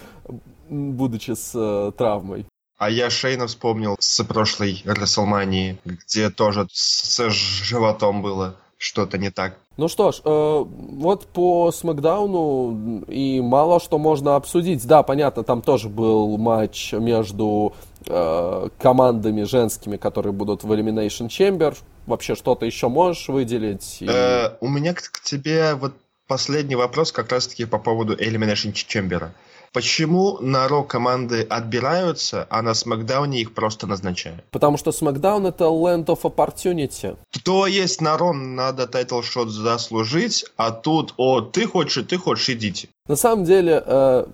будучи 0.68 1.32
с 1.32 1.52
э, 1.54 1.92
травмой. 1.96 2.46
А 2.84 2.90
я 2.90 3.08
Шейна 3.08 3.46
вспомнил 3.46 3.96
с 3.98 4.22
прошлой 4.24 4.82
Расселмании, 4.84 5.78
где 5.86 6.28
тоже 6.28 6.66
с 6.70 7.18
животом 7.30 8.20
было 8.20 8.56
что-то 8.76 9.16
не 9.16 9.30
так. 9.30 9.56
Ну 9.78 9.88
что 9.88 10.12
ж, 10.12 10.20
э, 10.22 10.64
вот 10.66 11.26
по 11.28 11.72
Смакдауну 11.72 13.02
и 13.08 13.40
мало 13.40 13.80
что 13.80 13.96
можно 13.96 14.36
обсудить. 14.36 14.86
Да, 14.86 15.02
понятно, 15.02 15.44
там 15.44 15.62
тоже 15.62 15.88
был 15.88 16.36
матч 16.36 16.92
между 16.92 17.72
э, 18.06 18.68
командами 18.78 19.44
женскими, 19.44 19.96
которые 19.96 20.34
будут 20.34 20.62
в 20.62 20.70
Elimination 20.70 21.28
Chamber. 21.28 21.74
Вообще 22.04 22.34
что-то 22.34 22.66
еще 22.66 22.88
можешь 22.88 23.28
выделить? 23.28 23.96
И... 24.00 24.06
Э, 24.06 24.58
у 24.60 24.68
меня 24.68 24.92
к, 24.92 25.00
к 25.10 25.20
тебе 25.22 25.74
вот 25.74 25.94
последний 26.26 26.76
вопрос 26.76 27.12
как 27.12 27.32
раз-таки 27.32 27.64
по 27.64 27.78
поводу 27.78 28.14
Elimination 28.14 28.74
Chamber. 28.74 29.30
Почему 29.74 30.38
на 30.40 30.68
Raw 30.68 30.84
команды 30.84 31.42
отбираются, 31.42 32.46
а 32.48 32.62
на 32.62 32.74
Смакдауне 32.74 33.40
их 33.40 33.54
просто 33.54 33.88
назначают? 33.88 34.44
Потому 34.52 34.76
что 34.76 34.92
Смакдаун 34.92 35.46
это 35.46 35.64
Land 35.64 36.06
of 36.06 36.22
Opportunity. 36.22 37.16
То 37.44 37.66
есть 37.66 38.00
на 38.00 38.16
Raw 38.16 38.32
надо 38.32 38.86
title 38.86 39.20
shot 39.22 39.50
заслужить, 39.50 40.44
а 40.56 40.70
тут, 40.70 41.14
о, 41.16 41.40
ты 41.40 41.66
хочешь, 41.66 42.06
ты 42.08 42.18
хочешь, 42.18 42.50
идите. 42.50 42.88
На 43.08 43.16
самом 43.16 43.44
деле, 43.44 43.82
э, 43.84 44.26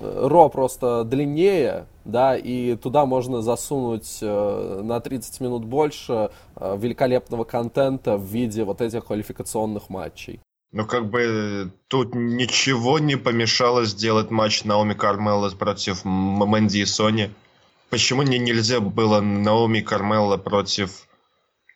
Raw 0.00 0.48
просто 0.48 1.02
длиннее, 1.02 1.86
да, 2.04 2.36
и 2.36 2.76
туда 2.76 3.04
можно 3.04 3.42
засунуть 3.42 4.18
э, 4.20 4.80
на 4.84 5.00
30 5.00 5.40
минут 5.40 5.64
больше 5.64 6.30
э, 6.54 6.76
великолепного 6.78 7.42
контента 7.42 8.16
в 8.16 8.24
виде 8.24 8.62
вот 8.62 8.80
этих 8.80 9.06
квалификационных 9.06 9.88
матчей. 9.88 10.38
Ну, 10.74 10.84
как 10.84 11.08
бы 11.08 11.70
тут 11.86 12.16
ничего 12.16 12.98
не 12.98 13.14
помешало 13.14 13.84
сделать 13.84 14.32
матч 14.32 14.64
Наоми 14.64 14.94
Кармелла 14.94 15.48
против 15.50 16.04
Мэнди 16.04 16.78
и 16.78 16.84
Сони. 16.84 17.30
Почему 17.90 18.22
не 18.22 18.40
нельзя 18.40 18.80
было 18.80 19.20
Наоми 19.20 19.80
Кармелла 19.80 20.36
против... 20.36 21.06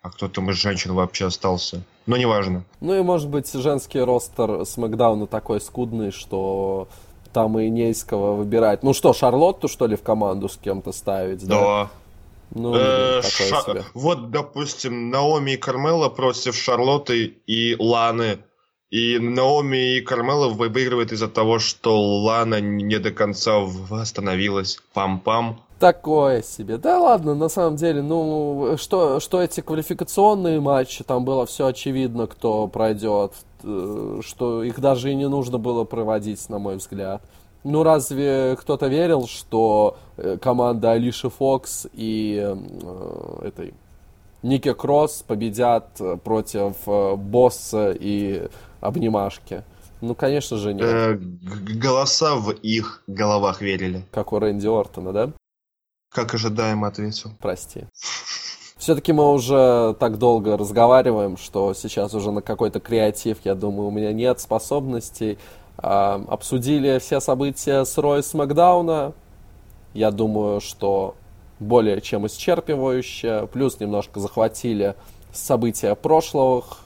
А 0.02 0.10
кто 0.10 0.26
там 0.26 0.50
из 0.50 0.56
женщин 0.56 0.94
вообще 0.94 1.26
остался? 1.26 1.84
Ну, 2.06 2.16
неважно. 2.16 2.64
Ну 2.80 2.98
и, 2.98 3.02
может 3.02 3.28
быть, 3.28 3.52
женский 3.52 4.00
ростер 4.00 4.66
Смакдауна 4.66 5.28
такой 5.28 5.60
скудный, 5.60 6.10
что 6.10 6.88
там 7.32 7.56
и 7.60 7.70
не 7.70 7.90
из 7.90 8.02
кого 8.02 8.34
выбирать. 8.34 8.82
Ну 8.82 8.94
что, 8.94 9.12
Шарлотту, 9.12 9.68
что 9.68 9.86
ли, 9.86 9.94
в 9.94 10.02
команду 10.02 10.48
с 10.48 10.56
кем-то 10.56 10.90
ставить, 10.90 11.46
да? 11.46 11.60
Да. 11.60 11.90
Ну, 12.50 12.74
э, 12.74 13.22
ша... 13.22 13.84
Вот, 13.94 14.32
допустим, 14.32 15.10
Наоми 15.10 15.52
и 15.52 15.56
Кармела 15.56 16.08
против 16.08 16.56
Шарлотты 16.56 17.26
и 17.46 17.76
Ланы 17.78 18.40
и 18.90 19.18
Наоми 19.18 19.96
и 19.96 20.00
Кармела 20.00 20.48
выигрывают 20.48 21.12
из-за 21.12 21.28
того, 21.28 21.58
что 21.58 22.00
Лана 22.00 22.60
не 22.60 22.98
до 22.98 23.10
конца 23.10 23.58
восстановилась. 23.60 24.78
Пам-пам. 24.94 25.56
Такое 25.78 26.42
себе. 26.42 26.78
Да 26.78 26.98
ладно, 26.98 27.34
на 27.34 27.48
самом 27.48 27.76
деле, 27.76 28.02
ну, 28.02 28.76
что, 28.78 29.20
что 29.20 29.42
эти 29.42 29.60
квалификационные 29.60 30.60
матчи, 30.60 31.04
там 31.04 31.24
было 31.24 31.46
все 31.46 31.66
очевидно, 31.66 32.26
кто 32.26 32.66
пройдет, 32.66 33.32
э, 33.62 34.20
что 34.24 34.64
их 34.64 34.80
даже 34.80 35.12
и 35.12 35.14
не 35.14 35.28
нужно 35.28 35.58
было 35.58 35.84
проводить, 35.84 36.48
на 36.48 36.58
мой 36.58 36.76
взгляд. 36.76 37.22
Ну, 37.64 37.82
разве 37.82 38.56
кто-то 38.58 38.86
верил, 38.86 39.26
что 39.26 39.98
э, 40.16 40.38
команда 40.40 40.92
Алиши 40.92 41.28
Фокс 41.28 41.86
и 41.92 42.42
э, 42.42 43.46
этой 43.46 43.74
Ники 44.42 44.72
Кросс 44.72 45.24
победят 45.26 46.00
против 46.24 46.74
э, 46.86 47.16
босса 47.16 47.90
и 47.90 48.48
обнимашки. 48.80 49.64
Ну, 50.00 50.14
конечно 50.14 50.56
же, 50.56 50.74
нет. 50.74 50.84
Э, 50.84 51.14
голоса 51.16 52.36
в 52.36 52.50
их 52.50 53.02
головах 53.06 53.60
верили. 53.60 54.04
Как 54.12 54.32
у 54.32 54.38
Рэнди 54.38 54.66
Ортона, 54.66 55.12
да? 55.12 55.32
Как 56.10 56.34
ожидаемо 56.34 56.86
ответил. 56.86 57.32
Прости. 57.40 57.84
Все-таки 58.76 59.12
мы 59.12 59.30
уже 59.32 59.96
так 59.98 60.18
долго 60.18 60.56
разговариваем, 60.56 61.36
что 61.36 61.74
сейчас 61.74 62.14
уже 62.14 62.30
на 62.30 62.42
какой-то 62.42 62.78
креатив, 62.80 63.38
я 63.44 63.54
думаю, 63.54 63.88
у 63.88 63.90
меня 63.90 64.12
нет 64.12 64.40
способностей. 64.40 65.36
А, 65.76 66.24
обсудили 66.28 66.98
все 66.98 67.20
события 67.20 67.84
с 67.84 67.98
Рой 67.98 68.22
Макдауна. 68.32 69.12
Я 69.94 70.10
думаю, 70.10 70.60
что 70.60 71.16
более 71.58 72.00
чем 72.00 72.26
исчерпывающе. 72.26 73.48
Плюс 73.48 73.80
немножко 73.80 74.20
захватили 74.20 74.94
события 75.32 75.94
прошлых 75.94 76.78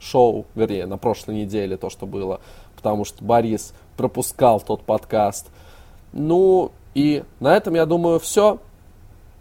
шоу, 0.00 0.46
вернее, 0.54 0.86
на 0.86 0.98
прошлой 0.98 1.36
неделе 1.36 1.76
то, 1.76 1.90
что 1.90 2.06
было, 2.06 2.40
потому 2.76 3.04
что 3.04 3.24
Борис 3.24 3.72
пропускал 3.96 4.60
тот 4.60 4.82
подкаст. 4.82 5.48
Ну, 6.12 6.72
и 6.94 7.24
на 7.40 7.56
этом, 7.56 7.74
я 7.74 7.86
думаю, 7.86 8.18
все. 8.20 8.58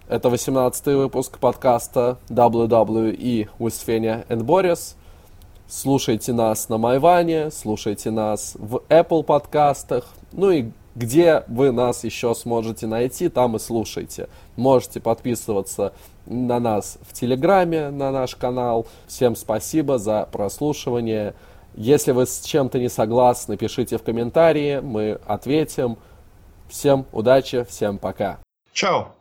Это 0.07 0.29
18-й 0.29 0.95
выпуск 0.95 1.39
подкаста 1.39 2.17
WWE 2.29 3.49
with 3.57 3.85
Fenia 3.85 4.27
and 4.27 4.41
Boris. 4.41 4.95
Слушайте 5.67 6.31
нас 6.31 6.69
на 6.69 6.77
Майване, 6.77 7.49
слушайте 7.49 8.11
нас 8.11 8.55
в 8.59 8.83
Apple 8.89 9.23
подкастах, 9.23 10.05
ну 10.31 10.51
и 10.51 10.69
где 10.93 11.43
вы 11.47 11.71
нас 11.71 12.03
еще 12.03 12.35
сможете 12.35 12.85
найти, 12.85 13.29
там 13.29 13.55
и 13.55 13.59
слушайте. 13.59 14.29
Можете 14.55 14.99
подписываться 14.99 15.93
на 16.25 16.59
нас 16.59 16.97
в 17.01 17.13
Телеграме, 17.13 17.89
на 17.89 18.11
наш 18.11 18.35
канал. 18.35 18.87
Всем 19.07 19.35
спасибо 19.35 19.97
за 19.97 20.27
прослушивание. 20.31 21.33
Если 21.75 22.11
вы 22.11 22.25
с 22.25 22.41
чем-то 22.41 22.79
не 22.79 22.89
согласны, 22.89 23.57
пишите 23.57 23.97
в 23.97 24.03
комментарии, 24.03 24.79
мы 24.79 25.19
ответим. 25.25 25.97
Всем 26.69 27.05
удачи, 27.11 27.63
всем 27.63 27.97
пока. 27.97 28.39
Чао. 28.71 29.09